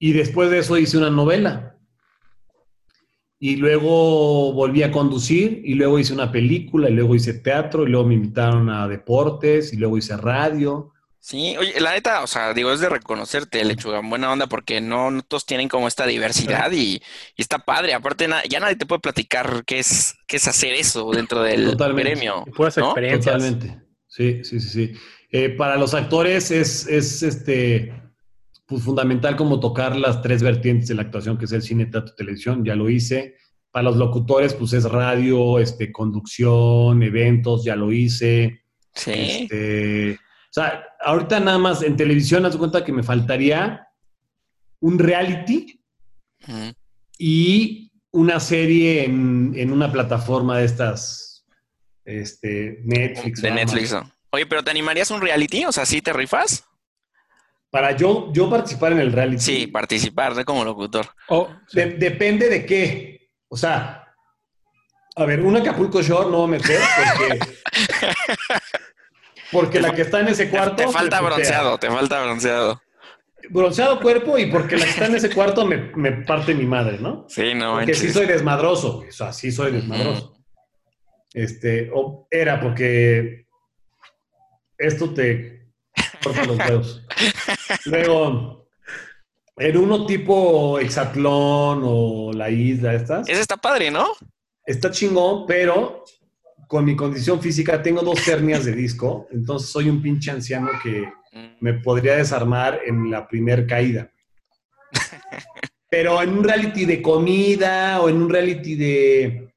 Y 0.00 0.12
después 0.12 0.50
de 0.50 0.58
eso 0.58 0.76
hice 0.76 0.98
una 0.98 1.10
novela. 1.10 1.71
Y 3.44 3.56
luego 3.56 4.52
volví 4.52 4.84
a 4.84 4.92
conducir, 4.92 5.62
y 5.64 5.74
luego 5.74 5.98
hice 5.98 6.12
una 6.12 6.30
película, 6.30 6.88
y 6.88 6.92
luego 6.92 7.16
hice 7.16 7.34
teatro, 7.34 7.84
y 7.84 7.90
luego 7.90 8.06
me 8.06 8.14
invitaron 8.14 8.70
a 8.70 8.86
deportes, 8.86 9.72
y 9.72 9.78
luego 9.78 9.98
hice 9.98 10.16
radio. 10.16 10.92
Sí, 11.18 11.56
oye, 11.58 11.80
la 11.80 11.90
neta, 11.90 12.22
o 12.22 12.28
sea, 12.28 12.54
digo, 12.54 12.70
es 12.72 12.78
de 12.78 12.88
reconocerte, 12.88 13.64
Lechuga, 13.64 14.00
buena 14.00 14.30
onda, 14.30 14.46
porque 14.46 14.80
no, 14.80 15.10
no 15.10 15.22
todos 15.22 15.44
tienen 15.44 15.68
como 15.68 15.88
esta 15.88 16.06
diversidad 16.06 16.70
y, 16.70 17.02
y 17.36 17.42
está 17.42 17.58
padre. 17.58 17.94
Aparte, 17.94 18.28
na- 18.28 18.44
ya 18.48 18.60
nadie 18.60 18.76
te 18.76 18.86
puede 18.86 19.00
platicar 19.00 19.64
qué 19.66 19.80
es, 19.80 20.14
qué 20.28 20.36
es 20.36 20.46
hacer 20.46 20.74
eso 20.74 21.10
dentro 21.10 21.42
del 21.42 21.70
Totalmente. 21.72 22.10
gremio. 22.10 22.44
Puras 22.54 22.76
¿no? 22.76 22.86
experiencias. 22.86 23.34
Totalmente. 23.36 23.82
Sí, 24.06 24.44
sí, 24.44 24.60
sí, 24.60 24.68
sí. 24.68 24.92
Eh, 25.32 25.48
para 25.50 25.76
los 25.76 25.94
actores 25.94 26.52
es, 26.52 26.86
es 26.86 27.22
este, 27.24 28.01
pues, 28.72 28.84
fundamental 28.84 29.36
como 29.36 29.60
tocar 29.60 29.96
las 29.96 30.22
tres 30.22 30.42
vertientes 30.42 30.88
de 30.88 30.94
la 30.94 31.02
actuación, 31.02 31.36
que 31.36 31.44
es 31.44 31.52
el 31.52 31.60
cine, 31.60 31.84
teatro, 31.84 32.14
televisión, 32.14 32.64
ya 32.64 32.74
lo 32.74 32.88
hice. 32.88 33.36
Para 33.70 33.84
los 33.84 33.96
locutores, 33.96 34.54
pues 34.54 34.72
es 34.72 34.84
radio, 34.84 35.58
este, 35.58 35.92
conducción, 35.92 37.02
eventos, 37.02 37.64
ya 37.64 37.76
lo 37.76 37.92
hice. 37.92 38.62
Sí, 38.94 39.12
Este, 39.12 40.14
o 40.14 40.52
sea, 40.52 40.84
ahorita 41.00 41.38
nada 41.40 41.58
más 41.58 41.82
en 41.82 41.96
televisión, 41.96 42.46
haz 42.46 42.56
cuenta 42.56 42.82
que 42.82 42.92
me 42.92 43.02
faltaría 43.02 43.86
un 44.80 44.98
reality 44.98 45.78
y 47.18 47.92
una 48.10 48.40
serie 48.40 49.04
en, 49.04 49.52
en 49.54 49.70
una 49.70 49.92
plataforma 49.92 50.58
de 50.58 50.64
estas, 50.64 51.46
este, 52.06 52.80
Netflix. 52.84 53.42
de 53.42 53.50
Netflix. 53.50 53.96
Oye, 54.30 54.46
pero 54.46 54.64
¿te 54.64 54.70
animarías 54.70 55.10
a 55.10 55.14
un 55.14 55.20
reality? 55.20 55.66
O 55.66 55.72
sea, 55.72 55.84
¿sí 55.84 56.00
te 56.00 56.14
rifas? 56.14 56.64
Para 57.72 57.96
yo, 57.96 58.30
yo 58.34 58.50
participar 58.50 58.92
en 58.92 59.00
el 59.00 59.12
reality. 59.12 59.40
Sí, 59.42 59.66
participar 59.66 60.36
¿no? 60.36 60.44
como 60.44 60.62
locutor. 60.62 61.06
Oh, 61.28 61.48
sí. 61.66 61.78
de- 61.80 61.92
depende 61.94 62.50
de 62.50 62.66
qué. 62.66 63.30
O 63.48 63.56
sea, 63.56 64.14
a 65.16 65.24
ver, 65.24 65.40
un 65.40 65.56
Acapulco 65.56 66.02
Shore 66.02 66.30
no 66.30 66.36
voy 66.36 66.48
a 66.48 66.50
meter 66.58 66.78
porque. 67.18 67.38
Porque 69.52 69.80
la 69.82 69.94
que 69.94 70.00
está 70.02 70.20
en 70.20 70.28
ese 70.28 70.48
cuarto. 70.48 70.76
Te 70.76 70.88
falta 70.88 71.20
me 71.20 71.26
bronceado, 71.28 71.76
te 71.78 71.88
falta 71.88 72.22
bronceado. 72.22 72.80
Bronceado 73.50 74.00
cuerpo 74.00 74.38
y 74.38 74.46
porque 74.50 74.76
la 74.78 74.84
que 74.84 74.90
está 74.92 75.06
en 75.06 75.16
ese 75.16 75.28
cuarto 75.28 75.66
me, 75.66 75.76
me 75.94 76.12
parte 76.24 76.54
mi 76.54 76.64
madre, 76.64 76.96
¿no? 76.98 77.26
Sí, 77.28 77.52
no 77.54 77.74
Porque 77.74 77.92
sí 77.92 78.10
soy 78.10 78.24
desmadroso, 78.24 79.04
o 79.06 79.12
sea, 79.12 79.30
sí 79.34 79.52
soy 79.52 79.72
desmadroso. 79.72 80.38
Este, 81.34 81.90
o 81.92 82.26
era 82.30 82.60
porque 82.60 83.44
esto 84.78 85.12
te 85.12 85.61
corta 86.22 86.44
los 86.44 86.58
dedos. 86.58 87.02
Luego, 87.86 88.68
en 89.56 89.76
uno 89.76 90.06
tipo 90.06 90.78
hexatlón 90.78 91.82
o 91.84 92.32
la 92.32 92.50
isla 92.50 92.94
estas, 92.94 93.28
Ese 93.28 93.40
está 93.40 93.56
padre, 93.56 93.90
¿no? 93.90 94.08
está 94.64 94.90
chingón, 94.90 95.46
pero 95.46 96.04
con 96.68 96.84
mi 96.84 96.96
condición 96.96 97.40
física 97.40 97.82
tengo 97.82 98.00
dos 98.02 98.26
hernias 98.26 98.64
de 98.64 98.72
disco, 98.72 99.26
entonces 99.30 99.68
soy 99.70 99.88
un 99.90 100.00
pinche 100.00 100.30
anciano 100.30 100.70
que 100.82 101.06
me 101.60 101.74
podría 101.74 102.16
desarmar 102.16 102.80
en 102.86 103.10
la 103.10 103.26
primer 103.26 103.66
caída. 103.66 104.10
Pero 105.90 106.22
en 106.22 106.30
un 106.30 106.44
reality 106.44 106.86
de 106.86 107.02
comida 107.02 108.00
o 108.00 108.08
en 108.08 108.16
un 108.16 108.30
reality 108.30 108.74
de, 108.76 109.52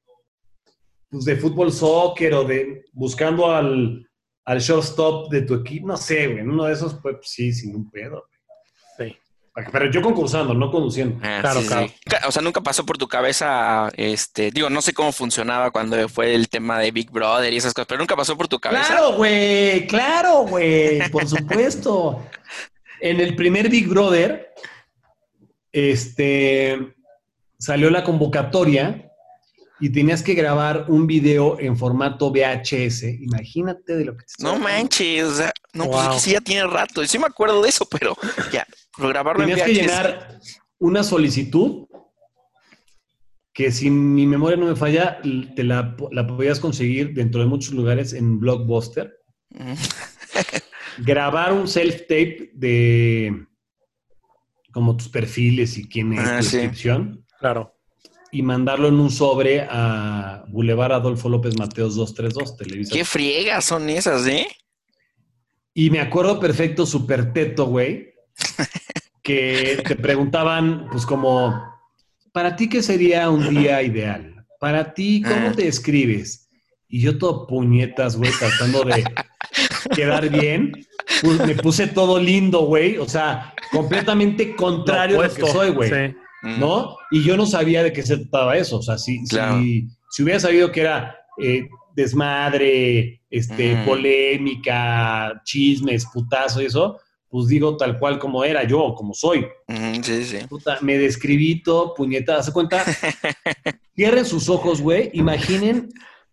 pues 1.08 1.24
de 1.24 1.36
fútbol, 1.36 1.72
soccer 1.72 2.34
o 2.34 2.44
de 2.44 2.84
buscando 2.92 3.50
al, 3.50 4.06
al 4.46 4.60
shortstop 4.60 5.30
de 5.30 5.42
tu 5.42 5.54
equipo, 5.54 5.88
no 5.88 5.96
sé, 5.96 6.28
güey, 6.28 6.38
en 6.38 6.50
uno 6.50 6.64
de 6.64 6.72
esos, 6.72 6.94
pues 7.02 7.16
sí, 7.22 7.52
sin 7.52 7.74
un 7.74 7.90
pedo. 7.90 8.28
Sí. 8.96 9.16
Pero 9.72 9.90
yo 9.90 10.00
concursando, 10.02 10.54
no 10.54 10.70
conduciendo. 10.70 11.18
Ah, 11.22 11.38
Claro, 11.40 11.60
sí, 11.60 11.66
claro. 11.66 11.88
sí. 11.88 11.94
O 12.28 12.32
sea, 12.32 12.42
nunca 12.42 12.60
pasó 12.60 12.86
por 12.86 12.96
tu 12.96 13.08
cabeza, 13.08 13.90
este, 13.96 14.50
digo, 14.52 14.70
no 14.70 14.80
sé 14.82 14.92
cómo 14.94 15.10
funcionaba 15.12 15.70
cuando 15.72 16.08
fue 16.08 16.34
el 16.34 16.48
tema 16.48 16.78
de 16.78 16.90
Big 16.92 17.10
Brother 17.10 17.52
y 17.52 17.56
esas 17.56 17.74
cosas, 17.74 17.88
pero 17.88 17.98
nunca 17.98 18.14
pasó 18.16 18.36
por 18.36 18.46
tu 18.48 18.60
cabeza. 18.60 18.86
Claro, 18.86 19.14
güey, 19.14 19.86
claro, 19.86 20.42
güey, 20.42 21.10
por 21.10 21.26
supuesto. 21.28 22.22
En 23.00 23.20
el 23.20 23.34
primer 23.34 23.68
Big 23.68 23.88
Brother, 23.88 24.52
este, 25.72 26.94
salió 27.58 27.90
la 27.90 28.04
convocatoria 28.04 29.05
y 29.80 29.90
tenías 29.90 30.22
que 30.22 30.34
grabar 30.34 30.86
un 30.88 31.06
video 31.06 31.58
en 31.60 31.76
formato 31.76 32.30
VHS. 32.30 33.02
Imagínate 33.20 33.96
de 33.96 34.04
lo 34.06 34.16
que 34.16 34.24
te 34.24 34.42
No 34.42 34.58
manches, 34.58 35.24
o 35.24 35.34
sea, 35.34 35.52
no, 35.74 35.84
pues 35.86 35.98
es 35.98 36.04
Wow. 36.06 36.14
que 36.14 36.20
sí 36.20 36.30
ya 36.32 36.40
tiene 36.40 36.66
rato. 36.66 37.02
Y 37.02 37.08
sí 37.08 37.18
me 37.18 37.26
acuerdo 37.26 37.62
de 37.62 37.68
eso, 37.68 37.86
pero 37.90 38.16
ya, 38.52 38.66
pero 38.96 39.08
grabarlo 39.10 39.42
en 39.42 39.50
Tenías 39.50 39.66
que 39.66 39.72
VHS. 39.74 39.80
llenar 39.80 40.40
una 40.78 41.02
solicitud 41.02 41.86
que 43.52 43.70
si 43.72 43.88
mi 43.90 44.26
memoria 44.26 44.56
no 44.56 44.66
me 44.66 44.76
falla, 44.76 45.18
te 45.54 45.64
la, 45.64 45.96
la 46.10 46.26
podías 46.26 46.60
conseguir 46.60 47.14
dentro 47.14 47.40
de 47.40 47.46
muchos 47.46 47.72
lugares 47.72 48.12
en 48.12 48.38
Blockbuster. 48.38 49.14
Mm. 49.50 49.72
grabar 50.98 51.52
un 51.52 51.66
self-tape 51.68 52.50
de 52.54 53.46
como 54.72 54.96
tus 54.96 55.08
perfiles 55.08 55.78
y 55.78 55.88
quién 55.88 56.12
es 56.14 56.20
Ah, 56.28 56.38
tu 56.38 56.44
sí. 56.44 56.56
descripción 56.58 57.24
Claro. 57.38 57.75
Y 58.36 58.42
mandarlo 58.42 58.88
en 58.88 59.00
un 59.00 59.10
sobre 59.10 59.62
a 59.62 60.44
Boulevard 60.48 60.92
Adolfo 60.92 61.30
López 61.30 61.58
Mateos 61.58 61.96
232, 61.96 62.56
Televisa. 62.58 62.92
Qué 62.94 63.02
friegas 63.02 63.64
son 63.64 63.88
esas, 63.88 64.26
¿eh? 64.26 64.46
Y 65.72 65.88
me 65.88 66.00
acuerdo 66.00 66.38
perfecto, 66.38 66.84
super 66.84 67.32
teto, 67.32 67.64
güey, 67.64 68.10
que 69.22 69.82
te 69.88 69.96
preguntaban, 69.96 70.86
pues 70.92 71.06
como, 71.06 71.64
¿para 72.32 72.56
ti 72.56 72.68
qué 72.68 72.82
sería 72.82 73.30
un 73.30 73.48
día 73.48 73.80
ideal? 73.82 74.44
Para 74.60 74.92
ti, 74.92 75.22
¿cómo 75.22 75.48
Ah. 75.48 75.52
te 75.56 75.66
escribes? 75.66 76.50
Y 76.88 77.00
yo 77.00 77.16
todo 77.16 77.46
puñetas, 77.46 78.16
güey, 78.18 78.30
tratando 78.38 78.84
de 78.84 79.02
quedar 79.94 80.28
bien. 80.28 80.72
Pues, 81.22 81.38
me 81.46 81.54
puse 81.54 81.86
todo 81.86 82.20
lindo, 82.20 82.66
güey. 82.66 82.98
O 82.98 83.08
sea, 83.08 83.54
completamente 83.72 84.54
contrario 84.54 85.16
Lo 85.16 85.22
a 85.22 85.28
lo 85.28 85.34
que 85.34 85.46
soy, 85.46 85.70
güey. 85.70 85.90
Sí. 85.90 86.16
Mm. 86.46 86.60
¿No? 86.60 86.96
Y 87.10 87.22
yo 87.24 87.36
no 87.36 87.44
sabía 87.46 87.82
de 87.82 87.92
qué 87.92 88.02
se 88.02 88.18
trataba 88.18 88.56
eso. 88.56 88.78
O 88.78 88.82
sea, 88.82 88.98
si, 88.98 89.18
si- 89.26 90.22
hubiera 90.22 90.38
sabido 90.40 90.70
que 90.70 90.80
era 90.82 91.16
eh, 91.42 91.68
desmadre, 91.94 93.20
este, 93.30 93.74
Mm. 93.76 93.84
polémica, 93.84 95.40
chismes, 95.44 96.06
putazo 96.12 96.62
y 96.62 96.66
eso, 96.66 96.98
pues 97.28 97.48
digo 97.48 97.76
tal 97.76 97.98
cual 97.98 98.18
como 98.18 98.44
era 98.44 98.64
yo, 98.64 98.94
como 98.94 99.12
soy. 99.12 99.44
Mm, 99.68 100.00
sí, 100.02 100.24
sí. 100.24 100.38
Puta, 100.48 100.78
me 100.80 100.96
describí 100.96 101.62
todo, 101.62 101.92
puñeta, 101.94 102.42
¿se 102.42 102.52
cuenta? 102.52 102.82
Cierren 103.94 104.24
sus 104.24 104.48
ojos, 104.48 104.80
güey. 104.80 105.10
Imaginen 105.14 105.88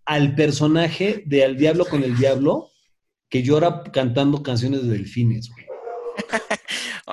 al 0.06 0.36
personaje 0.36 1.24
de 1.26 1.44
Al 1.46 1.58
Diablo 1.58 1.86
con 1.86 2.04
el 2.04 2.16
Diablo 2.18 2.70
que 3.30 3.42
llora 3.42 3.84
cantando 3.92 4.44
canciones 4.44 4.84
de 4.84 4.90
delfines, 4.90 5.50
güey. 5.50 5.63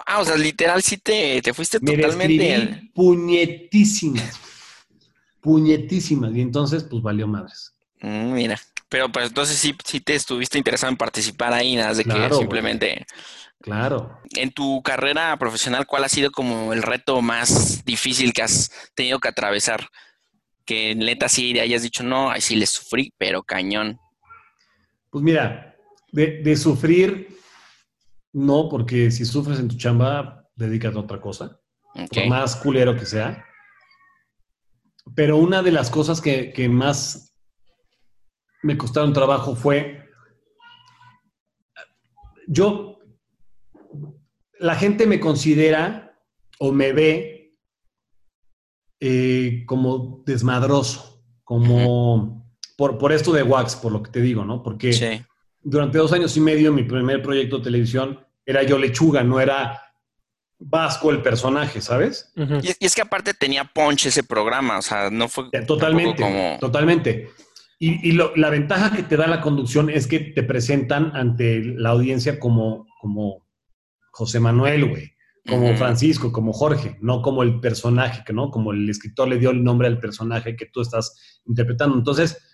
Ah, 0.07 0.20
o 0.20 0.24
sea, 0.24 0.36
literal, 0.36 0.82
sí 0.82 0.96
te, 0.98 1.42
te 1.42 1.53
fuiste 1.53 1.78
Me 1.80 1.96
totalmente. 1.96 2.90
puñetísimas. 2.94 4.40
Puñetísimas. 5.40 6.34
Y 6.34 6.40
entonces, 6.40 6.84
pues 6.84 7.03
valió 7.03 7.26
madres. 7.26 7.74
Mm, 8.01 8.32
mira. 8.32 8.61
Pero 8.88 9.11
pues 9.11 9.28
entonces 9.28 9.57
sí, 9.57 9.74
sí 9.84 10.01
te 10.01 10.14
estuviste 10.14 10.59
interesado 10.59 10.90
en 10.90 10.96
participar 10.96 11.53
ahí, 11.53 11.76
nada 11.76 11.94
de 11.94 12.05
que 12.05 12.34
simplemente. 12.34 13.07
Claro. 13.61 14.18
En 14.36 14.51
tu 14.51 14.82
carrera 14.82 15.36
profesional, 15.36 15.86
¿cuál 15.86 16.05
ha 16.05 16.09
sido 16.09 16.30
como 16.32 16.72
el 16.72 16.82
reto 16.82 17.20
más 17.22 17.84
difícil 17.84 18.32
que 18.32 18.42
has 18.42 18.70
tenido 18.94 19.20
que 19.20 19.28
atravesar? 19.28 19.88
Que 20.64 20.94
neta 20.94 21.28
sí 21.28 21.59
hayas 21.59 21.82
dicho, 21.82 22.03
no, 22.03 22.30
ahí 22.30 22.40
sí 22.40 22.57
le 22.57 22.66
sufrí, 22.66 23.12
pero 23.16 23.42
cañón. 23.42 23.98
Pues 25.11 25.22
mira, 25.22 25.76
de, 26.11 26.42
de 26.42 26.57
sufrir, 26.57 27.28
no, 28.32 28.68
porque 28.68 29.10
si 29.10 29.24
sufres 29.24 29.58
en 29.58 29.68
tu 29.68 29.76
chamba, 29.76 30.48
dedícate 30.54 30.96
a 30.96 31.00
otra 31.00 31.20
cosa. 31.20 31.60
Por 31.92 32.26
más 32.28 32.56
culero 32.56 32.96
que 32.96 33.04
sea. 33.04 33.44
Pero 35.14 35.38
una 35.38 35.62
de 35.62 35.72
las 35.72 35.90
cosas 35.90 36.20
que, 36.20 36.52
que 36.52 36.68
más 36.68 37.36
me 38.62 38.76
costaron 38.76 39.12
trabajo 39.12 39.56
fue, 39.56 40.08
yo, 42.46 42.98
la 44.58 44.76
gente 44.76 45.06
me 45.06 45.18
considera 45.18 46.16
o 46.58 46.70
me 46.70 46.92
ve 46.92 47.56
eh, 49.00 49.64
como 49.66 50.22
desmadroso, 50.26 51.24
como 51.42 52.54
por, 52.76 52.98
por 52.98 53.12
esto 53.12 53.32
de 53.32 53.42
Wax, 53.42 53.76
por 53.76 53.90
lo 53.90 54.02
que 54.02 54.10
te 54.10 54.20
digo, 54.20 54.44
¿no? 54.44 54.62
Porque 54.62 54.92
Sí. 54.92 55.24
Durante 55.62 55.98
dos 55.98 56.12
años 56.12 56.36
y 56.36 56.40
medio 56.40 56.72
mi 56.72 56.82
primer 56.84 57.22
proyecto 57.22 57.58
de 57.58 57.64
televisión 57.64 58.18
era 58.46 58.62
yo 58.62 58.78
lechuga, 58.78 59.22
no 59.22 59.40
era 59.40 59.80
Vasco 60.58 61.11
el 61.11 61.22
personaje, 61.22 61.80
¿sabes? 61.80 62.32
Y, 62.36 62.68
y 62.78 62.86
es 62.86 62.94
que 62.94 63.00
aparte 63.02 63.32
tenía 63.32 63.64
punch 63.64 64.06
ese 64.06 64.22
programa, 64.22 64.78
o 64.78 64.82
sea, 64.82 65.08
no 65.11 65.26
fue 65.28 65.44
Totalmente, 65.66 66.22
como... 66.22 66.58
totalmente. 66.61 67.30
Y, 67.78 68.08
y 68.08 68.12
lo- 68.12 68.36
la 68.36 68.50
ventaja 68.50 68.92
que 68.94 69.02
te 69.02 69.16
da 69.16 69.26
la 69.26 69.40
conducción 69.40 69.88
es 69.88 70.06
que 70.06 70.20
te 70.20 70.42
presentan 70.42 71.12
ante 71.16 71.62
la 71.64 71.90
audiencia 71.90 72.38
como, 72.38 72.86
como 73.00 73.46
José 74.12 74.38
Manuel, 74.38 74.84
güey, 74.86 75.14
como. 75.48 75.74
Francisco, 75.76 76.30
como 76.30 76.52
Jorge, 76.52 76.98
no 77.00 77.22
como 77.22 77.42
el 77.42 77.58
personaje, 77.61 78.22
que 78.26 78.34
no, 78.34 78.50
como 78.50 78.72
el 78.72 78.88
escritor 78.90 79.28
le 79.28 79.38
dio 79.38 79.50
el 79.50 79.64
nombre 79.64 79.88
al 79.88 79.98
personaje 79.98 80.56
que 80.56 80.66
tú 80.66 80.82
estás 80.82 81.40
interpretando. 81.46 81.96
Entonces, 81.96 82.49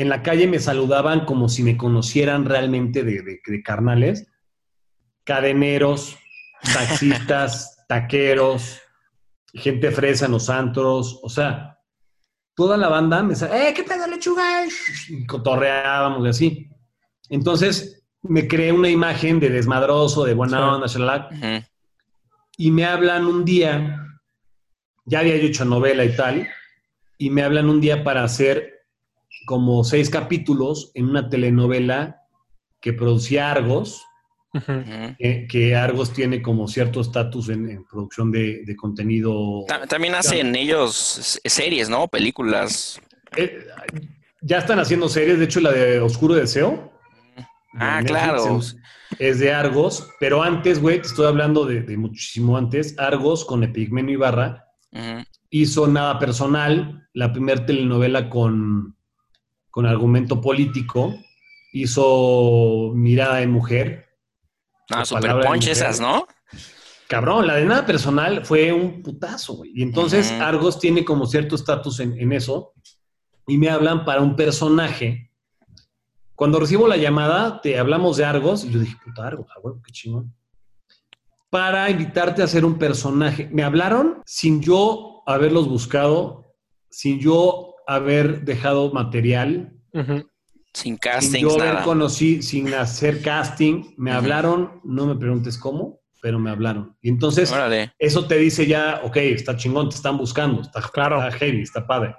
en 0.00 0.08
la 0.08 0.22
calle 0.22 0.46
me 0.46 0.58
saludaban 0.58 1.24
como 1.26 1.48
si 1.48 1.62
me 1.62 1.76
conocieran 1.76 2.44
realmente 2.46 3.02
de, 3.04 3.22
de- 3.22 3.40
de 3.44 3.62
carnales, 3.62 4.26
cadeneros, 5.24 6.16
taxistas, 6.72 7.84
taqueros, 7.88 8.80
gente 9.52 9.90
fresa 9.90 10.26
en 10.26 10.32
los 10.32 10.48
antros, 10.48 11.18
o 11.22 11.28
sea, 11.28 11.76
toda 12.54 12.76
la 12.76 12.88
banda 12.88 13.22
me 13.22 13.30
decía, 13.30 13.68
¡eh, 13.68 13.74
qué 13.74 13.82
pedo, 13.82 14.06
lechuga! 14.06 14.64
Y 15.08 15.26
cotorreábamos 15.26 16.26
y 16.26 16.30
así. 16.30 16.70
Entonces, 17.28 18.02
me 18.22 18.46
creé 18.46 18.72
una 18.72 18.88
imagen 18.88 19.40
de 19.40 19.50
desmadroso, 19.50 20.24
de 20.24 20.34
buena 20.34 20.58
Sí. 20.58 20.62
onda, 20.74 20.86
shalala, 20.86 21.28
Ujú. 21.32 21.66
y 22.58 22.70
me 22.70 22.84
hablan 22.84 23.26
un 23.26 23.44
día, 23.44 24.06
ya 25.04 25.20
había 25.20 25.36
yo 25.36 25.46
hecho 25.48 25.64
novela 25.64 26.04
y 26.04 26.14
tal, 26.16 26.48
y 27.18 27.30
me 27.30 27.42
hablan 27.42 27.68
un 27.68 27.80
día 27.80 28.02
para 28.04 28.22
hacer 28.24 28.79
como 29.46 29.84
seis 29.84 30.10
capítulos 30.10 30.90
en 30.94 31.06
una 31.08 31.28
telenovela 31.28 32.22
que 32.80 32.92
producía 32.92 33.50
Argos, 33.50 34.02
que, 35.18 35.46
que 35.48 35.76
Argos 35.76 36.12
tiene 36.12 36.42
como 36.42 36.66
cierto 36.66 37.00
estatus 37.00 37.48
en, 37.50 37.70
en 37.70 37.84
producción 37.84 38.32
de, 38.32 38.64
de 38.64 38.76
contenido. 38.76 39.64
Ta- 39.68 39.86
También 39.86 40.14
hacen 40.14 40.54
ellos 40.56 41.38
series, 41.44 41.88
¿no? 41.88 42.08
Películas. 42.08 43.00
Eh, 43.36 43.64
ya 44.42 44.58
están 44.58 44.78
haciendo 44.80 45.08
series, 45.08 45.38
de 45.38 45.44
hecho 45.44 45.60
la 45.60 45.70
de 45.72 46.00
Oscuro 46.00 46.34
Deseo. 46.34 46.92
de 47.36 47.44
Ah, 47.74 48.00
Netflix, 48.00 48.08
claro. 48.10 48.58
Es, 48.58 48.76
es 49.20 49.38
de 49.38 49.52
Argos, 49.52 50.08
pero 50.18 50.42
antes, 50.42 50.80
güey, 50.80 51.00
te 51.00 51.06
estoy 51.06 51.26
hablando 51.26 51.64
de, 51.66 51.82
de 51.82 51.96
muchísimo 51.96 52.56
antes, 52.56 52.98
Argos 52.98 53.44
con 53.44 53.62
Epigmenio 53.62 54.14
Ibarra 54.14 54.64
hizo 55.50 55.86
Nada 55.86 56.18
Personal, 56.18 57.06
la 57.12 57.32
primera 57.32 57.64
telenovela 57.64 58.28
con, 58.28 58.96
con 59.70 59.86
argumento 59.86 60.40
político, 60.40 61.14
hizo 61.72 62.92
Mirada 62.94 63.36
de 63.36 63.46
Mujer. 63.46 64.08
Ah, 64.90 65.04
super 65.04 65.32
punch 65.40 65.54
mujer. 65.56 65.70
esas, 65.70 66.00
¿no? 66.00 66.26
Cabrón, 67.08 67.46
la 67.46 67.56
de 67.56 67.64
Nada 67.64 67.86
Personal 67.86 68.44
fue 68.44 68.72
un 68.72 69.02
putazo, 69.02 69.54
güey. 69.54 69.72
Y 69.74 69.82
entonces. 69.82 70.30
Argos 70.32 70.78
tiene 70.78 71.04
como 71.04 71.26
cierto 71.26 71.56
estatus 71.56 72.00
en, 72.00 72.18
en 72.18 72.32
eso 72.32 72.72
y 73.50 73.58
me 73.58 73.68
hablan 73.68 74.04
para 74.04 74.20
un 74.20 74.36
personaje. 74.36 75.32
Cuando 76.36 76.60
recibo 76.60 76.86
la 76.86 76.96
llamada, 76.96 77.60
te 77.60 77.78
hablamos 77.78 78.16
de 78.16 78.24
Argos 78.24 78.64
y 78.64 78.70
yo 78.70 78.78
dije, 78.78 78.96
puta 79.04 79.26
Argos, 79.26 79.46
ah, 79.50 79.60
qué 79.84 79.92
chingón. 79.92 80.34
Para 81.50 81.90
invitarte 81.90 82.42
a 82.42 82.44
hacer 82.44 82.64
un 82.64 82.78
personaje. 82.78 83.48
Me 83.52 83.64
hablaron 83.64 84.22
sin 84.24 84.62
yo 84.62 85.22
haberlos 85.26 85.68
buscado, 85.68 86.54
sin 86.88 87.18
yo 87.18 87.74
haber 87.94 88.42
dejado 88.44 88.92
material. 88.92 89.72
Sin 89.92 90.24
sin 90.72 90.96
castings, 90.98 91.40
yo 91.42 91.54
haber 91.60 91.74
nada. 91.74 91.84
conocido, 91.84 92.42
sin 92.42 92.72
hacer 92.74 93.22
casting. 93.22 93.94
Me 93.96 94.12
hablaron, 94.12 94.80
no 94.84 95.06
me 95.06 95.16
preguntes 95.16 95.58
cómo, 95.58 96.00
pero 96.22 96.38
me 96.38 96.50
hablaron. 96.50 96.96
Y 97.02 97.08
entonces 97.08 97.50
Órale. 97.50 97.92
eso 97.98 98.26
te 98.28 98.36
dice 98.38 98.66
ya, 98.66 99.00
ok, 99.04 99.16
está 99.16 99.56
chingón, 99.56 99.88
te 99.88 99.96
están 99.96 100.16
buscando, 100.16 100.62
está, 100.62 100.80
Claro. 100.82 101.18
está 101.26 101.36
heavy, 101.38 101.62
está 101.62 101.86
padre. 101.86 102.14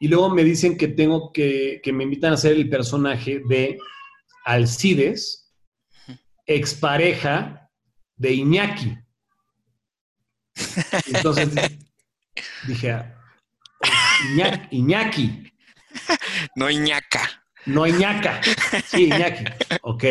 Y 0.00 0.08
luego 0.08 0.30
me 0.30 0.42
dicen 0.44 0.78
que 0.78 0.88
tengo 0.88 1.32
que, 1.32 1.80
que 1.82 1.92
me 1.92 2.04
invitan 2.04 2.30
a 2.30 2.34
hacer 2.34 2.52
el 2.52 2.70
personaje 2.70 3.42
de 3.48 3.78
Alcides, 4.44 5.52
expareja 6.46 7.68
de 8.16 8.32
Iñaki. 8.32 8.96
Entonces 11.06 11.54
di- 11.54 11.78
dije, 12.66 12.92
ah, 12.92 13.14
Iñaki, 14.32 14.76
Iñaki, 14.76 15.52
No 16.56 16.70
Iñaca. 16.70 17.44
no 17.66 17.86
Iñaca. 17.86 18.40
Sí, 18.86 19.04
Iñaki. 19.04 19.44
Ok. 19.82 20.04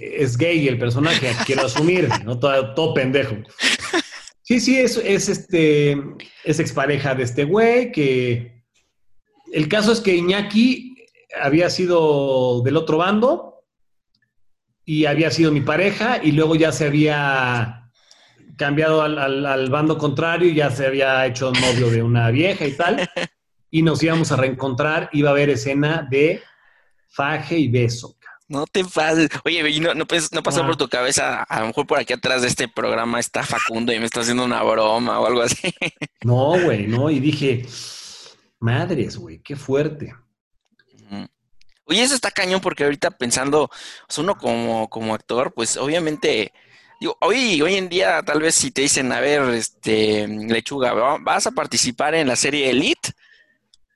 Es 0.00 0.36
gay 0.36 0.68
el 0.68 0.78
personaje, 0.78 1.32
quiero 1.46 1.66
asumir, 1.66 2.08
¿no? 2.24 2.38
Todo, 2.38 2.74
todo 2.74 2.94
pendejo. 2.94 3.36
Sí, 4.42 4.60
sí, 4.60 4.78
es, 4.78 4.96
es 4.98 5.28
este, 5.28 5.96
es 6.44 6.60
expareja 6.60 7.14
de 7.14 7.22
este 7.24 7.44
güey 7.44 7.92
que... 7.92 8.62
El 9.52 9.68
caso 9.68 9.92
es 9.92 10.00
que 10.00 10.16
Iñaki 10.16 10.94
había 11.40 11.68
sido 11.70 12.62
del 12.62 12.76
otro 12.76 12.98
bando 12.98 13.64
y 14.84 15.04
había 15.06 15.30
sido 15.30 15.52
mi 15.52 15.60
pareja 15.60 16.20
y 16.22 16.32
luego 16.32 16.56
ya 16.56 16.72
se 16.72 16.86
había 16.86 17.81
cambiado 18.56 19.02
al, 19.02 19.18
al- 19.18 19.46
al 19.46 19.70
bando 19.70 19.96
contrario 19.98 20.48
y 20.50 20.54
ya 20.54 20.70
se 20.70 20.86
había 20.86 21.24
hecho 21.26 21.52
novio 21.52 21.90
de 21.90 22.02
una 22.02 22.30
vieja 22.30 22.66
y 22.66 22.72
tal. 22.76 23.08
Y 23.70 23.82
nos 23.82 24.02
íbamos 24.02 24.30
a 24.32 24.36
reencontrar, 24.36 25.08
iba 25.12 25.30
a 25.30 25.32
haber 25.32 25.50
escena 25.50 26.06
de 26.10 26.42
faje 27.08 27.58
y 27.58 27.68
beso. 27.68 28.16
No 28.48 28.66
te 28.66 28.84
pases. 28.84 29.30
Oye, 29.46 29.66
y 29.70 29.80
no, 29.80 29.94
no 29.94 30.04
pasó 30.06 30.62
Ah. 30.62 30.66
por 30.66 30.76
tu 30.76 30.86
cabeza, 30.88 31.42
a 31.44 31.60
lo 31.60 31.68
mejor 31.68 31.86
por 31.86 31.98
aquí 31.98 32.12
atrás 32.12 32.42
de 32.42 32.48
este 32.48 32.68
programa 32.68 33.18
está 33.18 33.42
Facundo 33.44 33.92
y 33.94 33.98
me 33.98 34.04
está 34.04 34.20
haciendo 34.20 34.44
una 34.44 34.62
broma 34.62 35.18
o 35.20 35.26
algo 35.26 35.40
así. 35.42 35.72
No, 36.24 36.60
güey, 36.62 36.86
no. 36.86 37.08
Y 37.10 37.18
dije, 37.18 37.64
madres, 38.60 39.16
güey, 39.16 39.38
qué 39.40 39.56
fuerte. 39.56 40.14
Oye, 41.84 42.02
eso 42.02 42.14
está 42.14 42.30
cañón 42.30 42.60
porque 42.60 42.84
ahorita 42.84 43.10
pensando, 43.10 43.68
sea, 44.08 44.22
uno 44.22 44.36
como, 44.36 44.88
como 44.88 45.14
actor, 45.14 45.52
pues 45.52 45.76
obviamente, 45.76 46.52
digo, 47.02 47.16
hoy, 47.20 47.60
hoy 47.62 47.74
en 47.74 47.88
día 47.88 48.22
tal 48.22 48.40
vez 48.40 48.54
si 48.54 48.70
te 48.70 48.82
dicen, 48.82 49.12
a 49.12 49.20
ver, 49.20 49.42
este, 49.54 50.26
lechuga, 50.28 50.92
va- 50.94 51.18
vas 51.20 51.46
a 51.46 51.50
participar 51.52 52.14
en 52.14 52.28
la 52.28 52.36
serie 52.36 52.70
Elite 52.70 53.10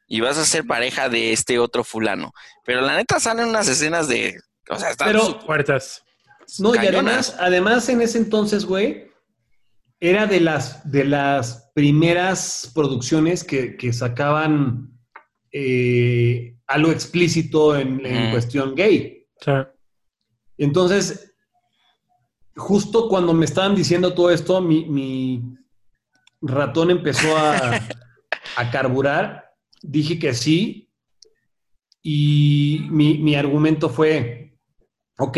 y 0.09 0.21
vas 0.21 0.39
a 0.39 0.45
ser 0.45 0.67
pareja 0.67 1.09
de 1.09 1.33
este 1.33 1.59
otro 1.59 1.83
fulano. 1.85 2.33
Pero 2.65 2.81
la 2.81 2.97
neta 2.97 3.19
salen 3.21 3.49
unas 3.49 3.69
escenas 3.69 4.09
de, 4.09 4.39
o 4.69 4.77
sea, 4.79 4.91
están 4.91 5.09
Pero- 5.09 5.25
súper 5.27 5.47
Fuertes. 5.47 6.03
No, 6.61 6.75
y 6.75 6.79
además, 6.79 7.35
además 7.41 7.89
en 7.89 8.01
ese 8.03 8.19
entonces, 8.19 8.65
güey, 8.65 9.11
era 9.99 10.27
de 10.27 10.39
las, 10.41 10.89
de 10.89 11.05
las 11.05 11.71
primeras 11.75 12.71
producciones 12.75 13.43
que, 13.43 13.77
que 13.77 13.93
sacaban 13.93 14.93
eh, 15.53 16.57
algo 16.69 16.93
explícito 16.93 17.77
en, 17.77 18.05
en 18.07 18.31
cuestión 18.31 18.75
gay. 18.77 19.27
Sí. 19.41 19.51
Entonces, 20.59 21.26
justo 22.57 23.09
cuando 23.09 23.35
me 23.35 23.45
estaban 23.45 23.75
diciendo 23.75 24.15
todo 24.15 24.31
esto, 24.31 24.61
mi, 24.61 24.87
mi 24.87 25.43
ratón 26.41 26.91
empezó 26.91 27.37
a, 27.37 27.81
a 28.57 28.71
carburar. 28.71 29.55
Dije 29.83 30.19
que 30.19 30.35
sí. 30.35 30.91
Y 32.03 32.87
mi, 32.91 33.19
mi 33.19 33.35
argumento 33.35 33.89
fue, 33.89 34.57
ok, 35.19 35.35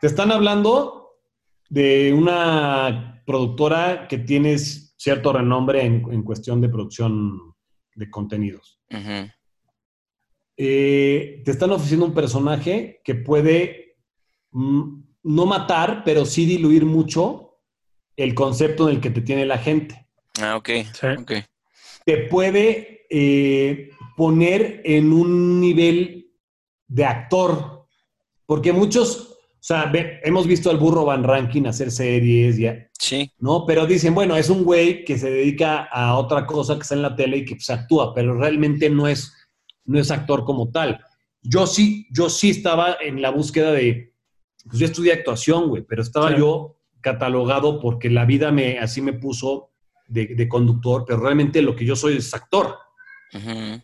te 0.00 0.06
están 0.06 0.32
hablando 0.32 1.18
de 1.68 2.12
una 2.12 3.22
productora 3.24 4.08
que 4.08 4.18
tienes 4.18 4.94
cierto 4.96 5.32
renombre 5.32 5.84
en, 5.84 6.04
en 6.10 6.22
cuestión 6.22 6.60
de 6.60 6.68
producción 6.68 7.54
de 7.94 8.10
contenidos. 8.10 8.80
Eh, 10.56 11.42
te 11.44 11.50
están 11.50 11.70
ofreciendo 11.70 12.06
un 12.06 12.14
personaje 12.14 13.00
que 13.04 13.14
puede 13.14 13.96
mm, 14.50 15.02
no 15.28 15.46
matar, 15.46 16.02
pero 16.04 16.24
sí 16.24 16.46
diluir 16.46 16.84
mucho 16.84 17.58
el 18.16 18.34
concepto 18.34 18.88
en 18.88 18.96
el 18.96 19.00
que 19.00 19.10
te 19.10 19.20
tiene 19.20 19.44
la 19.46 19.58
gente. 19.58 20.06
Ah, 20.40 20.56
ok, 20.56 20.68
Sí. 20.98 21.06
ok. 21.18 21.32
Te 22.04 22.16
puede 22.28 23.06
eh, 23.10 23.90
poner 24.16 24.80
en 24.84 25.12
un 25.12 25.60
nivel 25.60 26.30
de 26.86 27.04
actor, 27.04 27.86
porque 28.46 28.72
muchos, 28.72 29.36
o 29.52 29.56
sea, 29.62 29.86
ve- 29.86 30.20
hemos 30.24 30.46
visto 30.46 30.70
al 30.70 30.78
burro 30.78 31.04
Van 31.04 31.22
Ranking 31.24 31.64
hacer 31.66 31.90
series, 31.90 32.56
ya, 32.56 32.86
Sí, 32.98 33.30
¿no? 33.38 33.64
Pero 33.66 33.86
dicen, 33.86 34.14
bueno, 34.14 34.36
es 34.36 34.50
un 34.50 34.64
güey 34.64 35.04
que 35.04 35.18
se 35.18 35.30
dedica 35.30 35.84
a 35.84 36.16
otra 36.18 36.46
cosa 36.46 36.74
que 36.76 36.82
está 36.82 36.94
en 36.94 37.02
la 37.02 37.14
tele 37.14 37.38
y 37.38 37.44
que 37.44 37.54
pues, 37.54 37.70
actúa, 37.70 38.14
pero 38.14 38.34
realmente 38.34 38.90
no 38.90 39.06
es, 39.06 39.32
no 39.84 39.98
es 40.00 40.10
actor 40.10 40.44
como 40.44 40.70
tal. 40.70 41.00
Yo 41.42 41.66
sí, 41.66 42.06
yo 42.10 42.28
sí 42.28 42.50
estaba 42.50 42.96
en 43.00 43.22
la 43.22 43.30
búsqueda 43.30 43.72
de, 43.72 44.07
pues 44.68 44.78
yo 44.78 44.86
estudié 44.86 45.12
actuación, 45.12 45.68
güey, 45.68 45.82
pero 45.82 46.02
estaba 46.02 46.36
yo 46.36 46.76
catalogado 47.00 47.80
porque 47.80 48.10
la 48.10 48.24
vida 48.24 48.52
me, 48.52 48.78
así 48.78 49.00
me 49.00 49.12
puso 49.12 49.70
de, 50.06 50.26
de 50.26 50.48
conductor, 50.48 51.04
pero 51.06 51.20
realmente 51.20 51.62
lo 51.62 51.74
que 51.74 51.84
yo 51.84 51.96
soy 51.96 52.16
es 52.16 52.34
actor. 52.34 52.76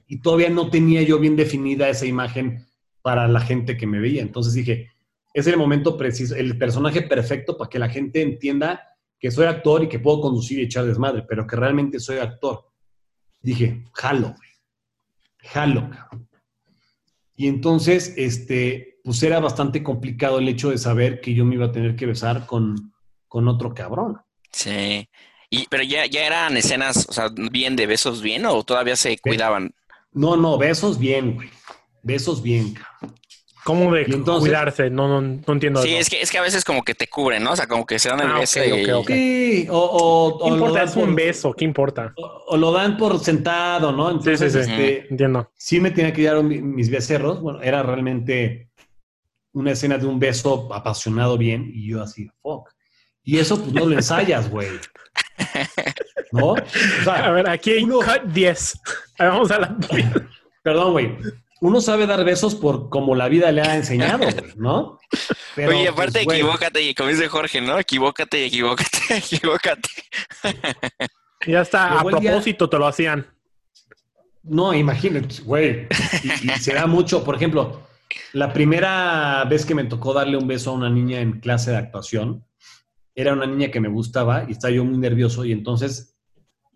Y 0.08 0.20
todavía 0.20 0.48
no 0.48 0.70
tenía 0.70 1.02
yo 1.02 1.18
bien 1.18 1.36
definida 1.36 1.88
esa 1.88 2.06
imagen 2.06 2.66
para 3.02 3.28
la 3.28 3.40
gente 3.40 3.76
que 3.76 3.86
me 3.86 4.00
veía. 4.00 4.22
Entonces 4.22 4.54
dije, 4.54 4.90
es 5.34 5.46
el 5.46 5.58
momento 5.58 5.96
preciso, 5.96 6.34
el 6.34 6.56
personaje 6.56 7.02
perfecto 7.02 7.58
para 7.58 7.68
que 7.68 7.78
la 7.78 7.90
gente 7.90 8.22
entienda 8.22 8.82
que 9.18 9.30
soy 9.30 9.46
actor 9.46 9.82
y 9.82 9.88
que 9.88 9.98
puedo 9.98 10.20
conducir 10.20 10.58
y 10.58 10.62
echar 10.62 10.86
desmadre, 10.86 11.24
pero 11.28 11.46
que 11.46 11.56
realmente 11.56 12.00
soy 12.00 12.18
actor. 12.18 12.70
Dije, 13.42 13.84
jalo, 13.92 14.28
güey. 14.28 14.50
Jalo, 15.38 15.90
cabrón. 15.90 16.28
Y 17.36 17.48
entonces, 17.48 18.14
este, 18.16 18.93
pues 19.04 19.22
era 19.22 19.38
bastante 19.38 19.82
complicado 19.82 20.38
el 20.38 20.48
hecho 20.48 20.70
de 20.70 20.78
saber 20.78 21.20
que 21.20 21.34
yo 21.34 21.44
me 21.44 21.54
iba 21.56 21.66
a 21.66 21.72
tener 21.72 21.94
que 21.94 22.06
besar 22.06 22.46
con, 22.46 22.92
con 23.28 23.46
otro 23.46 23.74
cabrón. 23.74 24.16
Sí. 24.50 25.06
Y, 25.50 25.66
pero 25.68 25.82
ya, 25.84 26.06
ya 26.06 26.26
eran 26.26 26.56
escenas, 26.56 27.06
o 27.08 27.12
sea, 27.12 27.28
bien 27.52 27.76
de 27.76 27.86
besos 27.86 28.22
bien 28.22 28.46
o 28.46 28.62
todavía 28.64 28.96
se 28.96 29.18
cuidaban. 29.18 29.74
No, 30.12 30.36
no, 30.36 30.56
besos 30.58 30.98
bien, 30.98 31.34
güey. 31.34 31.50
Besos 32.02 32.42
bien, 32.42 32.72
cabrón. 32.74 33.14
¿Cómo 33.64 33.94
de 33.94 34.02
entonces- 34.02 34.40
cuidarse? 34.40 34.90
No, 34.90 35.08
no, 35.08 35.20
no 35.46 35.52
entiendo 35.54 35.80
Sí, 35.82 35.88
eso. 35.90 35.98
es 36.00 36.10
que, 36.10 36.20
es 36.20 36.30
que 36.30 36.36
a 36.38 36.42
veces 36.42 36.64
como 36.64 36.82
que 36.82 36.94
te 36.94 37.06
cubren, 37.08 37.42
¿no? 37.42 37.52
O 37.52 37.56
sea, 37.56 37.66
como 37.66 37.86
que 37.86 37.98
se 37.98 38.10
dan 38.10 38.20
el 38.20 38.30
Ah, 38.32 38.38
beso 38.40 38.62
y- 38.62 38.72
ok, 38.90 38.94
ok. 39.00 39.06
Sí, 39.08 39.66
o, 39.70 39.78
o, 39.78 40.38
¿Qué 40.38 40.44
o 40.44 40.48
lo 40.50 40.54
importa? 40.56 40.82
Es 40.82 40.96
un 40.96 41.04
por- 41.06 41.14
beso, 41.14 41.52
¿qué 41.54 41.64
importa? 41.64 42.12
o- 42.16 42.44
o 42.48 42.56
lo 42.58 42.72
dan 42.72 42.96
por 42.98 43.18
sentado, 43.20 43.90
¿no? 43.92 44.10
Entonces, 44.10 44.52
sí, 44.52 44.62
sí. 44.64 44.70
este, 44.70 45.06
Entiendo. 45.08 45.50
sí 45.56 45.80
me 45.80 45.90
tenía 45.92 46.12
que 46.12 46.22
dar 46.24 46.42
mi- 46.42 46.60
mis 46.60 46.90
becerros. 46.90 47.40
Bueno, 47.40 47.62
era 47.62 47.82
realmente 47.82 48.68
una 49.54 49.70
escena 49.72 49.96
de 49.98 50.06
un 50.06 50.18
beso 50.18 50.68
apasionado 50.72 51.38
bien 51.38 51.70
y 51.74 51.88
yo 51.88 52.02
así, 52.02 52.28
fuck. 52.42 52.68
Y 53.22 53.38
eso 53.38 53.58
pues 53.58 53.72
no 53.72 53.86
lo 53.86 53.94
ensayas, 53.94 54.50
güey. 54.50 54.68
¿No? 56.32 56.48
O 56.52 57.10
A 57.10 57.30
ver, 57.30 57.48
aquí 57.48 57.70
hay 57.72 57.82
uno- 57.84 58.00
cut 58.00 58.22
10. 58.24 58.80
A 59.18 59.22
ver, 59.24 59.32
Vamos 59.32 59.50
a 59.50 59.58
la... 59.60 59.76
perdón, 60.62 60.92
güey. 60.92 61.16
Uno 61.60 61.80
sabe 61.80 62.06
dar 62.06 62.22
besos 62.24 62.54
por 62.54 62.90
como 62.90 63.14
la 63.14 63.28
vida 63.28 63.50
le 63.50 63.62
ha 63.62 63.74
enseñado, 63.76 64.18
güey, 64.18 64.34
¿no? 64.56 64.98
Pero, 65.54 65.70
Oye, 65.70 65.88
aparte, 65.88 66.22
pues, 66.24 66.38
equivócate, 66.38 66.82
y 66.82 66.94
como 66.94 67.08
dice 67.08 67.28
Jorge, 67.28 67.60
¿no? 67.62 67.78
Equivócate 67.78 68.42
y 68.42 68.44
equivócate, 68.48 68.98
equivócate. 69.16 69.88
Ya 71.46 71.62
está, 71.62 72.00
a 72.00 72.02
día- 72.02 72.10
propósito 72.32 72.68
te 72.68 72.76
lo 72.78 72.86
hacían. 72.86 73.26
No, 74.42 74.74
imagínate, 74.74 75.36
güey. 75.42 75.86
Y, 76.22 76.50
y 76.52 76.58
se 76.58 76.74
da 76.74 76.86
mucho. 76.86 77.24
Por 77.24 77.36
ejemplo, 77.36 77.80
la 78.32 78.52
primera 78.52 79.44
vez 79.44 79.64
que 79.64 79.74
me 79.74 79.84
tocó 79.84 80.12
darle 80.12 80.36
un 80.36 80.46
beso 80.46 80.70
a 80.70 80.74
una 80.74 80.90
niña 80.90 81.20
en 81.20 81.40
clase 81.40 81.70
de 81.70 81.78
actuación, 81.78 82.44
era 83.14 83.32
una 83.32 83.46
niña 83.46 83.70
que 83.70 83.80
me 83.80 83.88
gustaba 83.88 84.44
y 84.48 84.52
estaba 84.52 84.72
yo 84.72 84.84
muy 84.84 84.98
nervioso 84.98 85.44
y 85.44 85.52
entonces 85.52 86.16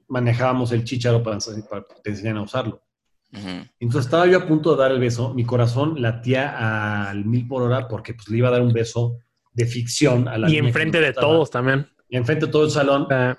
manejábamos 0.09 0.73
el 0.73 0.85
chícharo 0.85 1.23
para, 1.23 1.39
para 1.69 1.83
que 1.83 2.01
te 2.03 2.11
enseñan 2.11 2.39
a 2.39 2.43
usarlo. 2.43 2.83
Entonces 3.31 4.07
estaba 4.07 4.27
yo 4.27 4.39
a 4.39 4.47
punto 4.47 4.75
de 4.75 4.83
dar 4.83 4.91
el 4.91 5.01
beso, 5.01 5.35
mi 5.35 5.45
corazón 5.45 6.01
latía 6.01 7.11
al 7.11 7.27
mil 7.27 7.47
por 7.47 7.63
hora 7.63 7.87
porque 7.87 8.15
pues 8.15 8.29
le 8.29 8.39
iba 8.39 8.49
a 8.49 8.53
dar 8.53 8.63
un 8.63 8.73
beso 8.73 9.19
de 9.53 9.67
ficción 9.67 10.29
a 10.29 10.39
la 10.39 10.49
Y 10.49 10.53
niña 10.53 10.63
que 10.63 10.69
enfrente 10.69 11.01
me 11.01 11.07
de 11.07 11.13
todos 11.13 11.51
también. 11.51 11.87
Y 12.09 12.17
enfrente 12.17 12.47
de 12.47 12.53
todo 12.53 12.65
el 12.65 12.71
salón. 12.71 13.07
Eh, 13.11 13.35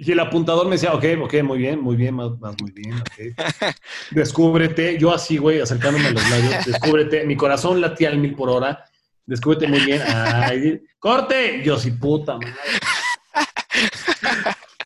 Y 0.00 0.12
el 0.12 0.20
apuntador 0.20 0.66
me 0.66 0.76
decía, 0.76 0.92
ok, 0.94 1.04
ok, 1.24 1.34
muy 1.42 1.58
bien, 1.58 1.80
muy 1.82 1.96
bien, 1.96 2.16
vas, 2.16 2.38
vas 2.38 2.54
muy 2.62 2.70
bien, 2.70 2.94
ok. 2.94 3.74
Descúbrete, 4.12 4.96
yo 4.96 5.12
así, 5.12 5.38
güey, 5.38 5.60
acercándome 5.60 6.06
a 6.06 6.10
los 6.12 6.30
labios, 6.30 6.64
descúbrete, 6.66 7.26
mi 7.26 7.36
corazón 7.36 7.80
latía 7.80 8.10
al 8.10 8.18
mil 8.18 8.34
por 8.36 8.48
hora, 8.48 8.84
descúbrete 9.26 9.66
muy 9.66 9.80
bien, 9.80 10.00
ay, 10.06 10.80
corte, 11.00 11.62
yo 11.64 11.76
sí, 11.76 11.90
puta 11.90 12.34
madre. 12.34 12.54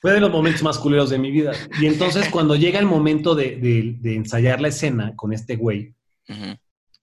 Fue 0.00 0.12
de 0.12 0.20
los 0.20 0.30
momentos 0.30 0.62
más 0.62 0.78
culeros 0.78 1.10
de 1.10 1.18
mi 1.18 1.30
vida. 1.30 1.52
Y 1.80 1.86
entonces 1.86 2.28
cuando 2.30 2.56
llega 2.56 2.80
el 2.80 2.86
momento 2.86 3.34
de, 3.34 3.56
de- 3.56 3.96
de 4.00 4.16
ensayar 4.16 4.60
la 4.60 4.68
escena 4.68 5.14
con 5.14 5.32
este 5.32 5.56
güey, 5.56 5.94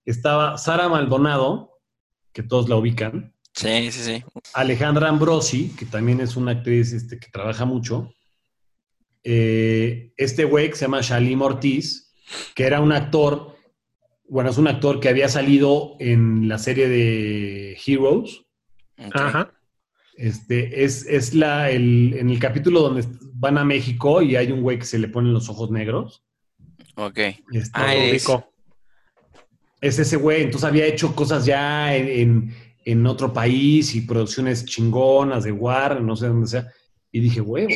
estaba 0.04 0.58
Sara 0.58 0.88
Maldonado, 0.88 1.78
que 2.32 2.42
todos 2.42 2.68
la 2.68 2.76
ubican, 2.76 3.32
Sí, 3.54 3.90
sí, 3.90 4.02
sí. 4.02 4.24
Alejandra 4.54 5.08
Ambrosi, 5.08 5.70
que 5.78 5.84
también 5.86 6.20
es 6.20 6.36
una 6.36 6.52
actriz 6.52 6.92
este, 6.92 7.18
que 7.18 7.28
trabaja 7.30 7.64
mucho. 7.64 8.12
Eh, 9.22 10.12
este 10.16 10.44
güey 10.44 10.70
que 10.70 10.76
se 10.76 10.82
llama 10.86 11.00
Shalim 11.02 11.42
Ortiz, 11.42 12.12
que 12.54 12.64
era 12.64 12.80
un 12.80 12.92
actor, 12.92 13.56
bueno, 14.28 14.50
es 14.50 14.58
un 14.58 14.68
actor 14.68 15.00
que 15.00 15.08
había 15.08 15.28
salido 15.28 15.96
en 15.98 16.48
la 16.48 16.58
serie 16.58 16.88
de 16.88 17.78
Heroes. 17.84 18.42
Ajá. 19.12 19.52
Este, 20.16 20.84
es, 20.84 21.06
es 21.06 21.34
la, 21.34 21.70
el, 21.70 22.14
en 22.18 22.30
el 22.30 22.38
capítulo 22.38 22.80
donde 22.82 23.06
van 23.34 23.58
a 23.58 23.64
México 23.64 24.22
y 24.22 24.36
hay 24.36 24.52
un 24.52 24.62
güey 24.62 24.78
que 24.78 24.84
se 24.84 24.98
le 24.98 25.08
ponen 25.08 25.32
los 25.32 25.48
ojos 25.48 25.70
negros. 25.70 26.22
Ok. 26.96 27.18
Este, 27.52 27.70
Ah, 27.72 27.94
es- 27.94 28.28
ese 29.98 30.16
güey, 30.16 30.42
entonces 30.42 30.68
había 30.68 30.84
hecho 30.86 31.14
cosas 31.16 31.46
ya 31.46 31.96
en, 31.96 32.08
en- 32.08 32.54
en 32.92 33.06
otro 33.06 33.32
país 33.32 33.94
y 33.94 34.02
producciones 34.02 34.64
chingonas 34.64 35.44
de 35.44 35.52
War, 35.52 36.00
no 36.00 36.16
sé 36.16 36.28
dónde 36.28 36.46
sea, 36.46 36.66
y 37.12 37.20
dije, 37.20 37.40
huevos. 37.40 37.74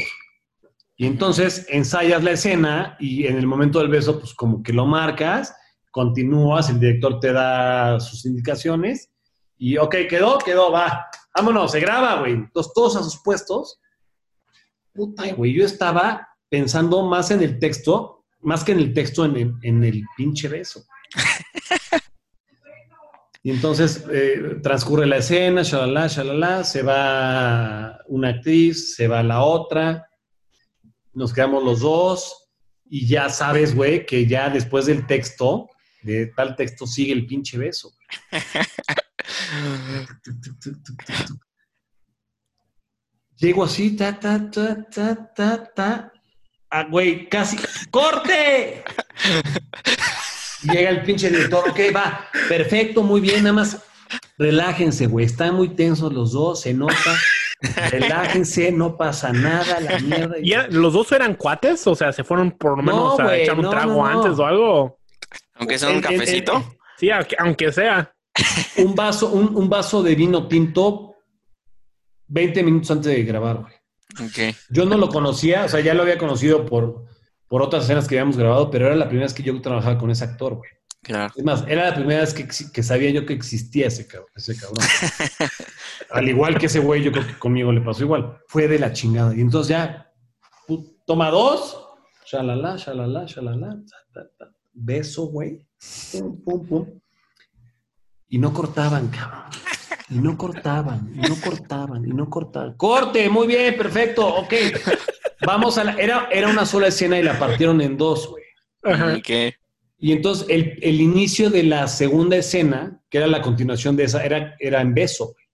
Y 0.96 1.06
entonces 1.06 1.66
ensayas 1.68 2.22
la 2.22 2.32
escena 2.32 2.96
y 3.00 3.26
en 3.26 3.36
el 3.36 3.46
momento 3.46 3.80
del 3.80 3.88
beso, 3.88 4.18
pues 4.18 4.32
como 4.34 4.62
que 4.62 4.72
lo 4.72 4.86
marcas, 4.86 5.54
continúas, 5.90 6.70
el 6.70 6.78
director 6.78 7.18
te 7.20 7.32
da 7.32 7.98
sus 7.98 8.24
indicaciones 8.26 9.10
y, 9.56 9.76
ok, 9.76 9.94
quedó, 10.08 10.38
quedó, 10.38 10.70
va, 10.70 11.06
vámonos, 11.34 11.72
se 11.72 11.80
graba, 11.80 12.20
güey. 12.20 12.32
Entonces 12.32 12.72
todos 12.74 12.96
a 12.96 13.02
sus 13.02 13.20
puestos. 13.22 13.80
Puta, 14.92 15.32
güey, 15.32 15.52
yo 15.52 15.64
estaba 15.64 16.28
pensando 16.48 17.04
más 17.04 17.30
en 17.30 17.42
el 17.42 17.58
texto, 17.58 18.24
más 18.40 18.62
que 18.62 18.72
en 18.72 18.78
el 18.78 18.94
texto, 18.94 19.24
en 19.24 19.36
el, 19.36 19.54
en 19.62 19.84
el 19.84 20.02
pinche 20.16 20.48
beso. 20.48 20.84
Y 23.46 23.50
entonces 23.50 24.02
eh, 24.10 24.58
transcurre 24.62 25.04
la 25.04 25.18
escena, 25.18 25.62
shalala, 25.62 26.08
shalala, 26.08 26.64
se 26.64 26.82
va 26.82 27.98
una 28.08 28.30
actriz, 28.30 28.94
se 28.94 29.06
va 29.06 29.22
la 29.22 29.42
otra, 29.42 30.08
nos 31.12 31.34
quedamos 31.34 31.62
los 31.62 31.80
dos 31.80 32.48
y 32.86 33.06
ya 33.06 33.28
sabes, 33.28 33.74
güey, 33.74 34.06
que 34.06 34.26
ya 34.26 34.48
después 34.48 34.86
del 34.86 35.06
texto, 35.06 35.68
de 36.02 36.28
tal 36.28 36.56
texto, 36.56 36.86
sigue 36.86 37.12
el 37.12 37.26
pinche 37.26 37.58
beso. 37.58 37.92
Llego 43.36 43.64
así, 43.64 43.94
ta, 43.94 44.18
ta, 44.18 44.50
ta, 44.50 44.88
ta, 44.88 45.34
ta, 45.34 45.70
ta. 45.74 46.12
Ah, 46.70 46.84
güey, 46.84 47.28
casi. 47.28 47.58
¡Corte! 47.90 48.82
Llega 50.72 50.90
el 50.90 51.02
pinche 51.02 51.30
director, 51.30 51.68
ok, 51.68 51.78
va, 51.94 52.28
perfecto, 52.48 53.02
muy 53.02 53.20
bien, 53.20 53.42
nada 53.44 53.54
más 53.54 53.82
relájense, 54.38 55.06
güey, 55.06 55.26
están 55.26 55.54
muy 55.54 55.70
tensos 55.70 56.12
los 56.12 56.32
dos, 56.32 56.60
se 56.62 56.74
nota, 56.74 56.94
relájense, 57.90 58.72
no 58.72 58.96
pasa 58.96 59.32
nada, 59.32 59.80
la 59.80 59.98
mierda. 60.00 60.38
¿Y 60.40 60.52
era- 60.52 60.68
los 60.68 60.92
dos 60.92 61.10
eran 61.12 61.34
cuates? 61.34 61.86
O 61.86 61.94
sea, 61.94 62.12
¿se 62.12 62.24
fueron 62.24 62.50
por 62.52 62.76
lo 62.76 62.82
No, 62.82 63.16
menos 63.16 63.20
a 63.20 63.36
echar 63.36 63.56
un 63.56 63.62
no, 63.62 63.70
trago 63.70 63.92
no, 63.92 63.96
no. 64.12 64.20
antes 64.22 64.38
o 64.38 64.46
algo? 64.46 64.98
Aunque 65.54 65.78
sea 65.78 65.88
un 65.90 65.96
En- 65.96 66.04
en- 66.04 66.12
en- 66.12 66.18
cafecito. 66.18 66.74
Sí, 66.98 67.10
aunque, 67.10 67.36
aunque 67.38 67.72
sea. 67.72 68.12
un 68.78 68.94
vaso, 68.94 69.28
un, 69.32 69.54
un 69.56 69.68
vaso 69.68 70.02
de 70.02 70.14
vino 70.14 70.48
tinto 70.48 71.14
20 72.26 72.62
minutos 72.62 72.90
antes 72.90 73.12
de 73.12 73.22
grabar, 73.24 73.58
güey. 73.58 73.74
Ok. 74.28 74.56
Yo 74.70 74.84
no 74.84 74.96
lo 74.96 75.08
conocía, 75.08 75.64
o 75.64 75.68
sea, 75.68 75.80
ya 75.80 75.94
lo 75.94 76.02
había 76.02 76.18
conocido 76.18 76.64
por, 76.66 77.04
por 77.54 77.62
otras 77.62 77.84
escenas 77.84 78.08
que 78.08 78.16
habíamos 78.16 78.36
grabado, 78.36 78.68
pero 78.68 78.86
era 78.86 78.96
la 78.96 79.06
primera 79.06 79.26
vez 79.26 79.32
que 79.32 79.44
yo 79.44 79.60
trabajaba 79.62 79.96
con 79.96 80.10
ese 80.10 80.24
actor, 80.24 80.56
güey. 80.56 80.70
Claro. 81.02 81.32
Es 81.36 81.44
más, 81.44 81.64
era 81.68 81.88
la 81.88 81.94
primera 81.94 82.18
vez 82.18 82.34
que, 82.34 82.82
sabía 82.82 83.10
yo 83.10 83.24
que 83.24 83.32
existía 83.32 83.86
ese 83.86 84.08
cabrón. 84.08 84.28
Ese 84.34 84.56
cabrón. 84.56 84.84
Al 86.10 86.28
igual 86.28 86.58
que 86.58 86.66
ese 86.66 86.80
güey, 86.80 87.04
yo 87.04 87.12
creo 87.12 87.24
que 87.24 87.38
conmigo 87.38 87.70
le 87.70 87.80
pasó 87.80 88.02
igual. 88.02 88.40
Fue 88.48 88.66
de 88.66 88.80
la 88.80 88.92
chingada. 88.92 89.36
Y 89.36 89.40
entonces 89.40 89.68
ya, 89.68 90.12
toma 91.06 91.30
dos, 91.30 91.78
shalala, 92.26 92.74
shalala, 92.76 93.24
shalala, 93.24 93.78
beso, 94.72 95.26
güey. 95.26 95.64
Pum, 96.10 96.42
pum, 96.42 96.66
pum. 96.66 97.00
Y 98.30 98.38
no 98.38 98.52
cortaban, 98.52 99.06
cabrón. 99.10 99.44
Y 100.10 100.18
no 100.18 100.36
cortaban, 100.36 101.12
y 101.14 101.20
no 101.20 101.36
cortaban, 101.40 102.04
y 102.04 102.12
no 102.12 102.28
cortaban. 102.28 102.74
Corte, 102.76 103.30
muy 103.30 103.46
bien, 103.46 103.76
perfecto, 103.76 104.26
ok. 104.26 104.52
Vamos 105.46 105.78
a 105.78 105.84
la. 105.84 105.92
Era, 105.94 106.28
era 106.32 106.48
una 106.48 106.66
sola 106.66 106.88
escena 106.88 107.18
y 107.18 107.22
la 107.22 107.38
partieron 107.38 107.80
en 107.80 107.96
dos, 107.96 108.28
güey. 108.28 108.44
Ajá. 108.82 109.16
Ok. 109.16 109.54
Y 109.98 110.12
entonces 110.12 110.46
el, 110.50 110.78
el 110.82 111.00
inicio 111.00 111.48
de 111.50 111.62
la 111.62 111.88
segunda 111.88 112.36
escena, 112.36 113.00
que 113.08 113.18
era 113.18 113.26
la 113.26 113.40
continuación 113.40 113.96
de 113.96 114.04
esa, 114.04 114.22
era, 114.24 114.54
era 114.58 114.80
en 114.80 114.92
beso. 114.94 115.32
güey. 115.32 115.44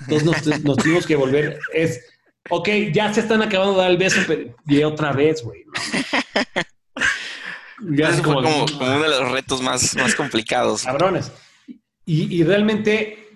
Entonces 0.00 0.46
nos, 0.46 0.64
nos 0.64 0.76
tuvimos 0.76 1.06
que 1.06 1.16
volver. 1.16 1.58
Es, 1.74 2.00
ok, 2.48 2.68
ya 2.92 3.12
se 3.12 3.20
están 3.20 3.42
acabando 3.42 3.74
de 3.74 3.80
dar 3.80 3.90
el 3.90 3.96
beso, 3.98 4.20
pero 4.26 4.54
y 4.66 4.82
otra 4.82 5.12
vez, 5.12 5.42
güey. 5.42 5.64
¿no? 5.64 5.72
Ya 7.96 8.08
Eso 8.08 8.16
es 8.16 8.22
fue 8.22 8.34
como, 8.34 8.42
como, 8.42 8.66
como 8.66 8.94
uno 8.96 9.02
de 9.02 9.08
los 9.08 9.32
retos 9.32 9.62
más, 9.62 9.96
más 9.96 10.14
complicados. 10.14 10.84
cabrones. 10.84 11.32
Y, 12.04 12.34
y 12.40 12.44
realmente 12.44 13.29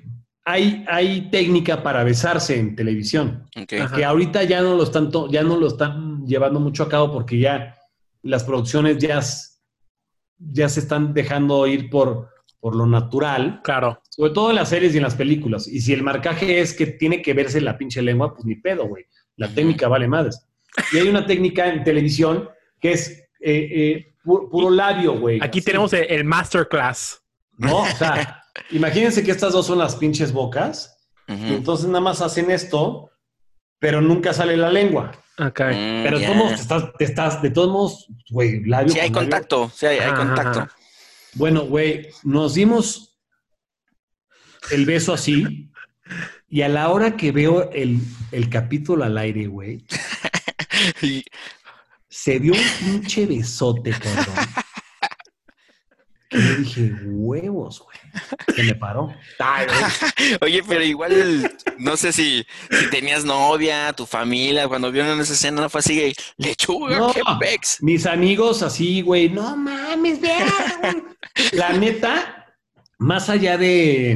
hay, 0.44 0.84
hay 0.88 1.30
técnica 1.30 1.82
para 1.82 2.04
besarse 2.04 2.58
en 2.58 2.76
televisión. 2.76 3.48
Ok. 3.56 3.72
Ajá. 3.80 3.96
que 3.96 4.04
ahorita 4.04 4.42
ya 4.44 4.60
no 4.62 4.74
lo 4.74 4.82
están 4.82 5.10
to- 5.10 5.30
ya 5.30 5.42
no 5.42 5.56
lo 5.56 5.68
están 5.68 6.26
llevando 6.26 6.60
mucho 6.60 6.82
a 6.82 6.88
cabo 6.88 7.12
porque 7.12 7.38
ya 7.38 7.76
las 8.22 8.44
producciones 8.44 8.98
ya, 8.98 9.20
ya 10.38 10.68
se 10.68 10.80
están 10.80 11.14
dejando 11.14 11.66
ir 11.66 11.88
por, 11.90 12.28
por 12.60 12.74
lo 12.76 12.86
natural, 12.86 13.60
Claro. 13.62 14.00
sobre 14.10 14.32
todo 14.32 14.50
en 14.50 14.56
las 14.56 14.68
series 14.68 14.94
y 14.94 14.98
en 14.98 15.02
las 15.04 15.14
películas. 15.14 15.66
Y 15.68 15.80
si 15.80 15.92
el 15.92 16.02
marcaje 16.02 16.60
es 16.60 16.74
que 16.74 16.86
tiene 16.86 17.22
que 17.22 17.34
verse 17.34 17.60
la 17.60 17.76
pinche 17.78 18.02
lengua, 18.02 18.34
pues 18.34 18.44
ni 18.44 18.56
pedo, 18.56 18.86
güey. 18.86 19.04
La 19.36 19.48
técnica 19.48 19.88
vale 19.88 20.08
madres. 20.08 20.46
Y 20.92 20.98
hay 20.98 21.08
una 21.08 21.26
técnica 21.26 21.68
en 21.68 21.84
televisión 21.84 22.48
que 22.80 22.92
es 22.92 23.10
eh, 23.40 23.68
eh, 23.70 24.14
pu- 24.24 24.48
puro 24.50 24.70
labio, 24.70 25.18
güey. 25.18 25.38
Aquí 25.42 25.58
Así, 25.60 25.66
tenemos 25.66 25.92
el, 25.92 26.04
el 26.10 26.24
masterclass. 26.24 27.22
¿No? 27.58 27.78
O 27.82 27.86
sea, 27.86 28.42
imagínense 28.70 29.22
que 29.24 29.30
estas 29.30 29.52
dos 29.52 29.66
son 29.66 29.78
las 29.78 29.96
pinches 29.96 30.32
bocas. 30.32 30.90
Y 31.26 31.54
entonces 31.54 31.86
nada 31.86 32.00
más 32.00 32.20
hacen 32.20 32.50
esto, 32.50 33.10
pero 33.78 34.00
nunca 34.02 34.34
sale 34.34 34.56
la 34.58 34.70
lengua. 34.70 35.12
Ok. 35.38 35.60
Mm, 35.60 36.02
Pero 36.04 36.18
de 36.18 36.24
todos 36.26 36.36
modos, 36.36 36.54
te 36.54 36.60
estás, 36.62 36.92
te 36.98 37.04
estás, 37.04 37.42
de 37.42 37.50
todos 37.50 37.70
modos, 37.72 38.06
güey, 38.30 38.62
labio 38.66 38.92
Sí, 38.92 39.00
hay 39.00 39.08
labio. 39.08 39.20
contacto. 39.22 39.72
Sí, 39.74 39.86
hay, 39.86 40.12
contacto. 40.12 40.60
ajá. 40.60 40.76
Bueno, 41.34 41.62
güey, 41.62 42.08
nos 42.24 42.54
dimos 42.54 43.18
el 44.70 44.84
beso 44.84 45.12
así 45.14 45.70
y 46.48 46.60
a 46.62 46.68
la 46.68 46.90
hora 46.90 47.16
que 47.16 47.32
veo 47.32 47.70
el, 47.72 48.00
el 48.30 48.48
capítulo 48.50 49.02
al 49.02 49.16
aire, 49.18 49.46
güey, 49.46 49.82
se 52.08 52.38
dio 52.38 52.52
un 52.52 52.60
pinche 52.78 53.26
besote, 53.26 53.90
cabrón. 53.90 54.34
Que 56.34 56.42
yo 56.42 56.54
dije, 56.56 56.92
huevos, 57.04 57.80
güey. 57.80 57.98
Se 58.56 58.62
me 58.64 58.74
paró. 58.74 59.14
Ay, 59.38 59.66
güey. 59.66 60.36
Oye, 60.42 60.62
pero 60.66 60.82
igual, 60.82 61.52
no 61.78 61.96
sé 61.96 62.12
si, 62.12 62.44
si 62.70 62.90
tenías 62.90 63.24
novia, 63.24 63.92
tu 63.92 64.04
familia, 64.04 64.66
cuando 64.68 64.90
vieron 64.90 65.20
esa 65.20 65.32
escena, 65.32 65.60
no 65.62 65.68
fue 65.70 65.78
así, 65.78 65.96
de, 65.96 66.14
lechuga, 66.36 66.98
No. 66.98 67.12
qué 67.12 67.22
pex. 67.38 67.82
Mis 67.82 68.04
amigos 68.06 68.62
así, 68.62 69.00
güey, 69.02 69.28
no 69.30 69.56
mames, 69.56 70.20
vea, 70.20 70.46
güey. 70.82 71.02
La 71.52 71.72
neta, 71.72 72.46
más 72.98 73.28
allá 73.30 73.56
de, 73.56 73.66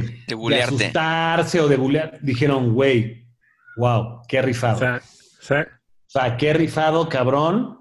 De 0.03 0.23
de 0.27 0.35
bulearte. 0.35 0.75
asustarse 0.75 1.59
o 1.61 1.67
de 1.69 1.77
bulear, 1.77 2.19
dijeron, 2.21 2.73
güey, 2.73 3.25
wow, 3.77 4.21
qué 4.27 4.41
rifado. 4.41 4.75
O 4.75 4.79
sea, 4.79 5.01
sí. 5.01 5.53
O 5.53 5.65
sea, 6.11 6.35
qué 6.37 6.53
rifado, 6.53 7.07
cabrón. 7.07 7.77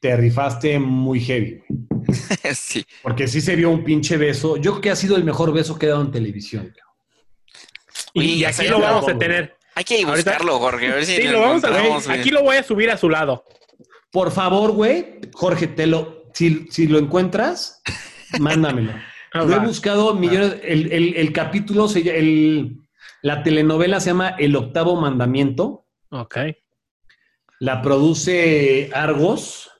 Te 0.00 0.14
rifaste 0.16 0.78
muy 0.78 1.20
heavy. 1.20 1.62
güey. 1.68 1.85
sí. 2.54 2.86
Porque 3.02 3.28
sí 3.28 3.40
se 3.40 3.56
vio 3.56 3.70
un 3.70 3.84
pinche 3.84 4.16
beso. 4.16 4.56
Yo 4.56 4.72
creo 4.72 4.80
que 4.82 4.90
ha 4.90 4.96
sido 4.96 5.16
el 5.16 5.24
mejor 5.24 5.52
beso 5.52 5.78
que 5.78 5.86
he 5.86 5.88
dado 5.88 6.02
en 6.02 6.10
televisión. 6.10 6.74
Y, 8.14 8.20
Oye, 8.20 8.28
y 8.28 8.38
ya 8.40 8.48
aquí 8.48 8.68
lo 8.68 8.80
vamos 8.80 9.08
a 9.08 9.18
tener. 9.18 9.56
Hay 9.74 9.84
que 9.84 10.00
ir 10.00 10.06
buscarlo, 10.06 10.58
Jorge, 10.58 10.88
a 10.88 10.94
ver 10.94 11.04
si 11.06 11.16
Sí, 11.16 11.22
lo 11.28 11.40
vamos 11.40 11.64
a. 11.64 12.12
Aquí 12.12 12.30
lo 12.30 12.42
voy 12.42 12.56
a 12.56 12.62
subir 12.62 12.90
a 12.90 12.96
su 12.96 13.10
lado. 13.10 13.44
Por 14.10 14.30
favor, 14.32 14.72
güey, 14.72 15.20
Jorge, 15.34 15.66
te 15.66 15.86
lo, 15.86 16.24
si, 16.32 16.66
si 16.70 16.86
lo 16.86 16.98
encuentras, 16.98 17.82
mándamelo. 18.38 18.92
Lo 19.34 19.54
he 19.54 19.58
buscado 19.58 20.14
millones. 20.14 20.56
El, 20.62 20.90
el- 20.92 21.14
el 21.16 21.32
capítulo, 21.32 21.88
se, 21.88 22.00
el, 22.18 22.78
la 23.20 23.42
telenovela 23.42 24.00
se 24.00 24.08
llama 24.10 24.30
El 24.38 24.56
octavo 24.56 24.98
mandamiento. 24.98 25.84
Ok. 26.10 26.38
La 27.58 27.82
produce 27.82 28.88
Argos. 28.94 29.70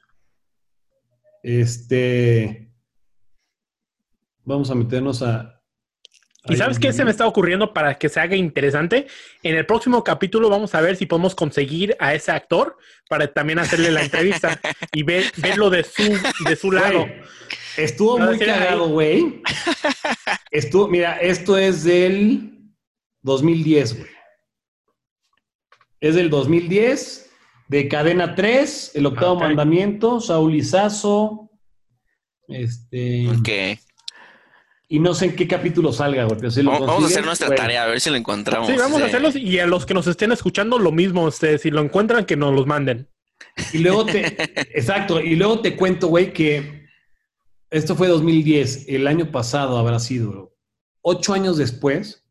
Este. 1.47 2.73
Vamos 4.43 4.69
a 4.69 4.75
meternos 4.75 5.23
a. 5.23 5.63
¿Y 6.49 6.57
sabes 6.57 6.81
qué 6.81 6.93
se 6.93 7.05
me 7.05 7.13
está 7.13 7.25
ocurriendo 7.25 7.73
para 7.73 7.97
que 7.99 8.09
se 8.09 8.19
haga 8.19 8.35
interesante? 8.35 9.07
En 9.45 9.55
el 9.55 9.65
próximo 9.65 10.03
capítulo 10.03 10.51
vamos 10.51 10.75
a 10.75 10.81
ver 10.81 10.97
si 10.97 11.07
podemos 11.07 11.37
conseguir 11.37 11.97
a 12.01 12.15
ese 12.15 12.33
actor 12.33 12.77
para 13.09 13.33
también 13.33 13.61
hacerle 13.61 13.93
la 13.93 14.03
entrevista 14.03 14.61
y 14.93 15.05
ver, 15.05 15.25
verlo 15.37 15.71
de 15.71 15.85
su, 15.85 16.19
de 16.45 16.57
su 16.57 16.73
lado. 16.73 17.07
Estuvo 17.77 18.19
muy 18.19 18.39
cagado, 18.41 18.89
güey. 18.89 19.41
Estuvo, 20.51 20.89
mira, 20.89 21.19
esto 21.19 21.57
es 21.57 21.85
del 21.85 22.73
2010, 23.23 23.99
güey. 23.99 24.11
Es 26.01 26.17
del 26.17 26.29
2010, 26.29 27.26
de 27.69 27.89
Cadena 27.89 28.35
3, 28.35 28.93
El 28.95 29.07
Octavo 29.07 29.35
Ok. 29.35 29.41
Mandamiento, 29.41 30.21
Saúl 30.21 30.55
Izazo, 30.55 31.51
este... 32.49 33.29
Ok. 33.29 33.81
Y 34.89 35.01
no 35.01 35.15
sé 35.15 35.25
en 35.27 35.37
qué 35.37 35.49
capítulo 35.49 35.93
salga, 35.93 36.25
güey, 36.25 36.39
pero 36.39 36.51
si 36.53 36.63
lo 36.63 36.71
Vamos, 36.71 37.03
a 37.03 37.07
hacer 37.07 37.25
nuestra 37.25 37.49
güey. 37.49 37.59
tarea, 37.59 37.83
a 37.83 37.87
ver 37.87 38.01
si 38.01 38.09
lo 38.09 38.15
encontramos. 38.17 38.69
Sí, 38.69 38.77
vamos 38.77 38.99
a 39.03 39.05
Sí. 39.05 39.09
hacerlos 39.11 39.35
y 39.35 39.59
a 39.59 39.67
los 39.67 39.85
que 39.85 39.95
nos 39.95 40.07
estén 40.07 40.31
escuchando 40.31 40.79
lo 40.79 40.93
mismo, 40.93 41.25
ustedes, 41.25 41.63
si 41.63 41.71
lo 41.73 41.81
encuentran, 41.83 42.25
que 42.25 42.37
nos 42.37 42.55
los 42.55 42.67
manden. 42.67 43.09
Y 43.73 43.79
luego 43.79 44.07
te... 44.07 44.21
exacto, 44.79 45.21
y 45.21 45.35
luego 45.35 45.61
te 45.61 45.75
cuento, 45.75 46.07
güey, 46.07 46.33
que 46.33 46.87
esto 47.71 47.97
fue 47.97 48.07
2010, 48.07 48.85
el 48.89 49.09
año 49.09 49.33
pasado 49.33 49.77
habrá 49.77 49.99
sido, 49.99 50.31
bro. 50.31 50.57
ocho 51.03 51.35
años 51.35 51.57
después, 51.57 52.25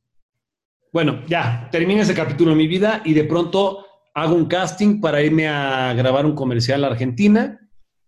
bueno, 0.93 1.23
ya, 1.27 1.67
termina 1.73 2.03
ese 2.03 2.13
capítulo 2.13 2.51
de 2.51 2.55
mi 2.55 2.67
vida 2.67 3.01
y 3.03 3.13
de 3.13 3.25
pronto 3.25 3.84
hago 4.16 4.34
un 4.34 4.45
casting 4.45 5.01
para 5.01 5.22
irme 5.22 5.47
a 5.47 5.93
grabar 5.93 6.26
un 6.26 6.34
comercial 6.34 6.84
a 6.84 6.88
Argentina, 6.88 7.59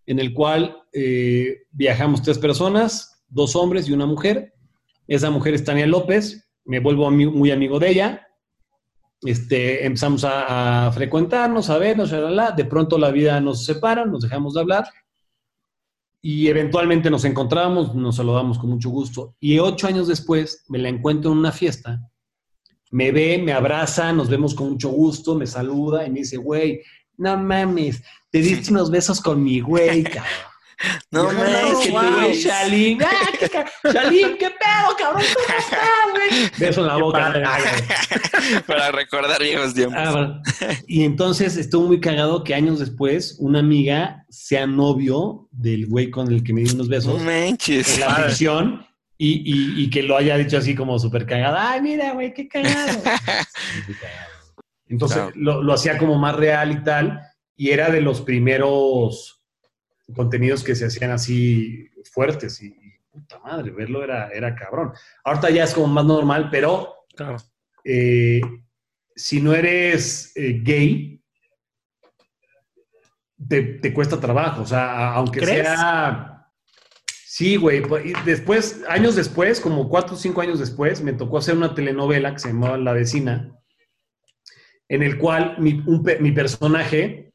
en 0.06 0.18
el 0.18 0.32
cual 0.32 0.82
eh, 0.92 1.58
viajamos 1.70 2.22
tres 2.22 2.38
personas, 2.38 3.22
dos 3.28 3.54
hombres 3.54 3.88
y 3.88 3.92
una 3.92 4.06
mujer. 4.06 4.54
Esa 5.06 5.30
mujer 5.30 5.54
es 5.54 5.64
Tania 5.64 5.86
López, 5.86 6.50
me 6.64 6.80
vuelvo 6.80 7.10
muy 7.10 7.50
amigo 7.50 7.78
de 7.78 7.90
ella. 7.90 8.26
Este, 9.22 9.84
empezamos 9.84 10.24
a, 10.24 10.86
a 10.86 10.92
frecuentarnos, 10.92 11.68
a 11.70 11.78
vernos, 11.78 12.10
shalala. 12.10 12.52
de 12.52 12.64
pronto 12.64 12.98
la 12.98 13.10
vida 13.10 13.40
nos 13.40 13.64
separa, 13.64 14.06
nos 14.06 14.22
dejamos 14.22 14.54
de 14.54 14.60
hablar 14.60 14.84
y 16.20 16.48
eventualmente 16.48 17.10
nos 17.10 17.24
encontramos, 17.24 17.94
nos 17.94 18.16
saludamos 18.16 18.58
con 18.58 18.70
mucho 18.70 18.90
gusto. 18.90 19.36
Y 19.40 19.58
ocho 19.58 19.86
años 19.86 20.08
después 20.08 20.64
me 20.68 20.78
la 20.78 20.88
encuentro 20.88 21.32
en 21.32 21.38
una 21.38 21.52
fiesta, 21.52 22.10
me 22.90 23.12
ve, 23.12 23.38
me 23.38 23.52
abraza, 23.52 24.12
nos 24.12 24.28
vemos 24.28 24.54
con 24.54 24.70
mucho 24.70 24.88
gusto, 24.88 25.34
me 25.34 25.46
saluda 25.46 26.06
y 26.06 26.10
me 26.10 26.20
dice, 26.20 26.36
güey, 26.36 26.82
no 27.16 27.36
mames, 27.36 28.02
te 28.30 28.38
diste 28.38 28.70
unos 28.70 28.90
besos 28.90 29.20
con 29.20 29.42
mi 29.42 29.60
güey, 29.60 30.02
cabrón. 30.04 30.24
No 31.10 31.24
mames, 31.24 31.78
que 31.82 31.90
wow. 31.90 32.12
güey, 32.14 32.34
Shalin, 32.34 33.02
¡Ah, 33.02 33.08
qué 33.36 33.48
Shalin, 33.92 34.36
qué 34.38 34.46
pedo, 34.50 34.96
cabrón, 34.96 35.24
¿cómo 35.34 35.58
estás, 35.58 35.80
güey? 36.12 36.50
Beso 36.56 36.82
en 36.82 36.86
la 36.86 36.96
boca. 36.98 37.32
güey. 37.32 38.62
Para 38.66 38.92
recordar 38.92 39.42
viejos 39.42 39.74
tiempos. 39.74 39.98
Ah, 39.98 40.12
bueno. 40.12 40.42
Y 40.86 41.02
entonces 41.02 41.56
estuvo 41.56 41.88
muy 41.88 41.98
cagado 42.00 42.44
que 42.44 42.54
años 42.54 42.78
después 42.78 43.36
una 43.40 43.58
amiga 43.58 44.24
sea 44.28 44.68
novio 44.68 45.48
del 45.50 45.86
güey 45.86 46.10
con 46.10 46.32
el 46.32 46.44
que 46.44 46.52
me 46.52 46.60
di 46.60 46.70
unos 46.70 46.86
no 46.86 46.90
besos 46.94 47.22
manches. 47.22 47.94
en 47.94 48.00
la 48.00 48.14
ficción 48.14 48.86
y, 49.18 49.42
y- 49.44 49.84
y 49.84 49.90
que 49.90 50.02
lo 50.04 50.16
haya 50.16 50.36
dicho 50.38 50.56
así 50.58 50.74
como 50.74 50.98
súper 50.98 51.26
cagado. 51.26 51.56
Ay, 51.58 51.82
mira, 51.82 52.12
güey, 52.12 52.32
qué 52.32 52.46
cagado. 52.48 53.02
Entonces 54.86 55.18
Claro. 55.18 55.32
lo, 55.34 55.62
lo 55.62 55.72
hacía 55.74 55.98
como 55.98 56.16
más 56.18 56.34
real 56.36 56.70
y 56.72 56.82
tal. 56.84 57.20
Y 57.56 57.70
era 57.70 57.90
de 57.90 58.00
los 58.00 58.20
primeros 58.22 59.42
contenidos 60.14 60.62
que 60.64 60.74
se 60.76 60.86
hacían 60.86 61.10
así 61.10 61.90
fuertes. 62.12 62.62
Y, 62.62 62.66
y 62.68 62.92
puta 63.10 63.38
madre, 63.40 63.70
verlo 63.72 64.02
era, 64.04 64.28
era 64.30 64.54
cabrón. 64.54 64.92
Ahorita 65.24 65.50
ya 65.50 65.64
es 65.64 65.74
como 65.74 65.88
más 65.88 66.04
normal, 66.04 66.48
pero 66.50 66.94
Claro. 67.16 67.36
eh, 67.84 68.40
si 69.16 69.40
no 69.42 69.52
eres 69.52 70.32
eh, 70.36 70.60
gay, 70.62 71.20
te, 73.48 73.62
te 73.62 73.92
cuesta 73.92 74.18
trabajo. 74.20 74.62
O 74.62 74.66
sea, 74.66 75.12
aunque 75.14 75.40
¿Crees? 75.40 75.66
sea. 75.66 76.37
Sí, 77.38 77.54
güey. 77.54 77.84
Después, 78.24 78.82
años 78.88 79.14
después, 79.14 79.60
como 79.60 79.88
cuatro 79.88 80.16
o 80.16 80.18
cinco 80.18 80.40
años 80.40 80.58
después, 80.58 81.00
me 81.02 81.12
tocó 81.12 81.38
hacer 81.38 81.56
una 81.56 81.72
telenovela 81.72 82.32
que 82.32 82.40
se 82.40 82.48
llamaba 82.48 82.76
La 82.76 82.92
Vecina, 82.92 83.56
en 84.88 85.04
el 85.04 85.18
cual 85.18 85.54
mi, 85.60 86.32
personaje, 86.32 87.32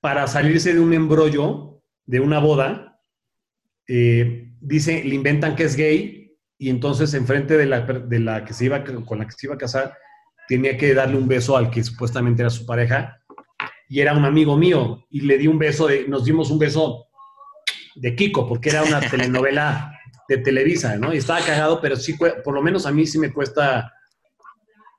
para 0.00 0.26
salirse 0.28 0.72
de 0.72 0.80
un 0.80 0.94
embrollo, 0.94 1.82
de 2.06 2.20
una 2.20 2.38
boda, 2.38 3.02
eh, 3.86 4.50
dice, 4.62 5.04
le 5.04 5.14
inventan 5.14 5.56
que 5.56 5.64
es 5.64 5.76
gay 5.76 6.34
y 6.56 6.70
entonces 6.70 7.12
enfrente 7.12 7.58
de 7.58 7.66
la, 7.66 7.82
de 7.82 8.20
la 8.20 8.46
que 8.46 8.54
se 8.54 8.64
iba 8.64 8.82
con 8.82 9.18
la 9.18 9.26
que 9.26 9.32
se 9.32 9.46
iba 9.46 9.56
a 9.56 9.58
casar 9.58 9.94
tenía 10.48 10.78
que 10.78 10.94
darle 10.94 11.18
un 11.18 11.28
beso 11.28 11.54
al 11.54 11.70
que 11.70 11.84
supuestamente 11.84 12.40
era 12.40 12.50
su 12.50 12.64
pareja 12.64 13.20
y 13.90 14.00
era 14.00 14.14
un 14.14 14.24
amigo 14.24 14.56
mío 14.56 15.06
y 15.10 15.20
le 15.20 15.36
di 15.36 15.46
un 15.46 15.58
beso 15.58 15.86
de, 15.86 16.08
nos 16.08 16.24
dimos 16.24 16.50
un 16.50 16.58
beso 16.58 17.07
de 17.94 18.14
Kiko 18.16 18.46
porque 18.48 18.70
era 18.70 18.82
una 18.82 19.00
telenovela 19.00 19.92
de 20.28 20.38
Televisa, 20.38 20.96
¿no? 20.96 21.12
Y 21.14 21.18
estaba 21.18 21.40
cagado, 21.40 21.80
pero 21.80 21.96
sí, 21.96 22.14
por 22.14 22.52
lo 22.54 22.62
menos 22.62 22.84
a 22.86 22.92
mí 22.92 23.06
sí 23.06 23.18
me 23.18 23.32
cuesta 23.32 23.92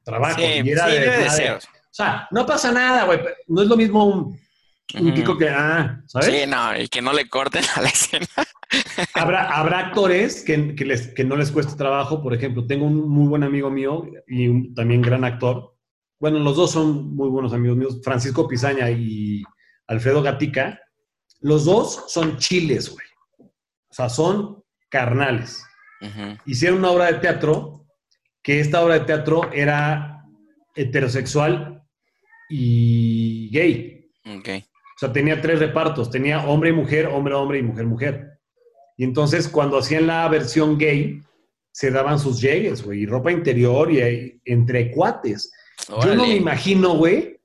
trabajo. 0.03 0.39
Sí, 0.39 0.61
y 0.63 0.69
era 0.71 0.85
sí, 0.87 0.91
de- 0.93 0.99
debe 0.99 1.29
ser. 1.29 1.53
o 1.53 1.59
sea, 1.91 2.27
no 2.31 2.45
pasa 2.45 2.71
nada, 2.71 3.05
güey. 3.05 3.19
No 3.47 3.61
es 3.61 3.67
lo 3.67 3.77
mismo 3.77 4.05
un, 4.05 4.39
Un 4.99 5.13
Kiko 5.13 5.37
que, 5.37 5.49
ah, 5.49 6.01
¿sabes? 6.07 6.27
Sí, 6.27 6.47
no, 6.47 6.75
y 6.79 6.87
que 6.87 7.01
no 7.01 7.13
le 7.13 7.29
corten 7.29 7.63
a 7.75 7.81
la 7.81 7.87
escena. 7.89 8.25
Habrá, 9.13 9.49
habrá 9.49 9.79
actores 9.79 10.43
que, 10.43 10.75
que 10.75 10.85
les, 10.85 11.07
que 11.09 11.23
no 11.23 11.35
les 11.35 11.51
cueste 11.51 11.75
trabajo. 11.75 12.23
Por 12.23 12.33
ejemplo, 12.33 12.65
tengo 12.65 12.85
un 12.85 13.07
muy 13.07 13.27
buen 13.27 13.43
amigo 13.43 13.69
mío 13.69 14.05
y 14.27 14.47
un 14.47 14.73
también 14.73 15.01
gran 15.01 15.23
actor. 15.25 15.75
Bueno, 16.19 16.39
los 16.39 16.55
dos 16.57 16.71
son 16.71 17.15
muy 17.15 17.29
buenos 17.29 17.53
amigos 17.53 17.77
míos, 17.77 17.99
Francisco 18.03 18.47
Pizaña 18.47 18.89
y 18.89 19.43
Alfredo 19.87 20.21
Gatica. 20.23 20.79
Los 21.39 21.65
dos 21.65 22.05
son 22.07 22.37
chiles, 22.37 22.89
güey. 22.89 23.05
O 23.89 23.93
sea, 23.93 24.09
son 24.09 24.63
carnales. 24.89 25.63
Hicieron 26.45 26.79
una 26.79 26.91
obra 26.91 27.11
de 27.11 27.19
teatro 27.19 27.85
que 28.41 28.59
esta 28.59 28.83
obra 28.83 28.99
de 28.99 29.05
teatro 29.05 29.51
era 29.51 30.23
heterosexual 30.75 31.83
y 32.49 33.49
gay. 33.51 34.09
Ok. 34.25 34.49
O 34.95 34.99
sea, 34.99 35.11
tenía 35.11 35.41
tres 35.41 35.59
repartos. 35.59 36.09
Tenía 36.09 36.45
hombre 36.45 36.69
y 36.69 36.73
mujer, 36.73 37.07
hombre, 37.07 37.33
hombre 37.33 37.59
y 37.59 37.63
mujer, 37.63 37.85
mujer. 37.85 38.39
Y 38.97 39.03
entonces, 39.03 39.47
cuando 39.47 39.77
hacían 39.77 40.07
la 40.07 40.27
versión 40.27 40.77
gay, 40.77 41.21
se 41.71 41.91
daban 41.91 42.19
sus 42.19 42.41
llegues, 42.41 42.83
güey, 42.83 43.01
y 43.01 43.05
ropa 43.05 43.31
interior 43.31 43.91
y, 43.91 44.01
y 44.01 44.41
entre 44.45 44.91
cuates. 44.91 45.51
Yo 46.03 46.13
no 46.15 46.27
me 46.27 46.35
imagino, 46.35 46.95
güey, 46.95 47.39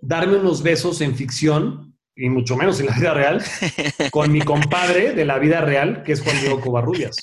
darme 0.00 0.36
unos 0.38 0.62
besos 0.62 1.00
en 1.00 1.14
ficción, 1.14 1.89
y 2.20 2.28
mucho 2.28 2.56
menos 2.56 2.78
en 2.80 2.86
la 2.86 2.94
vida 2.96 3.14
real, 3.14 3.42
con 4.10 4.30
mi 4.30 4.40
compadre 4.42 5.12
de 5.14 5.24
la 5.24 5.38
vida 5.38 5.60
real, 5.60 6.02
que 6.02 6.12
es 6.12 6.20
Juan 6.22 6.38
Diego 6.40 6.60
Covarrubias. 6.60 7.16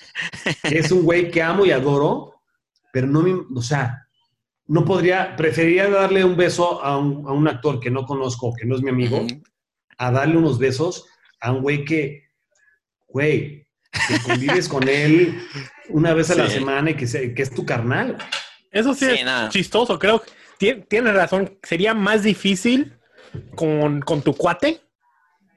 Que 0.63 0.79
es 0.79 0.91
un 0.91 1.03
güey 1.03 1.29
que 1.31 1.41
amo 1.41 1.65
y 1.65 1.71
adoro, 1.71 2.33
pero 2.91 3.07
no 3.07 3.21
me, 3.21 3.33
o 3.55 3.61
sea, 3.61 4.07
no 4.65 4.83
podría, 4.85 5.35
preferiría 5.35 5.89
darle 5.89 6.23
un 6.25 6.35
beso 6.35 6.83
a 6.83 6.97
un, 6.97 7.27
a 7.27 7.31
un 7.31 7.47
actor 7.47 7.79
que 7.79 7.91
no 7.91 8.05
conozco, 8.05 8.53
que 8.59 8.65
no 8.65 8.75
es 8.75 8.81
mi 8.81 8.89
amigo, 8.89 9.25
a 9.97 10.11
darle 10.11 10.37
unos 10.37 10.57
besos 10.59 11.05
a 11.39 11.51
un 11.51 11.61
güey 11.61 11.85
que, 11.85 12.23
güey, 13.07 13.67
que 14.07 14.19
convives 14.25 14.67
con 14.67 14.87
él 14.87 15.39
una 15.89 16.13
vez 16.13 16.29
a 16.31 16.35
la 16.35 16.49
semana 16.49 16.91
y 16.91 16.95
que, 16.95 17.07
se- 17.07 17.33
que 17.33 17.43
es 17.43 17.51
tu 17.53 17.65
carnal. 17.65 18.17
Eso 18.71 18.93
sí, 18.93 19.05
Sí, 19.05 19.11
es 19.19 19.25
nada. 19.25 19.49
chistoso, 19.49 19.97
creo. 19.97 20.21
Tien- 20.59 20.85
Tienes 20.87 21.13
razón, 21.13 21.57
sería 21.63 21.93
más 21.93 22.23
difícil 22.23 22.93
con, 23.55 24.01
con 24.01 24.21
tu 24.21 24.33
cuate 24.35 24.81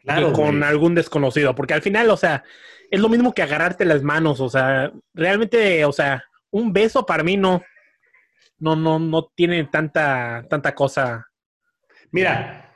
Claro, 0.03 0.33
con 0.33 0.59
güey. 0.59 0.63
algún 0.63 0.95
desconocido, 0.95 1.55
porque 1.55 1.75
al 1.75 1.83
final, 1.83 2.09
o 2.11 2.17
sea, 2.17 2.43
es 2.91 3.01
lo 3.01 3.09
mismo 3.09 3.33
que 3.33 3.43
agarrarte 3.43 3.85
las 3.85 4.03
manos, 4.03 4.41
o 4.41 4.49
sea, 4.49 4.91
realmente, 5.15 5.85
o 5.85 5.93
sea, 5.93 6.25
un 6.51 6.73
beso 6.73 7.07
para 7.07 7.23
mí 7.23 7.37
no, 7.37 7.63
no, 8.59 8.77
no, 8.77 8.99
no 8.99 9.31
tiene 9.35 9.65
tanta, 9.65 10.45
tanta 10.49 10.75
cosa. 10.75 11.27
Mira, 12.11 12.75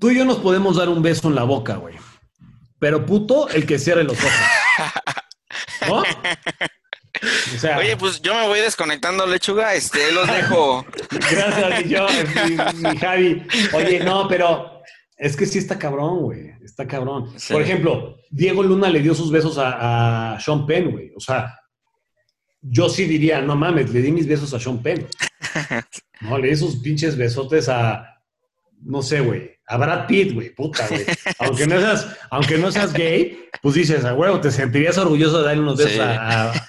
tú 0.00 0.10
y 0.10 0.16
yo 0.18 0.24
nos 0.24 0.38
podemos 0.38 0.76
dar 0.76 0.88
un 0.88 1.02
beso 1.02 1.28
en 1.28 1.34
la 1.34 1.44
boca, 1.44 1.76
güey. 1.76 1.96
Pero 2.78 3.06
puto, 3.06 3.48
el 3.50 3.66
que 3.66 3.78
cierre 3.78 4.04
los 4.04 4.18
ojos. 4.18 4.32
¿No? 5.88 6.02
O 7.54 7.58
sea, 7.58 7.78
Oye, 7.78 7.96
pues 7.96 8.20
yo 8.22 8.34
me 8.34 8.48
voy 8.48 8.60
desconectando, 8.60 9.26
lechuga. 9.26 9.74
Este, 9.74 10.10
los 10.12 10.26
dejo. 10.26 10.84
gracias, 11.10 11.84
mi, 11.84 11.90
yo, 11.90 12.06
mi, 12.48 12.88
mi 12.88 12.96
Javi. 12.98 13.46
Oye, 13.72 14.00
no, 14.00 14.26
pero 14.26 14.71
es 15.24 15.36
que 15.36 15.46
sí 15.46 15.58
está 15.58 15.78
cabrón, 15.78 16.20
güey. 16.22 16.50
Está 16.64 16.86
cabrón. 16.86 17.30
Sí. 17.36 17.52
Por 17.52 17.62
ejemplo, 17.62 18.16
Diego 18.30 18.62
Luna 18.62 18.88
le 18.90 19.00
dio 19.00 19.14
sus 19.14 19.30
besos 19.30 19.56
a, 19.58 20.34
a 20.34 20.40
Sean 20.40 20.66
Penn, 20.66 20.90
güey. 20.90 21.12
O 21.16 21.20
sea, 21.20 21.58
yo 22.60 22.88
sí 22.88 23.06
diría, 23.06 23.40
no 23.40 23.56
mames, 23.56 23.92
le 23.92 24.00
di 24.02 24.10
mis 24.12 24.26
besos 24.26 24.52
a 24.54 24.58
Sean 24.60 24.82
Penn. 24.82 25.06
No, 26.20 26.38
le 26.38 26.50
di 26.50 26.56
sus 26.56 26.76
pinches 26.76 27.16
besotes 27.16 27.68
a, 27.68 28.06
no 28.82 29.02
sé, 29.02 29.18
güey, 29.20 29.50
a 29.66 29.76
Brad 29.76 30.06
Pitt, 30.06 30.32
güey, 30.34 30.54
puta, 30.54 30.86
güey. 30.88 31.04
Aunque 31.40 31.66
no 31.66 31.80
seas, 31.80 32.16
aunque 32.30 32.58
no 32.58 32.70
seas 32.70 32.92
gay, 32.92 33.40
pues 33.60 33.74
dices, 33.74 34.04
a 34.04 34.14
huevo, 34.14 34.40
te 34.40 34.52
sentirías 34.52 34.96
orgulloso 34.98 35.38
de 35.38 35.44
darle 35.46 35.62
unos 35.62 35.78
besos 35.78 35.94
Sí. 35.94 35.98
a, 36.00 36.52
a- 36.52 36.66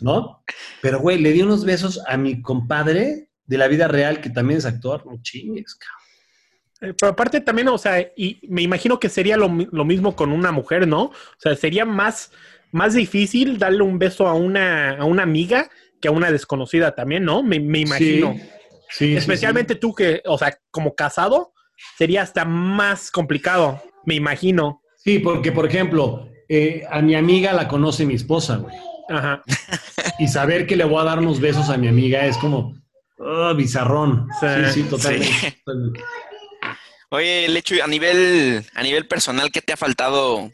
¿no? 0.00 0.42
Pero, 0.82 0.98
güey, 0.98 1.18
le 1.20 1.30
di 1.32 1.42
unos 1.42 1.64
besos 1.64 2.00
a 2.08 2.16
mi 2.16 2.42
compadre 2.42 3.30
de 3.46 3.58
la 3.58 3.68
vida 3.68 3.86
real, 3.86 4.20
que 4.20 4.30
también 4.30 4.58
es 4.58 4.66
actor. 4.66 5.06
No 5.06 5.22
chingues, 5.22 5.76
cabrón. 5.76 5.99
Eh, 6.80 6.94
Pero 6.98 7.12
aparte 7.12 7.40
también, 7.40 7.68
o 7.68 7.78
sea, 7.78 8.00
y 8.16 8.40
me 8.48 8.62
imagino 8.62 8.98
que 8.98 9.08
sería 9.08 9.36
lo, 9.36 9.48
lo 9.70 9.84
mismo 9.84 10.16
con 10.16 10.32
una 10.32 10.52
mujer, 10.52 10.86
¿no? 10.88 11.02
O 11.04 11.12
sea, 11.38 11.54
sería 11.56 11.84
más, 11.84 12.32
más 12.72 12.94
difícil 12.94 13.58
darle 13.58 13.82
un 13.82 13.98
beso 13.98 14.26
a 14.26 14.34
una, 14.34 14.96
a 14.96 15.04
una 15.04 15.22
amiga 15.22 15.68
que 16.00 16.08
a 16.08 16.12
una 16.12 16.30
desconocida 16.32 16.94
también, 16.94 17.24
¿no? 17.24 17.42
Me, 17.42 17.60
me 17.60 17.80
imagino. 17.80 18.32
Sí, 18.34 18.40
sí, 18.40 19.06
sí, 19.12 19.16
Especialmente 19.16 19.74
tú 19.74 19.94
que, 19.94 20.22
o 20.24 20.38
sea, 20.38 20.56
como 20.70 20.94
casado, 20.94 21.52
sería 21.98 22.22
hasta 22.22 22.44
más 22.44 23.10
complicado, 23.10 23.82
me 24.04 24.14
imagino. 24.14 24.82
Sí, 24.96 25.18
porque, 25.18 25.52
por 25.52 25.66
ejemplo, 25.66 26.28
eh, 26.48 26.84
a 26.90 27.00
mi 27.02 27.14
amiga 27.14 27.52
la 27.52 27.68
conoce 27.68 28.04
mi 28.06 28.14
esposa, 28.14 28.56
güey. 28.56 28.74
Ajá. 29.10 29.42
Y 30.18 30.28
saber 30.28 30.66
que 30.66 30.76
le 30.76 30.84
voy 30.84 31.00
a 31.00 31.04
dar 31.04 31.18
unos 31.18 31.40
besos 31.40 31.68
a 31.68 31.76
mi 31.76 31.88
amiga 31.88 32.24
es 32.26 32.36
como, 32.38 32.74
oh, 33.18 33.54
bizarrón. 33.54 34.28
Sí, 34.40 34.46
Sí, 34.66 34.82
sí, 34.82 34.88
totalmente. 34.88 35.26
sí. 35.26 35.52
totalmente. 35.64 36.00
Oye, 37.12 37.48
Lechu, 37.48 37.82
a 37.82 37.88
nivel, 37.88 38.64
a 38.74 38.82
nivel 38.82 39.08
personal, 39.08 39.50
¿qué 39.50 39.60
te 39.60 39.72
ha 39.72 39.76
faltado? 39.76 40.48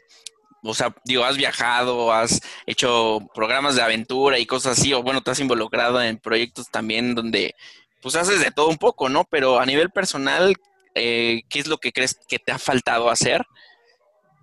O 0.62 0.74
sea, 0.74 0.94
digo, 1.04 1.22
has 1.22 1.36
viajado, 1.36 2.12
has 2.12 2.40
hecho 2.64 3.18
programas 3.34 3.76
de 3.76 3.82
aventura 3.82 4.38
y 4.38 4.46
cosas 4.46 4.78
así, 4.78 4.92
o 4.94 5.02
bueno, 5.02 5.20
te 5.20 5.30
has 5.30 5.40
involucrado 5.40 6.02
en 6.02 6.16
proyectos 6.16 6.70
también 6.70 7.14
donde, 7.14 7.54
pues 8.00 8.16
haces 8.16 8.40
de 8.40 8.50
todo 8.50 8.68
un 8.68 8.78
poco, 8.78 9.11
¿no? 9.11 9.24
Pero 9.24 9.61
a 9.61 9.66
nivel 9.66 9.90
personal, 9.90 10.57
eh, 10.94 11.42
¿qué 11.50 11.59
es 11.59 11.66
lo 11.66 11.76
que 11.76 11.92
crees 11.92 12.18
que 12.26 12.38
te 12.38 12.52
ha 12.52 12.59
faltado 12.59 13.11
hacer 13.11 13.44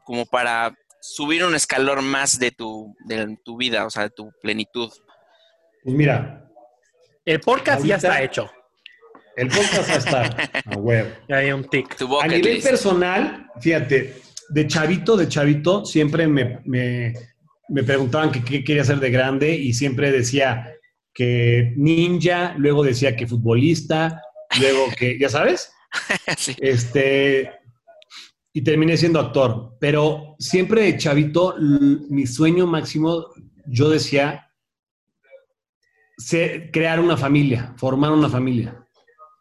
como 0.05 0.27
para 0.27 0.75
subir 1.01 1.43
un 1.43 1.55
escalón 1.55 2.05
más 2.05 2.37
de 2.37 2.51
tu, 2.51 2.95
de 3.05 3.37
tu 3.43 3.57
vida, 3.57 3.87
o 3.87 3.89
sea, 3.89 4.03
de 4.03 4.09
tu 4.11 4.31
plenitud? 4.39 4.91
Pues 5.83 5.95
mira, 5.95 6.47
El 7.25 7.39
podcast 7.39 7.83
ya 7.83 7.95
está 7.95 8.21
hecho. 8.21 8.51
El 9.35 9.47
podcast 9.47 9.89
va 9.89 9.93
a 9.93 9.97
estar 9.97 10.51
a 10.65 10.77
huevo. 10.77 11.09
Ya 11.29 11.37
hay 11.37 11.51
un 11.51 11.63
tic. 11.65 11.95
A 12.21 12.27
nivel 12.27 12.55
list. 12.55 12.67
personal, 12.67 13.47
fíjate, 13.59 14.15
de 14.49 14.67
chavito, 14.67 15.17
de 15.17 15.27
chavito, 15.27 15.85
siempre 15.85 16.27
me, 16.27 16.59
me, 16.65 17.13
me 17.69 17.83
preguntaban 17.83 18.31
que 18.31 18.43
qué 18.43 18.63
quería 18.63 18.83
ser 18.83 18.99
de 18.99 19.09
grande 19.11 19.55
y 19.55 19.73
siempre 19.73 20.11
decía 20.11 20.69
que 21.13 21.73
ninja, 21.77 22.55
luego 22.57 22.83
decía 22.83 23.15
que 23.15 23.27
futbolista, 23.27 24.21
luego 24.59 24.87
que, 24.97 25.17
ya 25.19 25.29
sabes, 25.29 25.71
Sí. 26.37 26.55
este, 26.59 27.51
y 28.51 28.61
terminé 28.63 28.97
siendo 28.97 29.19
actor. 29.19 29.77
Pero 29.79 30.35
siempre 30.39 30.83
de 30.83 30.97
chavito, 30.97 31.55
mi 31.59 32.25
sueño 32.27 32.65
máximo, 32.67 33.27
yo 33.65 33.89
decía, 33.89 34.51
ser- 36.17 36.71
crear 36.71 36.99
una 36.99 37.17
familia, 37.17 37.73
formar 37.77 38.11
una 38.11 38.29
familia. 38.29 38.82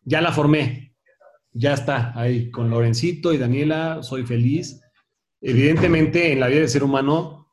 Ya 0.05 0.21
la 0.21 0.33
formé, 0.33 0.97
ya 1.53 1.75
está 1.75 2.19
ahí 2.19 2.51
con 2.51 2.71
Lorencito 2.71 3.33
y 3.33 3.39
Daniela, 3.39 4.03
soy 4.03 4.25
feliz. 4.25 4.81
Evidentemente, 5.41 6.33
en 6.33 6.41
la 6.41 6.49
vida 6.49 6.61
del 6.61 6.69
ser 6.69 6.85
humano, 6.85 7.53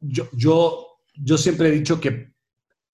yo, 0.00 0.28
yo, 0.32 0.86
yo 1.14 1.38
siempre 1.38 1.68
he 1.68 1.72
dicho 1.72 2.00
que 2.00 2.32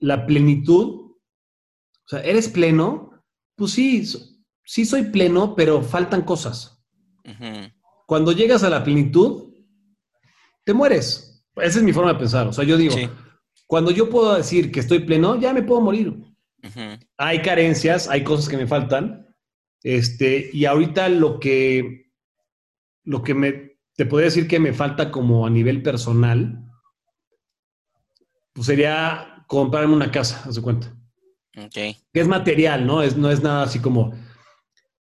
la 0.00 0.26
plenitud, 0.26 1.12
o 1.12 2.08
sea, 2.08 2.20
¿eres 2.20 2.48
pleno? 2.48 3.24
Pues 3.56 3.72
sí, 3.72 4.04
sí 4.64 4.84
soy 4.84 5.04
pleno, 5.04 5.54
pero 5.56 5.82
faltan 5.82 6.22
cosas. 6.22 6.80
Cuando 8.06 8.32
llegas 8.32 8.62
a 8.62 8.70
la 8.70 8.82
plenitud, 8.84 9.52
te 10.64 10.72
mueres. 10.72 11.44
Esa 11.56 11.78
es 11.78 11.84
mi 11.84 11.92
forma 11.92 12.12
de 12.12 12.18
pensar. 12.18 12.46
O 12.46 12.52
sea, 12.52 12.64
yo 12.64 12.76
digo, 12.76 12.94
Sí. 12.94 13.08
cuando 13.66 13.90
yo 13.90 14.08
puedo 14.08 14.34
decir 14.34 14.70
que 14.70 14.80
estoy 14.80 15.00
pleno, 15.00 15.38
ya 15.38 15.52
me 15.52 15.62
puedo 15.62 15.80
morir. 15.80 16.14
Hay 17.16 17.42
carencias, 17.42 18.08
hay 18.08 18.24
cosas 18.24 18.48
que 18.48 18.56
me 18.56 18.66
faltan. 18.66 19.26
Este, 19.82 20.50
y 20.52 20.64
ahorita 20.64 21.08
lo 21.08 21.38
que, 21.38 22.10
lo 23.04 23.22
que 23.22 23.34
me, 23.34 23.78
te 23.94 24.06
podría 24.06 24.26
decir 24.26 24.48
que 24.48 24.58
me 24.58 24.72
falta 24.72 25.10
como 25.10 25.46
a 25.46 25.50
nivel 25.50 25.82
personal, 25.82 26.64
pues 28.52 28.66
sería 28.66 29.44
comprarme 29.46 29.94
una 29.94 30.10
casa, 30.10 30.42
haz 30.44 30.56
de 30.56 30.62
cuenta. 30.62 30.94
Ok. 31.56 31.72
Que 31.72 31.96
es 32.12 32.28
material, 32.28 32.86
¿no? 32.86 33.02
Es, 33.02 33.16
no 33.16 33.30
es 33.30 33.42
nada 33.42 33.62
así 33.62 33.78
como, 33.78 34.12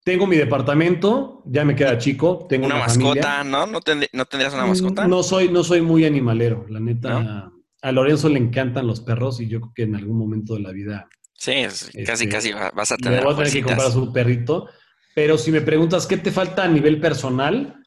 tengo 0.03 0.27
mi 0.27 0.37
departamento, 0.37 1.43
ya 1.47 1.65
me 1.65 1.75
queda 1.77 1.99
chico, 1.99 2.47
tengo 2.49 2.67
Una 2.67 2.77
una, 2.77 2.85
mascota, 2.87 3.37
familia. 3.37 3.45
¿no? 3.45 3.67
¿No, 3.67 3.81
tendr- 3.81 4.11
¿No 4.13 4.25
tendrías 4.25 4.55
una 4.55 4.67
mascota? 4.67 5.07
No 5.07 5.23
soy, 5.23 5.51
no 5.51 5.63
soy 5.63 5.83
muy 5.83 6.05
animalero, 6.05 6.67
la 6.69 6.81
neta. 6.81 7.21
¿No? 7.21 7.53
A 7.83 7.93
Lorenzo 7.93 8.31
le 8.31 8.39
encantan 8.39 8.87
los 8.87 9.01
perros 9.03 9.41
y 9.41 9.49
yo 9.49 9.61
creo 9.61 9.73
que 9.75 9.83
en 9.83 9.95
algún 9.95 10.17
momento 10.17 10.55
de 10.55 10.61
la 10.61 10.73
vida 10.73 11.09
Sí, 11.45 11.53
es- 11.53 11.91
casi, 12.07 12.25
Este, 12.25 12.29
casi 12.29 12.53
va- 12.53 12.71
vas 12.71 12.91
a 12.91 12.97
tener. 12.97 13.23
voy 13.23 13.35
a 13.35 13.37
tener 13.37 13.53
que 13.53 13.63
comprar 13.63 13.91
su 13.93 14.13
perrito. 14.13 14.69
Pero 15.15 15.37
si 15.37 15.53
me 15.53 15.61
preguntas 15.61 16.07
qué 16.07 16.17
te 16.17 16.31
falta 16.33 16.65
a 16.65 16.69
nivel 16.69 16.99
personal, 17.01 17.83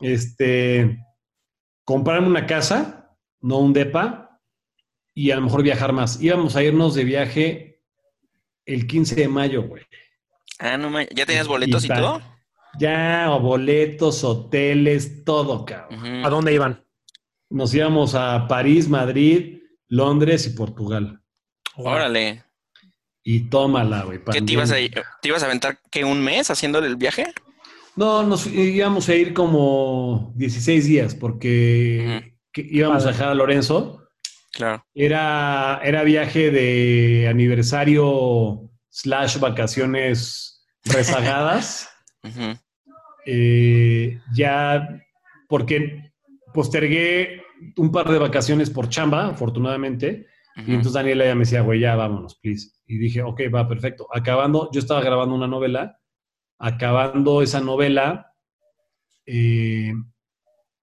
este, 0.00 0.98
comprarme 1.84 2.26
una 2.26 2.46
casa, 2.46 3.16
no 3.40 3.58
un 3.58 3.72
depa, 3.72 4.40
y 5.14 5.30
a 5.30 5.36
lo 5.36 5.42
mejor 5.42 5.62
viajar 5.62 5.92
más. 5.92 6.20
Íbamos 6.20 6.56
a 6.56 6.62
irnos 6.64 6.94
de 6.96 7.04
viaje 7.04 7.82
el 8.66 8.86
15 8.88 9.14
de 9.14 9.28
mayo, 9.28 9.62
güey. 9.68 9.84
Ah, 10.58 10.76
no 10.76 10.90
ma- 10.90 11.04
¿Ya 11.14 11.26
tenías 11.26 11.46
boletos 11.48 11.84
y, 11.84 11.88
todo? 11.88 12.20
Ya, 12.78 13.28
boletos, 13.40 14.24
hoteles, 14.24 15.24
todo, 15.24 15.64
cabrón. 15.64 16.24
¿A 16.24 16.28
dónde 16.28 16.52
iban? 16.54 16.84
Nos 17.50 17.72
íbamos 17.74 18.14
a 18.14 18.46
París, 18.48 18.88
Madrid, 18.88 19.58
Londres 19.88 20.46
y 20.46 20.50
Portugal. 20.50 21.20
Órale. 21.76 22.44
Y 23.32 23.42
tómala, 23.42 24.02
güey. 24.02 24.18
¿Qué 24.32 24.42
te 24.42 24.54
ibas 24.54 24.72
a, 24.72 24.74
te 24.74 25.28
ibas 25.28 25.44
a 25.44 25.46
aventar 25.46 25.78
que 25.88 26.04
un 26.04 26.20
mes 26.20 26.50
haciéndole 26.50 26.88
el 26.88 26.96
viaje? 26.96 27.32
No, 27.94 28.24
nos 28.24 28.48
íbamos 28.48 29.08
a 29.08 29.14
ir 29.14 29.34
como 29.34 30.32
16 30.34 30.84
días 30.84 31.14
porque 31.14 32.34
que 32.52 32.66
íbamos 32.68 33.04
a 33.04 33.12
dejar 33.12 33.28
a 33.28 33.34
Lorenzo. 33.34 34.08
Claro. 34.52 34.84
Era, 34.96 35.80
era 35.84 36.02
viaje 36.02 36.50
de 36.50 37.28
aniversario 37.30 38.68
slash 38.88 39.38
vacaciones 39.38 40.66
rezagadas. 40.84 41.88
Eh, 43.26 44.18
ya 44.34 44.88
porque 45.46 46.10
postergué 46.54 47.42
un 47.76 47.92
par 47.92 48.10
de 48.10 48.18
vacaciones 48.18 48.70
por 48.70 48.88
chamba, 48.88 49.28
afortunadamente. 49.28 50.26
Y 50.56 50.70
entonces 50.70 50.94
Daniela 50.94 51.26
ya 51.26 51.34
me 51.34 51.40
decía, 51.40 51.60
güey, 51.60 51.80
ya 51.80 51.94
vámonos, 51.94 52.36
please. 52.36 52.70
Y 52.90 52.98
dije, 52.98 53.22
ok, 53.22 53.42
va, 53.54 53.68
perfecto. 53.68 54.08
Acabando, 54.12 54.68
yo 54.72 54.80
estaba 54.80 55.00
grabando 55.00 55.32
una 55.36 55.46
novela. 55.46 55.96
Acabando 56.58 57.40
esa 57.40 57.60
novela, 57.60 58.34
eh, 59.26 59.92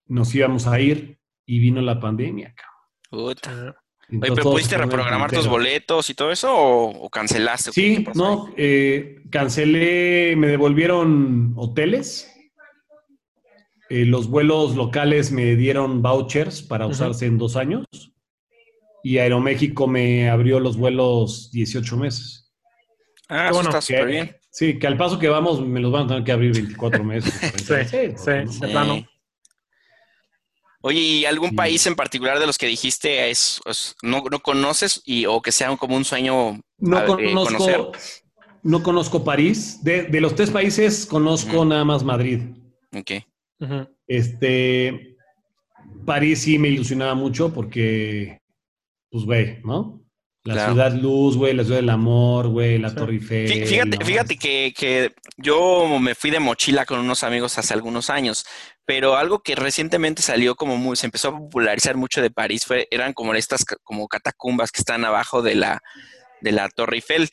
nos 0.06 0.34
íbamos 0.34 0.68
a 0.68 0.80
ir 0.80 1.20
y 1.46 1.60
vino 1.60 1.82
la 1.82 2.00
pandemia, 2.00 2.56
cabrón. 2.56 3.34
Puta. 3.36 3.52
Ah, 3.52 3.76
Oye, 4.10 4.16
Entonces, 4.16 4.20
¿pero 4.22 4.36
todo 4.42 4.54
pudiste 4.54 4.78
reprogramar 4.78 5.32
tus 5.32 5.48
boletos 5.50 6.10
y 6.10 6.14
todo 6.14 6.32
eso 6.32 6.56
o, 6.56 7.06
o 7.06 7.10
cancelaste? 7.10 7.72
¿O 7.72 7.74
qué- 7.74 7.82
qué 7.82 7.96
Sí, 7.98 8.08
no, 8.16 8.54
eh, 8.56 9.18
cancelé, 9.30 10.36
me 10.38 10.48
devolvieron 10.48 11.54
hoteles. 11.58 12.34
Eh, 13.90 14.06
los 14.06 14.30
vuelos 14.30 14.78
locales 14.78 15.34
me 15.34 15.58
dieron 15.58 16.02
vouchers 16.02 16.62
para 16.62 16.88
usarse 16.88 17.26
en 17.26 17.38
dos 17.38 17.58
años. 17.58 17.86
Y 19.08 19.20
Aeroméxico 19.20 19.88
me 19.88 20.30
abrió 20.30 20.60
los 20.60 20.76
vuelos 20.76 21.50
18 21.52 21.96
meses. 21.96 22.52
Ah, 23.30 23.46
eso 23.46 23.54
bueno. 23.54 23.70
está 23.70 23.80
súper 23.82 24.06
bien. 24.08 24.36
Sí, 24.52 24.78
que 24.78 24.86
al 24.88 24.98
paso 24.98 25.18
que 25.18 25.30
vamos 25.30 25.66
me 25.66 25.80
los 25.80 25.94
van 25.94 26.04
a 26.04 26.08
tener 26.08 26.24
que 26.26 26.32
abrir 26.34 26.52
24 26.52 27.04
meses. 27.06 27.34
Sí, 27.58 27.74
sí, 27.90 27.98
sí. 28.18 28.60
de 28.60 28.68
plano. 28.68 29.08
Oye, 30.82 31.00
¿y 31.00 31.26
algún 31.26 31.52
Sí. 31.52 31.56
país 31.56 31.88
en 31.88 31.96
particular 31.96 32.38
de 32.38 32.48
los 32.48 32.58
que 32.58 32.68
dijiste 32.68 33.30
es, 33.30 33.62
es- 33.66 33.96
no, 34.04 34.24
no 34.30 34.40
conoces 34.42 35.02
y, 35.06 35.26
o 35.26 35.42
que 35.42 35.54
sea 35.54 35.76
como 35.78 35.96
un 35.96 36.04
sueño 36.04 36.60
No 36.78 36.98
a- 36.98 37.04
eh, 37.04 37.06
conozco, 37.06 37.46
conocer? 37.58 37.82
no 38.64 38.84
conozco 38.84 39.24
París. 39.24 39.82
De, 39.84 40.04
de 40.04 40.20
los 40.22 40.36
tres 40.36 40.50
países 40.52 41.06
conozco 41.06 41.64
nada 41.64 41.86
más 41.86 42.04
Madrid. 42.04 42.42
Ok. 42.94 43.12
Este, 44.06 45.16
París 46.06 46.40
sí 46.42 46.60
me 46.60 46.68
ilusionaba 46.68 47.16
mucho 47.16 47.54
porque, 47.54 48.40
pues, 49.10 49.26
güey, 49.26 49.60
¿no? 49.64 50.04
La 50.44 50.54
Claro. 50.54 50.72
ciudad 50.74 50.94
luz, 50.94 51.36
güey, 51.36 51.54
la 51.54 51.64
ciudad 51.66 51.80
del 51.80 51.90
amor, 51.90 52.48
güey, 52.48 52.78
la 52.78 52.90
Sí. 52.90 52.96
Torre 52.96 53.14
Eiffel. 53.14 53.50
Fí- 53.52 53.66
Fíjate, 53.68 53.98
¿no? 53.98 54.06
fíjate 54.06 54.38
que, 54.38 54.74
que 54.78 55.12
yo 55.36 56.00
me 56.00 56.16
fui 56.16 56.32
de 56.32 56.40
mochila 56.40 56.86
con 56.86 57.00
unos 57.00 57.24
amigos 57.24 57.58
hace 57.58 57.74
algunos 57.74 58.10
años, 58.10 58.46
pero 58.86 59.18
algo 59.18 59.40
que 59.40 59.56
recientemente 59.56 60.22
salió 60.22 60.56
como 60.56 60.78
muy, 60.78 60.96
se 60.96 61.06
empezó 61.08 61.30
a 61.30 61.38
popularizar 61.38 61.98
mucho 61.98 62.22
de 62.22 62.32
París 62.32 62.64
fue, 62.66 62.88
eran 62.92 63.12
como 63.14 63.34
estas 63.34 63.66
como 63.84 64.08
catacumbas 64.08 64.72
que 64.72 64.80
están 64.80 65.04
abajo 65.04 65.42
de 65.42 65.56
la, 65.56 65.82
de 66.40 66.52
la 66.54 66.70
Torre 66.70 66.98
Eiffel. 66.98 67.30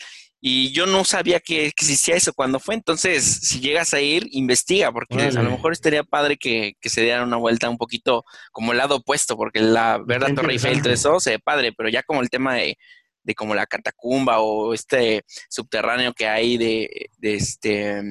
Y 0.47 0.73
yo 0.73 0.85
no 0.85 1.07
sabía 1.07 1.41
que, 1.41 1.65
existía 1.65 2.17
eso 2.17 2.35
cuando 2.35 2.61
fue. 2.61 2.75
Entonces, 2.75 3.25
si 3.25 3.61
llegas 3.61 3.95
a 3.95 4.03
ir, 4.03 4.29
investiga, 4.33 4.93
porque 4.93 5.23
a 5.23 5.43
lo 5.43 5.51
mejor 5.51 5.73
estaría 5.73 6.05
padre 6.05 6.37
que, 6.37 6.75
que 6.83 6.91
se 6.91 7.01
dieran 7.01 7.27
una 7.29 7.39
vuelta 7.39 7.71
un 7.71 7.79
poquito 7.79 8.25
como 8.53 8.73
el 8.73 8.77
lado 8.77 8.97
opuesto, 8.97 9.39
porque 9.39 9.63
la, 9.63 9.97
ver 10.05 10.21
la 10.21 10.29
Está 10.29 10.43
Torre 10.43 10.53
Eiffel 10.53 10.77
y 10.77 10.83
todo 10.83 10.93
eso 10.93 11.19
se 11.19 11.31
ve 11.31 11.39
padre, 11.39 11.73
pero 11.73 11.89
ya 11.89 12.03
como 12.03 12.21
el 12.21 12.29
tema 12.29 12.57
de, 12.57 12.77
de 13.23 13.35
como 13.35 13.55
la 13.55 13.65
catacumba 13.65 14.41
o 14.41 14.75
este 14.75 15.25
subterráneo 15.49 16.13
que 16.13 16.29
hay 16.29 16.59
de, 16.59 17.09
de 17.17 17.35
este 17.37 18.03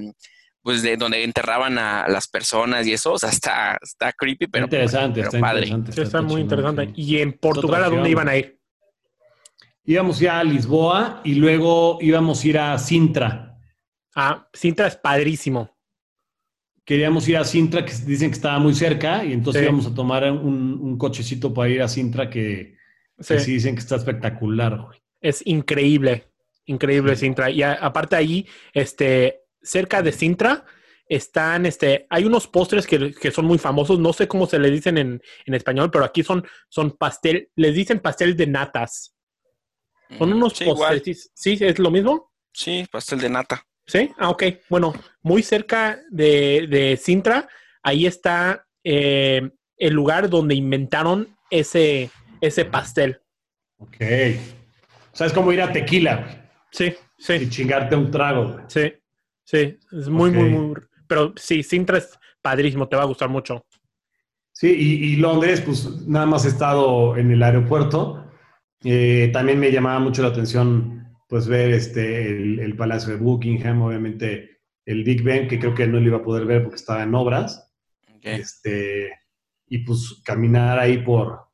pues 0.64 0.82
de 0.82 0.98
donde 0.98 1.24
enterraban 1.24 1.78
a 1.78 2.08
las 2.08 2.28
personas 2.28 2.88
y 2.88 2.94
eso, 2.94 3.14
o 3.14 3.20
sea, 3.20 3.30
está, 3.30 3.78
está 3.80 4.12
creepy, 4.12 4.48
pero, 4.48 4.66
interesante, 4.66 5.20
pero 5.20 5.28
está 5.28 5.40
padre. 5.40 5.68
interesante. 5.68 5.92
Sí, 5.94 6.02
está 6.02 6.22
muy 6.24 6.42
interesante. 6.42 6.86
sí. 6.88 6.94
¿Y 6.96 7.20
en 7.20 7.34
Portugal 7.34 7.84
a 7.84 7.90
dónde 7.90 8.10
iban 8.10 8.28
a 8.28 8.38
ir? 8.38 8.63
Íbamos 9.86 10.20
ya 10.20 10.40
a 10.40 10.44
Lisboa 10.44 11.22
y 11.24 11.36
luego 11.36 11.98
íbamos 12.02 12.44
a 12.44 12.48
ir 12.48 12.58
a 12.58 12.78
Sintra. 12.78 13.60
Ah, 14.16 14.48
Sintra 14.54 14.88
es 14.88 14.96
padrísimo. 14.96 15.76
Queríamos 16.86 17.28
ir 17.28 17.38
a 17.38 17.44
Sintra, 17.46 17.86
que 17.86 17.94
dicen 18.06 18.30
que 18.30 18.36
estaba 18.36 18.60
muy 18.60 18.74
cerca, 18.74 19.24
y 19.24 19.32
entonces 19.34 19.62
Sí. 19.62 19.66
íbamos 19.68 19.86
a 19.88 19.94
tomar 19.96 20.30
un, 20.32 20.80
un 20.82 20.98
cochecito 20.98 21.54
para 21.54 21.70
ir 21.70 21.82
a 21.82 21.88
Sintra, 21.88 22.30
que, 22.30 22.76
Sí, 23.20 23.34
que 23.36 23.40
sí 23.40 23.54
dicen 23.54 23.76
que 23.76 23.80
está 23.82 23.96
espectacular, 23.96 24.78
güey. 24.80 25.00
Es 25.22 25.42
increíble, 25.46 26.28
increíble 26.66 27.16
Sí. 27.16 27.22
Sintra. 27.26 27.50
Y 27.50 27.62
a- 27.64 27.74
aparte 27.74 28.16
ahí, 28.18 28.46
este, 28.74 29.42
cerca 29.62 30.02
de 30.02 30.12
Sintra, 30.12 30.66
están, 31.08 31.66
este, 31.66 32.06
hay 32.10 32.26
unos 32.26 32.48
postres 32.48 32.86
que, 32.88 33.14
que 33.14 33.32
son 33.32 33.46
muy 33.46 33.58
famosos. 33.58 34.00
No 34.00 34.12
sé 34.14 34.28
cómo 34.28 34.46
se 34.46 34.60
le 34.60 34.70
dicen 34.72 34.98
en, 34.98 35.22
en 35.46 35.54
español, 35.54 35.90
pero 35.92 36.04
aquí 36.06 36.24
son, 36.24 36.44
son 36.70 36.92
pastel, 36.98 37.50
les 37.56 37.76
dicen 37.76 38.00
pastel 38.00 38.36
de 38.36 38.48
natas. 38.48 39.13
Son 40.18 40.30
Mm, 40.30 40.34
unos 40.34 40.54
sí. 40.54 40.66
¿Sí? 41.34 41.58
¿Es 41.62 41.80
lo 41.80 41.92
mismo? 41.92 42.32
Sí, 42.52 42.86
pastel 42.92 43.20
de 43.20 43.30
nata. 43.30 43.66
Sí, 43.86 44.10
ah, 44.18 44.30
ok. 44.30 44.44
Bueno, 44.70 44.94
muy 45.22 45.44
cerca 45.44 46.00
de, 46.10 46.68
de 46.70 46.98
Sintra, 46.98 47.50
ahí 47.82 48.06
está 48.06 48.66
eh, 48.84 49.50
el 49.78 49.94
lugar 49.94 50.30
donde 50.30 50.56
inventaron 50.56 51.36
ese, 51.50 52.10
ese 52.40 52.66
pastel. 52.66 53.20
Ok. 53.78 53.98
O 55.12 55.16
sea, 55.16 55.28
es 55.28 55.34
como 55.34 55.52
ir 55.52 55.62
a 55.62 55.72
tequila, 55.72 56.16
güey. 56.18 56.44
Sí, 56.72 56.86
Y 57.18 57.24
sí, 57.24 57.50
chingarte 57.50 57.96
un 57.96 58.10
trago, 58.10 58.60
sí, 58.68 58.94
sí. 59.44 59.78
Es 59.92 60.08
muy, 60.10 60.32
muy, 60.32 60.50
muy. 60.50 60.76
Pero 61.08 61.34
sí, 61.36 61.62
Sintra 61.62 61.98
es 62.00 62.18
padrísimo, 62.42 62.88
te 62.88 62.96
va 62.96 63.04
a 63.04 63.08
gustar 63.08 63.30
mucho. 63.30 63.66
Sí, 64.54 64.68
y, 64.72 65.14
y 65.14 65.16
Londres, 65.18 65.62
pues 65.62 65.86
nada 66.08 66.26
más 66.26 66.46
he 66.46 66.50
estado 66.50 67.18
en 67.18 67.32
el 67.32 67.44
aeropuerto. 67.44 68.23
Eh, 68.84 69.30
también 69.34 69.60
me 69.60 69.72
llamaba 69.72 70.00
mucho 70.00 70.22
la 70.22 70.28
atención, 70.30 71.16
pues, 71.30 71.48
ver 71.48 71.72
este, 71.72 72.28
el, 72.30 72.60
el 72.60 72.76
Palacio 72.76 73.14
de 73.14 73.20
Buckingham, 73.20 73.82
obviamente 73.82 74.60
el 74.86 75.04
Big 75.04 75.24
Ben, 75.24 75.48
que 75.48 75.60
creo 75.60 75.74
que 75.74 75.88
no 75.88 76.00
lo 76.00 76.06
iba 76.08 76.18
a 76.18 76.24
poder 76.24 76.46
ver 76.46 76.62
porque 76.64 76.76
estaba 76.76 77.04
en 77.04 77.16
obras. 77.16 77.72
Este, 78.22 79.12
y 79.68 79.80
pues 79.80 80.22
caminar 80.26 80.78
ahí 80.80 81.00
por, 81.00 81.48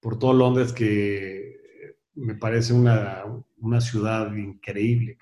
por 0.00 0.18
todo 0.18 0.32
Londres, 0.32 0.72
que 0.72 1.56
me 2.14 2.34
parece 2.34 2.72
una, 2.72 3.22
una 3.58 3.80
ciudad 3.80 4.32
increíble. 4.34 5.16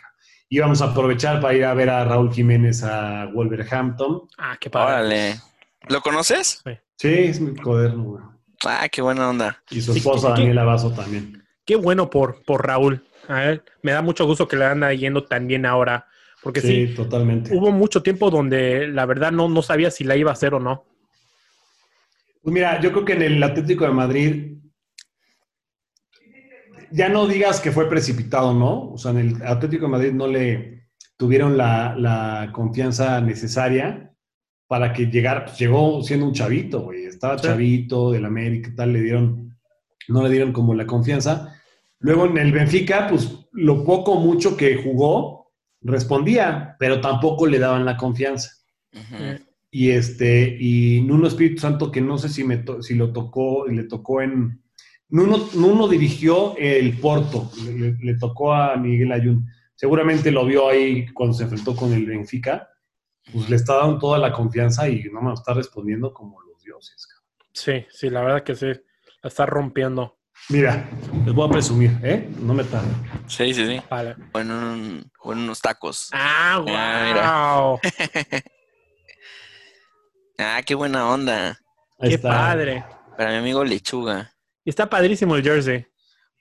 Íbamos 0.49 0.83
a 0.83 0.87
aprovechar 0.87 1.41
para 1.41 1.55
ir 1.55 1.65
a 1.65 1.75
ver 1.75 1.91
a 1.91 2.05
Raúl 2.05 2.33
Jiménez 2.33 2.83
a 2.83 3.27
Wolverhampton. 3.33 4.23
Ah, 4.39 4.57
qué 4.61 4.69
padre. 4.69 4.95
Órale. 4.95 5.41
¿Lo 5.89 6.01
conoces? 6.01 6.63
Sí, 6.97 7.09
es 7.09 7.41
muy 7.41 7.55
coderno, 7.55 8.03
güey. 8.05 8.25
Ah, 8.67 8.89
qué 8.91 9.01
buena 9.01 9.31
onda. 9.31 9.63
Y 9.71 9.81
su 9.81 9.93
esposa 9.93 10.29
¿qué- 10.35 10.41
Daniela 10.43 10.65
Vaso 10.65 10.93
también. 10.93 11.40
Qué 11.71 11.77
bueno 11.77 12.11
por, 12.11 12.43
por 12.43 12.67
Raúl. 12.67 13.05
A 13.29 13.35
ver, 13.43 13.63
me 13.83 13.93
da 13.93 14.03
mucho 14.03 14.27
gusto 14.27 14.49
que 14.49 14.57
le 14.57 14.65
anda 14.65 14.93
yendo 14.93 15.23
tan 15.23 15.47
bien 15.47 15.65
ahora. 15.65 16.05
Porque 16.43 16.61
sí, 16.61 16.89
Sí, 16.89 16.95
totalmente. 16.97 17.57
hubo 17.57 17.71
mucho 17.71 18.03
tiempo 18.03 18.29
donde 18.29 18.89
la 18.89 19.07
verdad 19.07 19.31
no, 19.31 19.49
no 19.49 19.63
sabía 19.63 19.93
si 19.93 20.03
la 20.03 20.17
iba 20.17 20.31
a 20.31 20.33
hacer 20.33 20.53
o 20.53 20.59
no. 20.59 20.83
Pues 22.43 22.53
mira, 22.53 22.81
yo 22.81 22.91
creo 22.91 23.05
que 23.05 23.13
en 23.13 23.23
el 23.23 23.41
Atlético 23.45 23.85
de 23.85 23.93
Madrid, 23.93 24.57
ya 26.91 27.09
no 27.09 27.29
digas 27.29 27.61
que 27.61 27.71
fue 27.71 27.89
precipitado, 27.89 28.53
¿no? 28.53 28.91
O 28.91 28.99
sea, 28.99 29.13
en 29.13 29.19
el 29.19 29.43
Atlético 29.47 29.85
de 29.87 29.93
Madrid 29.93 30.13
no 30.13 30.27
le 30.27 30.89
tuvieron 31.17 31.57
la, 31.57 31.95
la 31.97 32.51
confianza 32.53 33.21
necesaria 33.21 34.13
para 34.67 34.93
que 34.93 35.07
llegara, 35.07 35.45
pues 35.45 35.57
llegó 35.57 36.03
siendo 36.03 36.27
un 36.27 36.33
chavito, 36.33 36.81
güey. 36.81 37.05
Estaba 37.05 37.39
Sí. 37.39 37.45
chavito 37.47 38.11
del 38.11 38.25
América 38.25 38.71
y 38.73 38.75
tal, 38.75 38.93
le 38.93 39.03
dieron, 39.03 39.57
no 40.09 40.21
le 40.25 40.31
dieron 40.31 40.53
como 40.53 40.75
la 40.75 40.85
confianza. 40.85 41.57
Luego 42.01 42.27
en 42.27 42.39
el 42.39 42.53
Benfica, 42.53 43.07
pues 43.09 43.31
lo 43.53 43.85
poco 43.85 44.13
o 44.13 44.21
mucho 44.21 44.57
que 44.57 44.77
jugó, 44.83 45.53
respondía, 45.83 46.77
pero 46.79 47.01
tampoco 47.01 47.47
le 47.47 47.59
daban 47.59 47.85
la 47.85 47.97
confianza. 47.97 48.53
Y 49.71 49.91
este, 49.91 50.57
y 50.59 51.01
Nuno 51.03 51.29
Espíritu 51.29 51.61
Santo, 51.61 51.91
que 51.93 52.01
no 52.01 52.19
sé 52.19 52.29
si, 52.29 52.43
me 52.43 52.65
si 52.81 52.95
lo 52.95 53.13
tocó, 53.13 53.67
le 53.69 53.85
tocó 53.85 54.21
en. 54.23 54.63
Nuno, 55.11 55.49
Nuno 55.55 55.89
dirigió 55.89 56.57
el 56.57 56.97
Porto, 56.99 57.51
le, 57.65 57.73
le- 57.79 57.97
le 58.01 58.15
tocó 58.15 58.53
a 58.53 58.77
Miguel 58.77 59.13
Ayun. 59.13 59.47
Seguramente 59.75 60.31
lo 60.31 60.45
vio 60.45 60.69
ahí 60.69 61.07
cuando 61.09 61.35
se 61.35 61.45
enfrentó 61.45 61.75
con 61.77 61.93
el 61.93 62.07
Benfica. 62.07 62.69
Pues 63.33 63.49
le 63.51 63.57
está 63.57 63.77
dando 63.77 63.99
toda 63.99 64.19
la 64.19 64.33
confianza 64.33 64.89
y 64.89 65.05
no 65.13 65.21
me 65.23 65.33
está 65.35 65.53
respondiendo 65.55 66.13
como 66.13 66.41
los 66.43 66.63
dioses. 66.63 67.07
cabrón. 67.07 67.49
Sí, 67.53 67.87
sí, 67.91 68.11
la 68.11 68.23
verdad 68.23 68.43
que 68.43 68.55
sí. 68.55 68.67
La 69.23 69.29
está 69.29 69.47
rompiendo. 69.47 70.19
Mira, 70.51 70.89
les 71.25 71.33
voy 71.35 71.47
a 71.49 71.51
presumir, 71.51 71.97
¿eh? 72.03 72.29
No 72.41 72.55
me 72.55 72.65
tardo. 72.65 72.89
Sí, 73.29 73.55
sí, 73.55 73.67
sí. 73.67 73.81
Vale. 73.89 74.17
O 74.33 74.39
en, 74.41 74.51
un- 74.51 75.11
o 75.23 75.33
en 75.33 75.39
unos 75.41 75.61
tacos. 75.61 76.09
Ah, 76.13 76.63
Ah, 76.67 77.79
wow. 77.81 77.81
Ah, 80.39 80.61
qué 80.65 80.75
buena 80.75 81.09
onda. 81.09 81.59
Ahí 81.99 82.09
Qué 82.09 82.15
está. 82.17 82.29
padre. 82.29 82.85
Para 83.17 83.31
mi 83.33 83.37
amigo 83.37 83.65
Lechuga. 83.65 84.33
Y 84.65 84.71
está 84.71 84.89
padrísimo 84.89 85.37
el 85.37 85.43
jersey. 85.43 85.87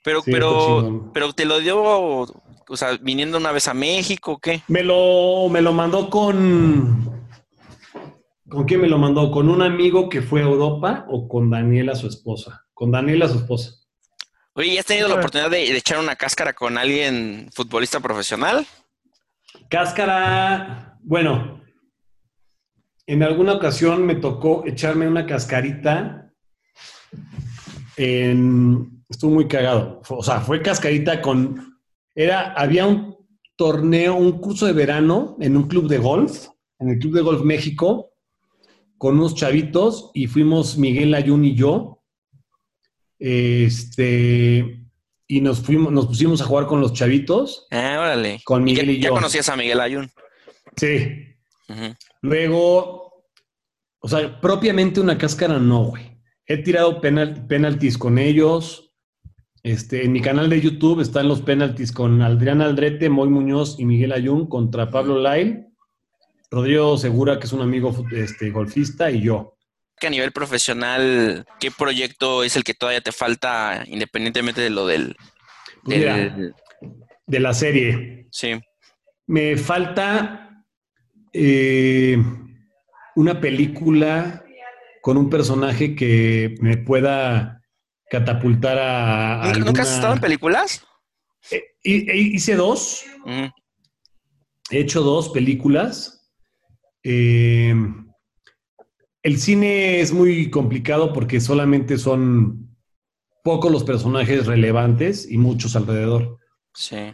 Pero, 0.03 0.21
Sí, 0.21 0.31
pero, 0.31 1.11
pero 1.13 1.33
te 1.33 1.45
lo 1.45 1.59
dio, 1.59 1.77
o 1.81 2.27
sea, 2.77 2.97
viniendo 3.01 3.37
una 3.37 3.51
vez 3.51 3.67
a 3.67 3.73
México, 3.73 4.33
¿o 4.33 4.39
¿qué? 4.39 4.61
Me 4.69 4.81
lo, 4.83 5.49
me 5.49 5.61
lo 5.61 5.73
mandó 5.73 6.09
con. 6.09 7.19
¿Con 8.47 8.63
quién 8.65 8.81
me 8.81 8.87
lo 8.87 8.97
mandó? 8.97 9.29
¿Con 9.29 9.49
un 9.49 9.61
amigo 9.61 10.09
que 10.09 10.21
fue 10.21 10.39
a 10.41 10.45
Europa 10.45 11.05
o 11.09 11.27
con 11.27 11.49
Daniela, 11.51 11.93
su 11.95 12.07
esposa? 12.07 12.65
Con 12.73 12.91
Daniela, 12.91 13.27
su 13.27 13.37
esposa. 13.39 13.73
Oye, 14.59 14.73
¿y 14.73 14.77
has 14.77 14.85
tenido 14.85 15.07
la 15.07 15.15
oportunidad 15.15 15.49
de, 15.49 15.59
de 15.59 15.77
echar 15.77 15.99
una 15.99 16.17
cáscara 16.17 16.51
con 16.51 16.77
alguien 16.77 17.47
futbolista 17.53 18.01
profesional? 18.01 18.67
Cáscara. 19.69 20.97
Bueno, 21.01 21.61
en 23.07 23.23
alguna 23.23 23.53
ocasión 23.53 24.05
me 24.05 24.15
tocó 24.15 24.65
echarme 24.67 25.07
una 25.07 25.25
cascarita. 25.25 26.33
En, 27.95 29.05
estuvo 29.07 29.31
muy 29.31 29.47
cagado. 29.47 30.01
O 30.09 30.21
sea, 30.21 30.41
fue 30.41 30.61
cascarita 30.61 31.21
con. 31.21 31.79
Era, 32.13 32.51
había 32.51 32.85
un 32.85 33.15
torneo, 33.55 34.15
un 34.15 34.41
curso 34.41 34.65
de 34.65 34.73
verano 34.73 35.37
en 35.39 35.55
un 35.55 35.69
club 35.69 35.87
de 35.87 35.99
golf, 35.99 36.49
en 36.79 36.89
el 36.89 36.99
Club 36.99 37.13
de 37.13 37.21
Golf 37.21 37.43
México, 37.43 38.11
con 38.97 39.19
unos 39.19 39.35
chavitos, 39.35 40.11
y 40.13 40.27
fuimos 40.27 40.77
Miguel 40.77 41.13
Ayun 41.13 41.45
y 41.45 41.55
yo. 41.55 41.98
Este. 43.19 44.81
Y 45.27 45.41
nos 45.41 45.59
fuimos, 45.61 45.91
nos 45.93 46.07
pusimos 46.07 46.41
a 46.41 46.45
jugar 46.45 46.65
con 46.65 46.81
los 46.81 46.93
chavitos. 46.93 47.67
Ah, 47.69 47.97
órale. 47.99 48.41
Con 48.43 48.61
ya- 48.61 48.65
Miguel 48.65 48.89
y 48.89 48.99
ya 48.99 49.09
yo. 49.09 49.13
conocías 49.13 49.47
a 49.49 49.55
Miguel 49.55 49.79
Ayun. 49.79 50.09
Sí. 50.75 51.25
Luego, 52.21 53.25
o 53.99 54.07
sea, 54.07 54.39
propiamente 54.41 54.99
una 54.99 55.17
cáscara 55.17 55.59
no, 55.59 55.83
güey. 55.85 56.17
He 56.47 56.57
tirado 56.57 56.99
penal, 56.99 57.45
penaltis 57.47 57.97
con 57.97 58.17
ellos. 58.17 58.91
Este, 59.61 60.05
en 60.05 60.13
mi 60.13 60.21
canal 60.21 60.49
de 60.49 60.61
YouTube 60.61 61.01
están 61.01 61.27
los 61.27 61.41
penaltis 61.41 61.91
con 61.91 62.21
Adrián 62.21 62.61
Aldrete, 62.61 63.09
Moy 63.09 63.29
Muñoz 63.29 63.75
y 63.77 63.85
Miguel 63.85 64.13
Ayun 64.13 64.47
contra 64.47 64.89
Pablo 64.89 65.19
Lail, 65.19 65.67
Rodrigo 66.49 66.97
Segura, 66.97 67.37
que 67.37 67.45
es 67.45 67.53
un 67.53 67.61
amigo 67.61 67.93
este, 68.11 68.49
golfista, 68.49 69.11
y 69.11 69.21
yo. 69.21 69.57
Que 69.99 70.07
a 70.07 70.09
nivel 70.09 70.31
profesional, 70.31 71.45
¿qué 71.59 71.71
proyecto 71.71 72.43
es 72.43 72.55
el 72.55 72.63
que 72.63 72.73
todavía 72.73 73.01
te 73.01 73.11
falta, 73.11 73.83
independientemente 73.87 74.61
de 74.61 74.69
lo 74.69 74.87
del... 74.87 75.15
Mira, 75.83 76.35
de 77.27 77.39
la 77.39 77.53
serie. 77.53 78.27
sí. 78.31 78.59
Me 79.27 79.57
falta 79.57 80.63
eh, 81.33 82.17
una 83.15 83.39
película 83.39 84.43
con 85.01 85.17
un 85.17 85.29
personaje 85.29 85.95
que 85.95 86.55
me 86.61 86.77
pueda 86.77 87.61
catapultar 88.09 88.79
a. 88.79 89.41
a 89.43 89.45
¿Nunca, 89.47 89.59
nunca 89.65 89.81
has 89.83 89.93
estado 89.93 90.13
en 90.13 90.19
películas? 90.19 90.83
Eh, 91.51 91.63
hi- 91.83 92.07
hi- 92.11 92.35
hice 92.35 92.55
dos, 92.55 93.05
Ujú. 93.23 93.51
he 94.71 94.79
hecho 94.79 95.01
dos 95.01 95.29
películas. 95.29 96.27
Eh, 97.03 97.75
el 99.23 99.39
cine 99.39 99.99
es 99.99 100.13
muy 100.13 100.49
complicado 100.49 101.13
porque 101.13 101.39
solamente 101.39 101.97
son 101.97 102.75
pocos 103.43 103.71
los 103.71 103.83
personajes 103.83 104.45
relevantes 104.45 105.29
y 105.29 105.37
muchos 105.37 105.75
alrededor. 105.75 106.37
Sí. 106.73 107.13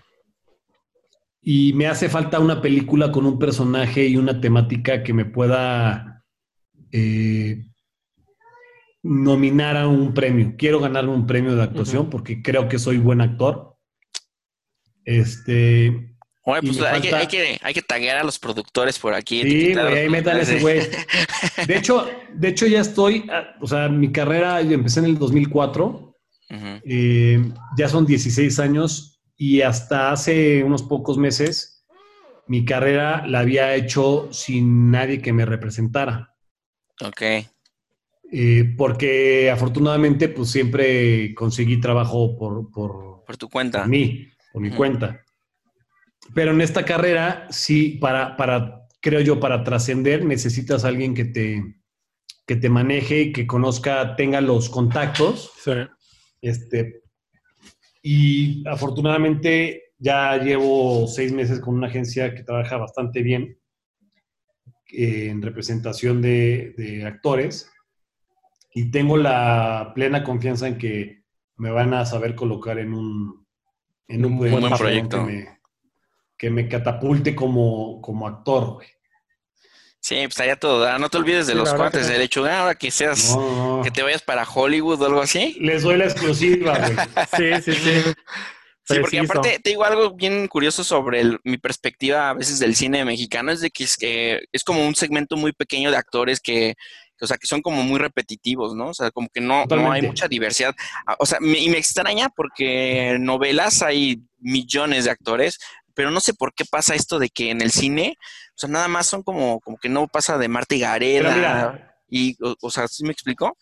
Y 1.42 1.74
me 1.74 1.88
hace 1.88 2.10
falta 2.10 2.40
una 2.40 2.62
película 2.62 3.12
con 3.12 3.26
un 3.26 3.38
personaje 3.38 4.08
y 4.08 4.18
una 4.18 4.42
temática 4.42 5.04
que 5.04 5.14
me 5.14 5.26
pueda 5.26 6.24
eh, 6.92 7.66
nominar 9.04 9.78
a 9.78 9.88
un 9.88 10.14
premio. 10.14 10.56
Quiero 10.58 10.80
ganarme 10.80 11.12
un 11.12 11.28
premio 11.28 11.56
de 11.56 11.64
actuación 11.64 12.10
porque 12.10 12.42
creo 12.42 12.68
que 12.68 12.80
soy 12.80 12.98
buen 12.98 13.22
actor. 13.22 13.78
Este, 15.04 16.15
Oye, 16.48 16.62
pues 16.62 16.80
hay, 16.82 17.02
que, 17.02 17.16
hay, 17.16 17.28
que, 17.28 17.60
hay 17.60 17.74
que 17.74 17.82
taguear 17.82 18.18
a 18.18 18.24
los 18.24 18.38
productores 18.38 19.00
por 19.00 19.16
aquí. 19.16 19.42
Sí, 19.42 19.74
güey, 19.74 19.98
ahí 19.98 20.10
metan 20.10 20.40
ese 20.40 20.60
güey. 20.60 20.80
De 21.68 21.76
hecho, 21.76 22.08
de 22.34 22.50
hecho 22.50 22.68
ya 22.68 22.82
estoy, 22.82 23.28
ah, 23.32 23.56
o 23.62 23.66
sea, 23.68 23.90
mi 23.90 24.12
carrera 24.12 24.62
yo 24.62 24.74
empecé 24.74 25.00
en 25.00 25.06
el 25.08 25.18
2004, 25.18 25.88
Ujú. 26.52 26.68
eh, 26.86 27.44
ya 27.76 27.90
son 27.90 28.06
16 28.06 28.60
años 28.60 29.20
y 29.36 29.62
hasta 29.62 30.12
hace 30.12 30.64
unos 30.64 30.84
pocos 30.84 31.18
meses 31.18 31.84
mi 32.48 32.64
carrera 32.64 33.26
la 33.26 33.40
había 33.40 33.74
hecho 33.74 34.30
sin 34.32 34.92
nadie 34.92 35.24
que 35.24 35.34
me 35.34 35.46
representara. 35.46 36.36
Ok. 37.02 37.22
Eh, 38.32 38.76
porque 38.78 39.50
afortunadamente 39.50 40.30
pues 40.30 40.52
siempre 40.52 41.34
conseguí 41.34 41.80
trabajo 41.80 42.38
por, 42.38 42.70
por, 42.70 43.24
Por 43.26 43.38
tu 43.38 43.50
cuenta. 43.50 43.80
por 43.80 43.88
mí, 43.90 44.28
por 44.54 44.62
mi 44.62 44.70
cuenta. 44.70 45.25
Pero 46.34 46.52
en 46.52 46.62
esta 46.62 46.86
carrera, 46.86 47.48
sí, 47.50 47.98
para, 48.02 48.36
para 48.36 48.88
creo 49.02 49.22
yo, 49.22 49.40
para 49.40 49.64
trascender, 49.64 50.26
necesitas 50.26 50.84
a 50.84 50.88
alguien 50.88 51.14
que 51.14 51.26
te, 51.26 51.76
que 52.46 52.56
te 52.56 52.70
maneje 52.70 53.22
y 53.22 53.32
que 53.32 53.48
conozca, 53.48 54.16
tenga 54.16 54.42
los 54.42 54.70
contactos. 54.70 55.52
Sí. 55.64 55.72
Este, 56.42 57.02
y 58.02 58.68
afortunadamente 58.68 59.94
ya 59.98 60.38
llevo 60.38 61.08
seis 61.08 61.32
meses 61.32 61.60
con 61.60 61.76
una 61.76 61.88
agencia 61.88 62.34
que 62.36 62.44
trabaja 62.44 62.78
bastante 62.78 63.22
bien 63.22 63.58
eh, 64.92 65.30
en 65.30 65.42
representación 65.42 66.22
de, 66.22 66.74
de 66.78 67.06
actores 67.06 67.72
y 68.74 68.92
tengo 68.92 69.18
la 69.18 69.94
plena 69.96 70.24
confianza 70.24 70.68
en 70.68 70.78
que 70.78 71.24
me 71.58 71.72
van 71.72 71.94
a 71.94 72.06
saber 72.06 72.36
colocar 72.36 72.78
en 72.78 72.94
un, 72.94 73.48
en 74.08 74.26
un, 74.26 74.34
Un 74.34 74.38
buen 74.38 74.52
papelón 74.54 74.78
proyecto. 74.78 75.26
Que 75.26 75.32
me, 75.32 75.55
que 76.38 76.50
me 76.50 76.68
catapulte 76.68 77.36
como, 77.36 78.02
como 78.02 78.28
actor. 78.28 78.74
güey. 78.76 78.88
Sí, 80.00 80.18
pues 80.26 80.40
allá 80.40 80.56
todo. 80.56 80.82
da. 80.82 81.00
No 81.00 81.10
te 81.10 81.18
olvides 81.18 81.48
de 81.48 81.54
Sí, 81.54 81.58
los 81.60 81.74
cuates 81.74 82.06
que 82.06 82.14
de 82.14 82.20
lechuga, 82.20 82.60
ahora 82.62 82.76
que 82.76 82.92
seas, 82.92 83.32
No, 83.36 83.42
no, 83.56 83.78
no. 83.78 83.84
que 83.84 83.90
te 83.92 84.04
vayas 84.04 84.22
para 84.22 84.44
Hollywood 84.48 85.02
o 85.02 85.06
algo 85.08 85.22
así. 85.22 85.58
Les 85.60 85.82
doy 85.82 85.98
la 85.98 86.06
exclusiva, 86.06 86.78
güey. 86.78 86.96
Sí, 87.64 87.72
sí, 87.72 87.74
sí. 87.80 88.02
Sí, 88.88 89.00
porque 89.00 89.18
Preciso. 89.18 89.24
aparte 89.40 89.60
te 89.64 89.70
digo 89.72 89.84
algo 89.84 90.12
bien 90.14 90.48
curioso 90.48 90.84
sobre 90.84 91.22
el- 91.22 91.40
mi 91.44 91.58
perspectiva 91.58 92.30
a 92.30 92.34
veces 92.36 92.60
del 92.60 92.76
cine 92.76 93.04
mexicano, 93.04 93.52
es 93.52 93.62
de 93.62 93.72
que 93.72 93.84
es, 93.84 93.98
que 93.98 94.42
es 94.52 94.64
como 94.64 94.86
un 94.86 94.94
segmento 94.94 95.36
muy 95.38 95.54
pequeño 95.54 95.90
de 95.90 95.98
actores 95.98 96.40
que, 96.40 96.76
o 97.20 97.26
sea, 97.26 97.38
que 97.38 97.48
son 97.48 97.64
como 97.64 97.82
muy 97.82 97.98
repetitivos, 97.98 98.76
¿no? 98.76 98.90
O 98.90 98.94
sea, 98.94 99.10
como 99.10 99.28
que 99.34 99.42
no, 99.42 99.66
no 99.66 99.92
hay 99.92 100.04
mucha 100.04 100.28
diversidad. 100.28 100.76
Ah, 101.08 101.16
O 101.18 101.26
sea, 101.26 101.40
me- 101.42 101.58
y 101.58 101.70
me 101.70 101.80
extraña 101.80 102.30
porque 102.30 103.10
en 103.14 103.24
novelas 103.26 103.82
hay 103.82 104.22
millones 104.38 105.06
de 105.06 105.10
actores, 105.10 105.58
pero 105.96 106.12
no 106.12 106.20
sé 106.20 106.34
por 106.34 106.54
qué 106.54 106.66
pasa 106.70 106.94
esto 106.96 107.18
de 107.20 107.30
que 107.30 107.50
en 107.50 107.62
el 107.62 107.72
cine, 107.72 108.18
o 108.20 108.58
sea, 108.58 108.70
nada 108.70 108.88
más 108.88 109.08
son 109.08 109.24
como, 109.24 109.60
como 109.62 109.78
que 109.78 109.90
no 109.90 110.08
pasa 110.08 110.38
de 110.38 110.48
Marta 110.48 110.76
y 110.76 110.80
Gareda. 110.80 111.36
mira, 111.36 111.96
Y, 112.10 112.36
o, 112.44 112.56
o 112.62 112.70
sea, 112.70 112.88
¿sí 112.88 113.04
me 113.04 113.12
explico? 113.12 113.58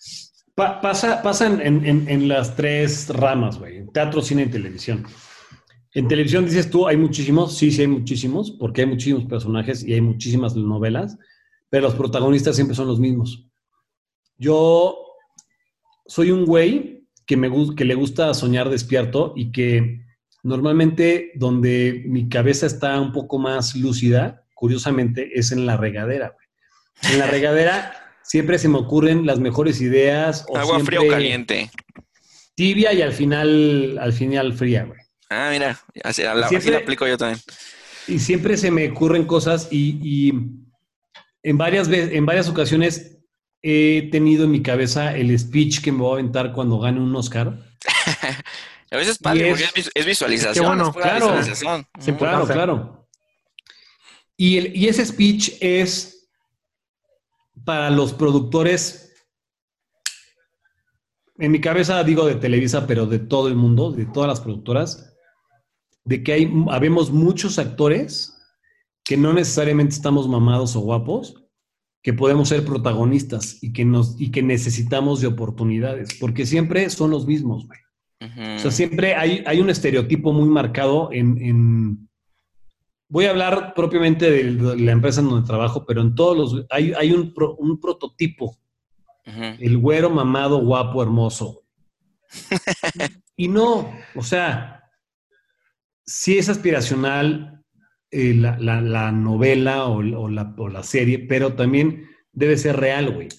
Pa- 0.55 0.81
pasa 0.81 1.21
pasa 1.23 1.47
en, 1.47 1.61
en- 1.85 2.07
en- 2.09 2.27
las 2.27 2.55
tres 2.55 3.07
ramas, 3.09 3.57
güey. 3.57 3.77
en 3.77 3.91
Teatro, 3.91 4.21
cine 4.21 4.43
y 4.43 4.47
televisión. 4.49 5.05
En 5.93 6.07
televisión 6.07 6.45
dices 6.45 6.69
tú, 6.69 6.87
hay 6.87 6.97
muchísimos, 6.97 7.55
sí, 7.57 7.71
sí 7.71 7.81
hay 7.81 7.87
muchísimos, 7.87 8.51
porque 8.59 8.81
hay 8.81 8.87
muchísimos 8.87 9.25
personajes 9.25 9.83
y 9.83 9.93
hay 9.93 10.01
muchísimas 10.01 10.55
novelas, 10.55 11.17
pero 11.69 11.83
los 11.83 11.95
protagonistas 11.95 12.55
siempre 12.55 12.75
son 12.75 12.87
los 12.87 12.99
mismos. 12.99 13.47
Yo 14.37 14.97
soy 16.07 16.31
un 16.31 16.45
güey 16.45 17.07
que, 17.25 17.37
me, 17.37 17.49
que 17.75 17.85
le 17.85 17.95
gusta 17.95 18.33
soñar 18.33 18.69
despierto 18.69 19.33
y 19.35 19.51
que 19.51 20.01
normalmente 20.43 21.31
donde 21.35 22.03
mi 22.05 22.29
cabeza 22.29 22.65
está 22.65 22.99
un 22.99 23.11
poco 23.11 23.39
más 23.39 23.75
lúcida, 23.75 24.45
curiosamente, 24.53 25.31
es 25.33 25.51
en 25.51 25.65
la 25.65 25.77
regadera, 25.77 26.29
güey. 26.35 27.13
En 27.13 27.19
la 27.19 27.27
regadera 27.27 27.93
siempre 28.23 28.57
se 28.59 28.69
me 28.69 28.77
ocurren 28.77 29.25
las 29.25 29.39
mejores 29.39 29.81
ideas. 29.81 30.45
o 30.47 30.57
Agua 30.57 30.79
fría 30.81 31.01
o 31.01 31.07
caliente. 31.07 31.69
Tibia 32.55 32.93
y 32.93 33.01
al 33.01 33.13
final, 33.13 33.97
al 33.99 34.13
final 34.13 34.53
fría, 34.53 34.83
güey. 34.83 34.99
Ah, 35.29 35.49
mira, 35.51 35.79
así, 36.03 36.21
la, 36.21 36.33
así 36.33 36.49
Siempre- 36.49 36.71
la 36.71 36.77
aplico 36.79 37.07
yo 37.07 37.17
también. 37.17 37.39
Y 38.07 38.19
siempre 38.19 38.57
se 38.57 38.69
me 38.69 38.89
ocurren 38.91 39.25
cosas 39.25 39.69
y, 39.71 39.97
y 40.03 40.33
en, 41.41 41.57
varias 41.57 41.87
ve- 41.87 42.15
en 42.15 42.25
varias 42.25 42.49
ocasiones 42.49 43.17
he 43.61 44.09
tenido 44.11 44.43
en 44.43 44.51
mi 44.51 44.61
cabeza 44.61 45.15
el 45.17 45.37
speech 45.39 45.81
que 45.81 45.91
me 45.93 45.99
voy 45.99 46.11
a 46.11 46.19
aventar 46.19 46.51
cuando 46.51 46.79
gane 46.79 46.99
un 46.99 47.15
Oscar. 47.15 47.57
A 48.93 48.97
veces 48.97 49.17
padre, 49.17 49.47
Y 49.47 49.49
porque 49.51 49.63
es- 49.63 49.69
es, 49.69 49.73
vis- 49.75 49.91
es 49.95 50.05
visualización. 50.05 50.53
Qué 50.63 50.67
bueno, 50.67 50.83
es 50.87 50.93
pura 50.93 51.03
claro. 51.03 51.25
visualización. 51.25 51.87
Sí. 51.99 52.11
Claro, 52.13 52.45
claro. 52.47 53.07
Y, 54.37 54.57
el- 54.57 54.75
y 54.75 54.87
ese 54.87 55.05
speech 55.05 55.53
es 55.59 56.29
para 57.65 57.89
los 57.89 58.13
productores, 58.13 59.13
en 61.39 61.51
mi 61.51 61.59
cabeza 61.61 62.03
digo 62.03 62.25
de 62.25 62.35
Televisa, 62.35 62.85
pero 62.87 63.05
de 63.05 63.19
todo 63.19 63.47
el 63.47 63.55
mundo, 63.55 63.91
de 63.91 64.05
todas 64.05 64.27
las 64.27 64.41
productoras, 64.41 65.15
de 66.05 66.23
que 66.23 66.33
hay, 66.33 66.51
habemos 66.69 67.11
muchos 67.11 67.57
actores 67.59 68.37
que 69.03 69.17
no 69.17 69.33
necesariamente 69.33 69.95
estamos 69.95 70.27
mamados 70.27 70.75
o 70.75 70.81
guapos, 70.81 71.35
que 72.01 72.13
podemos 72.13 72.49
ser 72.49 72.65
protagonistas 72.65 73.63
y 73.63 73.71
que, 73.73 73.85
nos, 73.85 74.19
y 74.19 74.29
que 74.31 74.43
necesitamos 74.43 75.21
de 75.21 75.27
oportunidades, 75.27 76.09
porque 76.19 76.45
siempre 76.45 76.89
son 76.89 77.11
los 77.11 77.25
mismos, 77.25 77.65
güey. 77.65 77.79
O 78.55 78.59
sea, 78.59 78.71
siempre 78.71 79.15
hay, 79.15 79.43
hay 79.45 79.59
un 79.59 79.69
estereotipo 79.69 80.31
muy 80.31 80.47
marcado 80.47 81.09
en, 81.11 81.37
en, 81.39 82.09
Voy 83.09 83.25
a 83.25 83.29
hablar 83.29 83.73
propiamente 83.75 84.31
de 84.31 84.75
la 84.75 84.91
empresa 84.91 85.21
en 85.21 85.29
donde 85.29 85.45
trabajo, 85.45 85.85
pero 85.85 86.01
en 86.01 86.15
todos 86.15 86.35
los... 86.35 86.65
Hay, 86.71 86.93
hay 86.93 87.11
un, 87.11 87.33
un 87.59 87.79
prototipo. 87.79 88.57
El 89.25 89.77
güero 89.77 90.09
mamado, 90.09 90.57
guapo, 90.65 91.03
hermoso. 91.03 91.61
y 93.37 93.47
no, 93.47 93.93
o 94.15 94.23
sea, 94.23 94.89
sí 96.05 96.37
es 96.37 96.49
aspiracional 96.49 97.63
eh, 98.11 98.33
la, 98.33 98.57
la, 98.59 99.11
novela 99.11 99.85
o, 99.85 99.97
o, 99.97 100.29
la, 100.29 100.53
o, 100.57 100.67
la, 100.67 100.83
serie, 100.83 101.19
pero 101.19 101.53
también 101.53 102.09
debe 102.31 102.57
ser 102.57 102.77
real, 102.77 103.11
güey. 103.11 103.29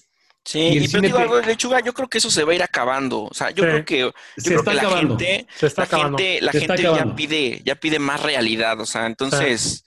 Sí, 0.45 0.59
y, 0.59 0.87
pero 0.87 1.01
digo 1.01 1.17
algo, 1.17 1.41
lechuga, 1.41 1.79
yo 1.79 1.91
creo 1.91 2.07
que 2.07 2.19
eso 2.19 2.29
se 2.29 2.43
va 2.43 2.51
a 2.51 2.55
ir 2.55 2.63
acabando. 2.63 3.23
O 3.23 3.33
sea, 3.33 3.49
yo 3.49 3.63
creo 3.63 3.83
que, 3.83 3.99
yo 3.99 4.11
creo 4.43 4.63
que 4.63 4.73
la 4.75 4.89
gente, 4.97 5.47
se 5.55 5.65
está 5.65 5.87
la 5.89 6.03
gente, 6.03 6.39
la 6.41 6.51
gente 6.51 6.83
ya 6.83 7.15
pide, 7.15 7.61
ya 7.65 7.75
pide 7.75 7.97
más 7.97 8.21
realidad. 8.21 8.79
O 8.79 8.85
sea, 8.85 9.07
entonces, 9.07 9.83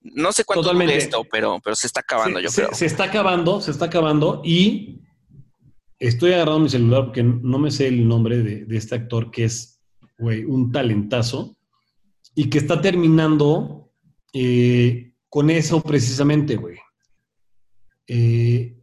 no 0.00 0.32
sé 0.32 0.44
cuánto 0.44 0.72
dure 0.72 0.96
esto, 0.96 1.24
pero, 1.30 1.60
pero 1.62 1.76
se 1.76 1.86
está 1.86 2.00
acabando, 2.00 2.40
yo 2.40 2.50
creo. 2.50 2.72
Se 2.72 2.86
está 2.86 3.04
acabando, 3.04 3.60
se 3.60 3.70
está 3.70 3.84
acabando 3.84 4.40
y 4.42 5.02
estoy 5.98 6.32
agarrando 6.32 6.60
mi 6.60 6.70
celular 6.70 7.04
porque 7.04 7.22
no 7.22 7.58
me 7.58 7.70
sé 7.70 7.88
el 7.88 8.08
nombre 8.08 8.38
de, 8.38 8.64
de 8.64 8.76
este 8.76 8.94
actor 8.94 9.30
que 9.30 9.44
es, 9.44 9.78
güey, 10.18 10.44
un 10.44 10.72
talentazo 10.72 11.54
y 12.34 12.48
que 12.48 12.58
está 12.58 12.80
terminando 12.80 13.92
eh, 14.32 15.12
con 15.28 15.50
eso 15.50 15.82
precisamente, 15.82 16.56
güey. 16.56 16.78
Eh, 18.06 18.81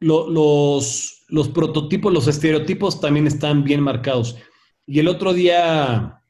los, 0.00 1.24
los 1.28 1.48
prototipos, 1.48 2.12
los 2.12 2.28
estereotipos 2.28 3.00
también 3.00 3.26
están 3.26 3.64
bien 3.64 3.80
marcados. 3.80 4.36
Y 4.86 5.00
el 5.00 5.08
otro 5.08 5.32
día, 5.32 6.22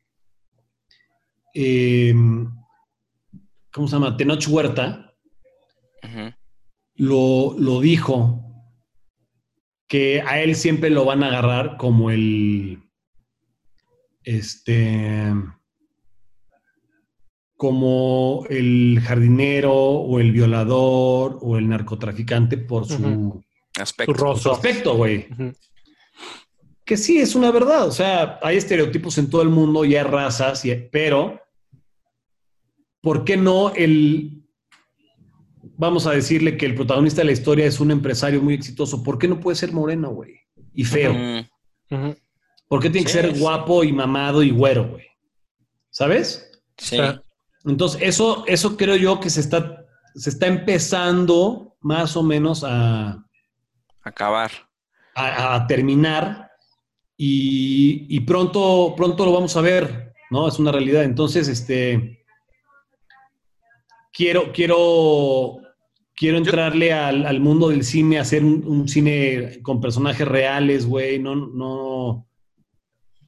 em, 1.54 2.50
¿cómo 3.72 3.88
se 3.88 3.96
llama? 3.96 4.16
Tenoch 4.16 4.48
Huerta 4.48 5.02
lo, 6.94 7.54
lo, 7.58 7.80
dijo 7.80 8.42
que 9.88 10.22
a 10.22 10.40
él 10.40 10.54
siempre 10.54 10.90
lo 10.90 11.04
van 11.04 11.22
a 11.22 11.28
agarrar 11.28 11.76
como 11.76 12.10
el, 12.10 12.82
este, 14.24 15.32
como 17.56 18.44
el 18.48 19.00
jardinero 19.02 19.74
o 19.74 20.20
el 20.20 20.32
violador 20.32 21.38
o 21.42 21.58
el 21.58 21.68
narcotraficante 21.68 22.58
por 22.58 22.86
su 22.86 23.44
aspecto. 23.80 24.36
Su 24.36 24.50
aspecto, 24.50 24.96
güey. 24.96 25.28
Que 26.84 26.96
sí, 26.96 27.18
es 27.18 27.34
una 27.34 27.50
verdad. 27.50 27.86
O 27.86 27.92
sea, 27.92 28.38
hay 28.42 28.56
estereotipos 28.56 29.18
en 29.18 29.28
todo 29.28 29.42
el 29.42 29.48
mundo 29.48 29.84
y 29.84 29.96
hay 29.96 30.04
razas, 30.04 30.62
pero 30.90 31.40
¿por 33.00 33.24
qué 33.24 33.36
no 33.36 33.74
el... 33.74 34.42
Vamos 35.78 36.06
a 36.06 36.12
decirle 36.12 36.56
que 36.56 36.64
el 36.64 36.74
protagonista 36.74 37.20
de 37.20 37.26
la 37.26 37.32
historia 37.32 37.66
es 37.66 37.80
un 37.80 37.90
empresario 37.90 38.40
muy 38.40 38.54
exitoso. 38.54 39.02
¿Por 39.02 39.18
qué 39.18 39.28
no 39.28 39.40
puede 39.40 39.56
ser 39.56 39.72
moreno, 39.72 40.10
güey? 40.10 40.40
Y 40.72 40.84
feo. 40.84 41.12
¿Por 42.68 42.80
qué 42.80 42.88
tiene 42.88 43.04
que 43.04 43.12
ser 43.12 43.38
guapo 43.38 43.84
y 43.84 43.92
mamado 43.92 44.42
y 44.42 44.50
güero, 44.50 44.88
güey? 44.88 45.06
¿Sabes? 45.90 46.50
Sí. 46.78 46.98
entonces, 47.64 48.00
eso, 48.02 48.44
eso 48.46 48.76
creo 48.76 48.96
yo 48.96 49.18
que 49.18 49.30
se 49.30 49.40
está, 49.40 49.84
se 50.14 50.30
está 50.30 50.46
empezando 50.46 51.76
más 51.80 52.16
o 52.16 52.22
menos 52.22 52.64
a, 52.64 53.25
acabar. 54.08 54.50
A, 55.14 55.66
terminar 55.66 56.50
y, 57.16 58.20
pronto, 58.20 58.92
pronto 58.94 59.24
lo 59.24 59.32
vamos 59.32 59.56
a 59.56 59.62
ver, 59.62 60.12
¿no? 60.30 60.46
Es 60.46 60.58
una 60.58 60.70
realidad. 60.70 61.04
Entonces, 61.04 61.48
este, 61.48 62.26
quiero, 64.12 64.52
quiero, 64.52 65.56
quiero 66.14 66.36
entrarle 66.36 66.92
al, 66.92 67.40
mundo 67.40 67.70
del 67.70 67.82
cine, 67.82 68.18
hacer 68.18 68.44
un, 68.44 68.86
cine 68.88 69.62
con 69.62 69.80
personajes 69.80 70.28
reales, 70.28 70.86
güey, 70.86 71.18
no, 71.18 71.34
no, 71.34 72.28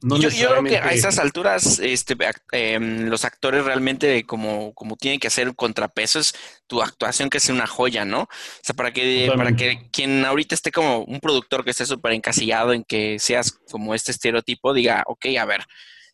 yo, 0.01 0.29
creo 0.29 0.63
que 0.63 0.77
a 0.77 0.91
esas 0.91 1.19
alturas 1.19 1.79
este, 1.79 2.15
em, 2.51 3.07
los 3.07 3.25
actores 3.25 3.65
realmente 3.65 4.23
como, 4.25 4.73
como 4.73 4.95
tienen 4.95 5.19
que 5.19 5.27
hacer 5.27 5.49
un 5.49 5.55
contrapeso 5.55 6.19
es 6.19 6.33
tu 6.67 6.81
actuación 6.81 7.29
que 7.29 7.39
sea 7.39 7.53
una 7.53 7.67
joya, 7.67 8.05
¿no? 8.05 8.21
O 8.21 8.27
sea, 8.63 8.75
para 8.75 8.91
que, 8.91 9.31
para 9.35 9.55
que 9.55 9.89
quien 9.91 10.23
ahorita 10.25 10.55
esté 10.55 10.71
como 10.71 11.03
un 11.03 11.19
productor 11.19 11.63
que 11.63 11.71
esté 11.71 11.85
súper 11.85 12.13
encasillado 12.13 12.73
en 12.73 12.83
que 12.83 13.19
seas 13.19 13.51
como 13.69 13.93
este 13.93 14.11
estereotipo, 14.11 14.73
diga, 14.73 15.03
ok, 15.07 15.25
a 15.39 15.45
ver, 15.45 15.65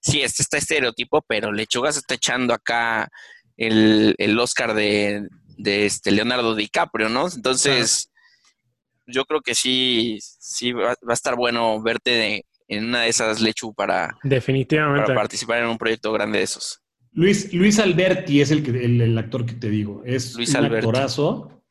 sí, 0.01 0.21
este 0.21 0.41
está 0.41 0.57
estereotipo, 0.57 1.23
pero 1.27 1.51
Lechuga 1.51 1.91
se 1.91 1.99
está 1.99 2.15
echando 2.15 2.53
acá 2.53 3.09
el, 3.57 4.39
Oscar 4.39 4.73
de, 4.73 5.27
de, 5.57 5.85
este 5.85 6.11
Leonardo 6.11 6.55
DiCaprio, 6.55 7.09
¿no? 7.09 7.27
Entonces, 7.27 8.09
yo 9.05 9.25
creo 9.25 9.41
que 9.41 9.53
sí, 9.53 10.17
sí 10.21 10.71
va, 10.71 10.95
va 11.07 11.11
a 11.11 11.13
estar 11.13 11.35
bueno 11.35 11.81
verte 11.81 12.11
de 12.11 12.45
en 12.67 12.85
una 12.85 13.01
de 13.01 13.09
esas 13.09 13.41
Lechu 13.41 13.73
para, 13.73 14.17
Definitivamente. 14.23 15.03
para 15.03 15.15
participar 15.15 15.63
en 15.63 15.69
un 15.69 15.77
proyecto 15.77 16.11
grande 16.11 16.39
de 16.39 16.43
esos. 16.45 16.81
Luis, 17.11 17.53
Luis 17.53 17.79
Alberti 17.79 18.41
es 18.41 18.51
el, 18.51 18.61
que, 18.61 18.71
el, 18.83 19.17
actor 19.17 19.45
que 19.45 19.53
te 19.53 19.69
digo. 19.69 20.01
Es 20.05 20.35
Luis 20.35 20.53
un 20.53 20.65
actorazo. 20.65 21.63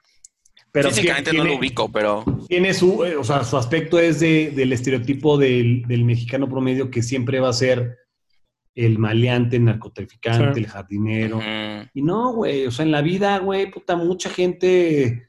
Pero 0.72 0.88
Físicamente 0.88 1.32
no 1.32 1.44
lo 1.44 1.56
ubico, 1.56 1.92
pero. 1.92 2.24
Tiene 2.48 2.74
su, 2.74 3.04
eh, 3.04 3.14
o 3.14 3.22
sea, 3.22 3.44
su 3.44 3.56
aspecto 3.56 3.98
es 3.98 4.20
de, 4.20 4.50
del 4.50 4.72
estereotipo 4.72 5.38
del, 5.38 5.84
mexicano 5.86 6.48
promedio 6.48 6.90
que 6.90 7.02
siempre 7.02 7.40
va 7.40 7.50
a 7.50 7.52
ser 7.52 7.98
el 8.74 8.98
maleante, 8.98 9.56
el 9.56 9.66
narcotraficante, 9.66 10.58
el 10.58 10.66
jardinero. 10.66 11.40
Y 11.92 12.02
no, 12.02 12.32
güey, 12.32 12.66
o 12.66 12.70
sea, 12.72 12.84
en 12.84 12.90
la 12.90 13.02
vida, 13.02 13.38
güey, 13.38 13.70
puta, 13.70 13.94
mucha 13.94 14.30
gente 14.30 15.28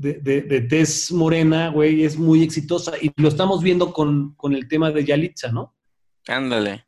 de, 0.00 0.40
de, 0.42 0.60
tez 0.62 1.12
morena, 1.12 1.68
güey, 1.68 2.04
es 2.04 2.16
muy 2.16 2.42
exitosa. 2.42 2.92
Y 3.00 3.12
lo 3.16 3.28
estamos 3.28 3.62
viendo 3.62 3.92
con, 3.92 4.34
el 4.50 4.68
tema 4.68 4.90
de 4.90 5.04
Yalitza, 5.04 5.52
¿no? 5.52 5.74
Ándale. 6.26 6.86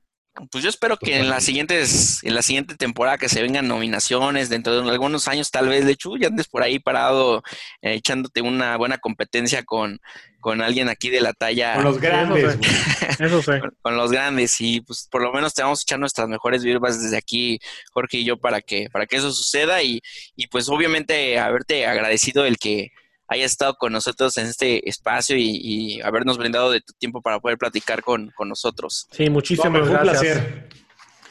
Pues 0.51 0.65
yo 0.65 0.71
espero 0.71 0.97
que 0.97 1.19
en 1.19 1.29
las 1.29 1.45
siguientes, 1.45 2.25
en 2.25 2.35
la 2.35 2.41
siguiente 2.41 2.75
temporada 2.75 3.19
que 3.19 3.29
se 3.29 3.43
vengan 3.43 3.69
nominaciones, 3.69 4.49
dentro 4.49 4.81
de 4.81 4.91
algunos 4.91 5.29
años 5.29 5.51
tal 5.51 5.69
vez, 5.69 5.85
de 5.85 5.93
hecho, 5.93 6.17
ya 6.17 6.29
andes 6.29 6.49
por 6.49 6.63
ahí 6.63 6.79
parado 6.79 7.43
eh, 7.83 7.95
echándote 7.97 8.41
una 8.41 8.79
buena 8.79 8.97
competencia 8.97 9.63
con, 9.63 10.01
con 10.41 10.63
alguien 10.63 10.89
aquí 10.89 11.11
de 11.11 11.21
la 11.21 11.35
talla. 11.35 11.75
Con 11.75 11.85
los 11.85 12.01
grandes, 12.01 12.57
Eso 13.21 13.43
sé. 13.43 13.61
con, 13.83 13.97
los 13.99 14.11
grandes, 14.11 14.59
y 14.63 14.81
pues 14.81 15.07
por 15.11 15.21
lo 15.21 15.35
menos 15.35 15.53
te 15.53 15.63
vamos 15.63 15.81
a 15.81 15.83
echar 15.83 15.99
nuestras 15.99 16.29
mejores 16.29 16.65
vibras 16.65 17.03
desde 17.03 17.19
aquí, 17.19 17.59
Jorge 17.93 18.17
y 18.17 18.25
yo, 18.25 18.39
para 18.39 18.63
que, 18.63 18.89
para 18.91 19.05
que 19.05 19.17
eso 19.17 19.33
suceda, 19.33 19.83
y, 19.83 20.01
y 20.35 20.47
pues 20.47 20.71
obviamente 20.71 21.39
haberte 21.39 21.87
agradecido 21.87 22.47
el 22.47 22.57
que 22.57 22.91
hayas 23.33 23.53
estado 23.53 23.75
con 23.75 23.93
nosotros 23.93 24.37
en 24.37 24.47
este 24.47 24.89
espacio 24.89 25.37
y, 25.37 26.01
habernos 26.03 26.39
brindado 26.39 26.71
de 26.71 26.81
tu 26.81 26.93
tiempo 26.95 27.21
para 27.23 27.41
poder 27.41 27.59
platicar 27.59 28.03
con, 28.03 28.33
nosotros. 28.47 29.07
Sí, 29.11 29.31
muchísimas 29.31 29.89
fue 29.89 29.91
gracias. 29.91 30.37
Un 30.37 30.43
placer. 30.43 30.69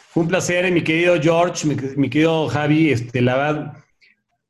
Fue 0.09 0.23
un 0.23 0.29
placer, 0.29 0.71
mi 0.71 0.83
querido 0.83 1.19
George, 1.21 1.67
mi, 1.95 2.09
querido 2.09 2.47
Javi, 2.49 2.91
este, 2.91 3.21
la 3.21 3.35
verdad 3.35 3.73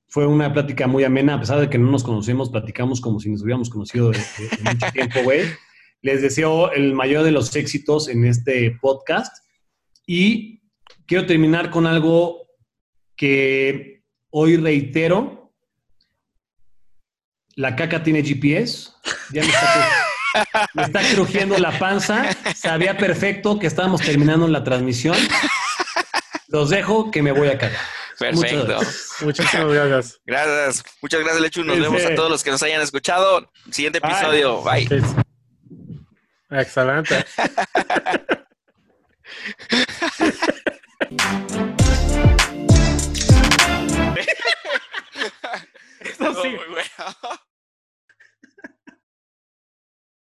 fue 0.07 0.25
una 0.25 0.51
plática 0.51 0.87
muy 0.87 1.03
amena, 1.03 1.35
a 1.35 1.39
pesar 1.39 1.59
de 1.59 1.69
que 1.69 1.77
no 1.77 1.89
nos 1.89 2.03
conocemos, 2.03 2.49
platicamos 2.49 2.99
como 2.99 3.19
si 3.19 3.29
nos 3.29 3.43
hubiéramos 3.43 3.69
conocido 3.69 4.11
de, 4.11 4.19
mucho 4.63 4.85
tiempo, 4.93 5.19
güey. 5.23 5.43
Les 6.01 6.21
deseo 6.21 6.71
el 6.71 6.93
mayor 6.93 7.23
de 7.23 7.31
los 7.31 7.55
éxitos 7.55 8.09
en 8.09 8.25
este 8.25 8.77
podcast 8.81 9.37
y 10.05 10.63
quiero 11.05 11.25
terminar 11.27 11.69
con 11.69 11.85
algo 11.85 12.47
que 13.15 14.03
hoy 14.31 14.57
reitero 14.57 15.40
la 17.61 17.75
caca 17.75 18.01
tiene 18.01 18.23
GPS, 18.23 18.89
ya 19.31 19.43
me 19.43 19.49
está, 19.49 20.67
me 20.73 20.81
está 20.83 21.01
crujiendo 21.13 21.59
la 21.59 21.77
panza, 21.77 22.25
sabía 22.55 22.97
perfecto 22.97 23.59
que 23.59 23.67
estábamos 23.67 24.01
terminando 24.01 24.47
la 24.47 24.63
transmisión. 24.63 25.15
Los 26.47 26.71
dejo 26.71 27.11
que 27.11 27.21
me 27.21 27.31
voy 27.31 27.49
a 27.49 27.59
cagar. 27.59 27.79
Perfecto. 28.17 28.79
Muchísimas 29.21 29.71
gracias. 29.71 30.19
Gracias. 30.25 30.83
Muchas 31.03 31.19
gracias, 31.19 31.41
Lechu. 31.41 31.63
Nos 31.63 31.79
vemos 31.79 32.03
a 32.03 32.15
todos 32.15 32.31
los 32.31 32.43
que 32.43 32.49
nos 32.49 32.63
hayan 32.63 32.81
escuchado. 32.81 33.47
Siguiente 33.69 33.99
episodio. 33.99 34.63
Bye. 34.63 34.89
Excelente. 36.49 37.23
Eso 45.99 46.41
sí. 46.41 46.49
Muy 46.49 46.65
bueno. 46.69 47.41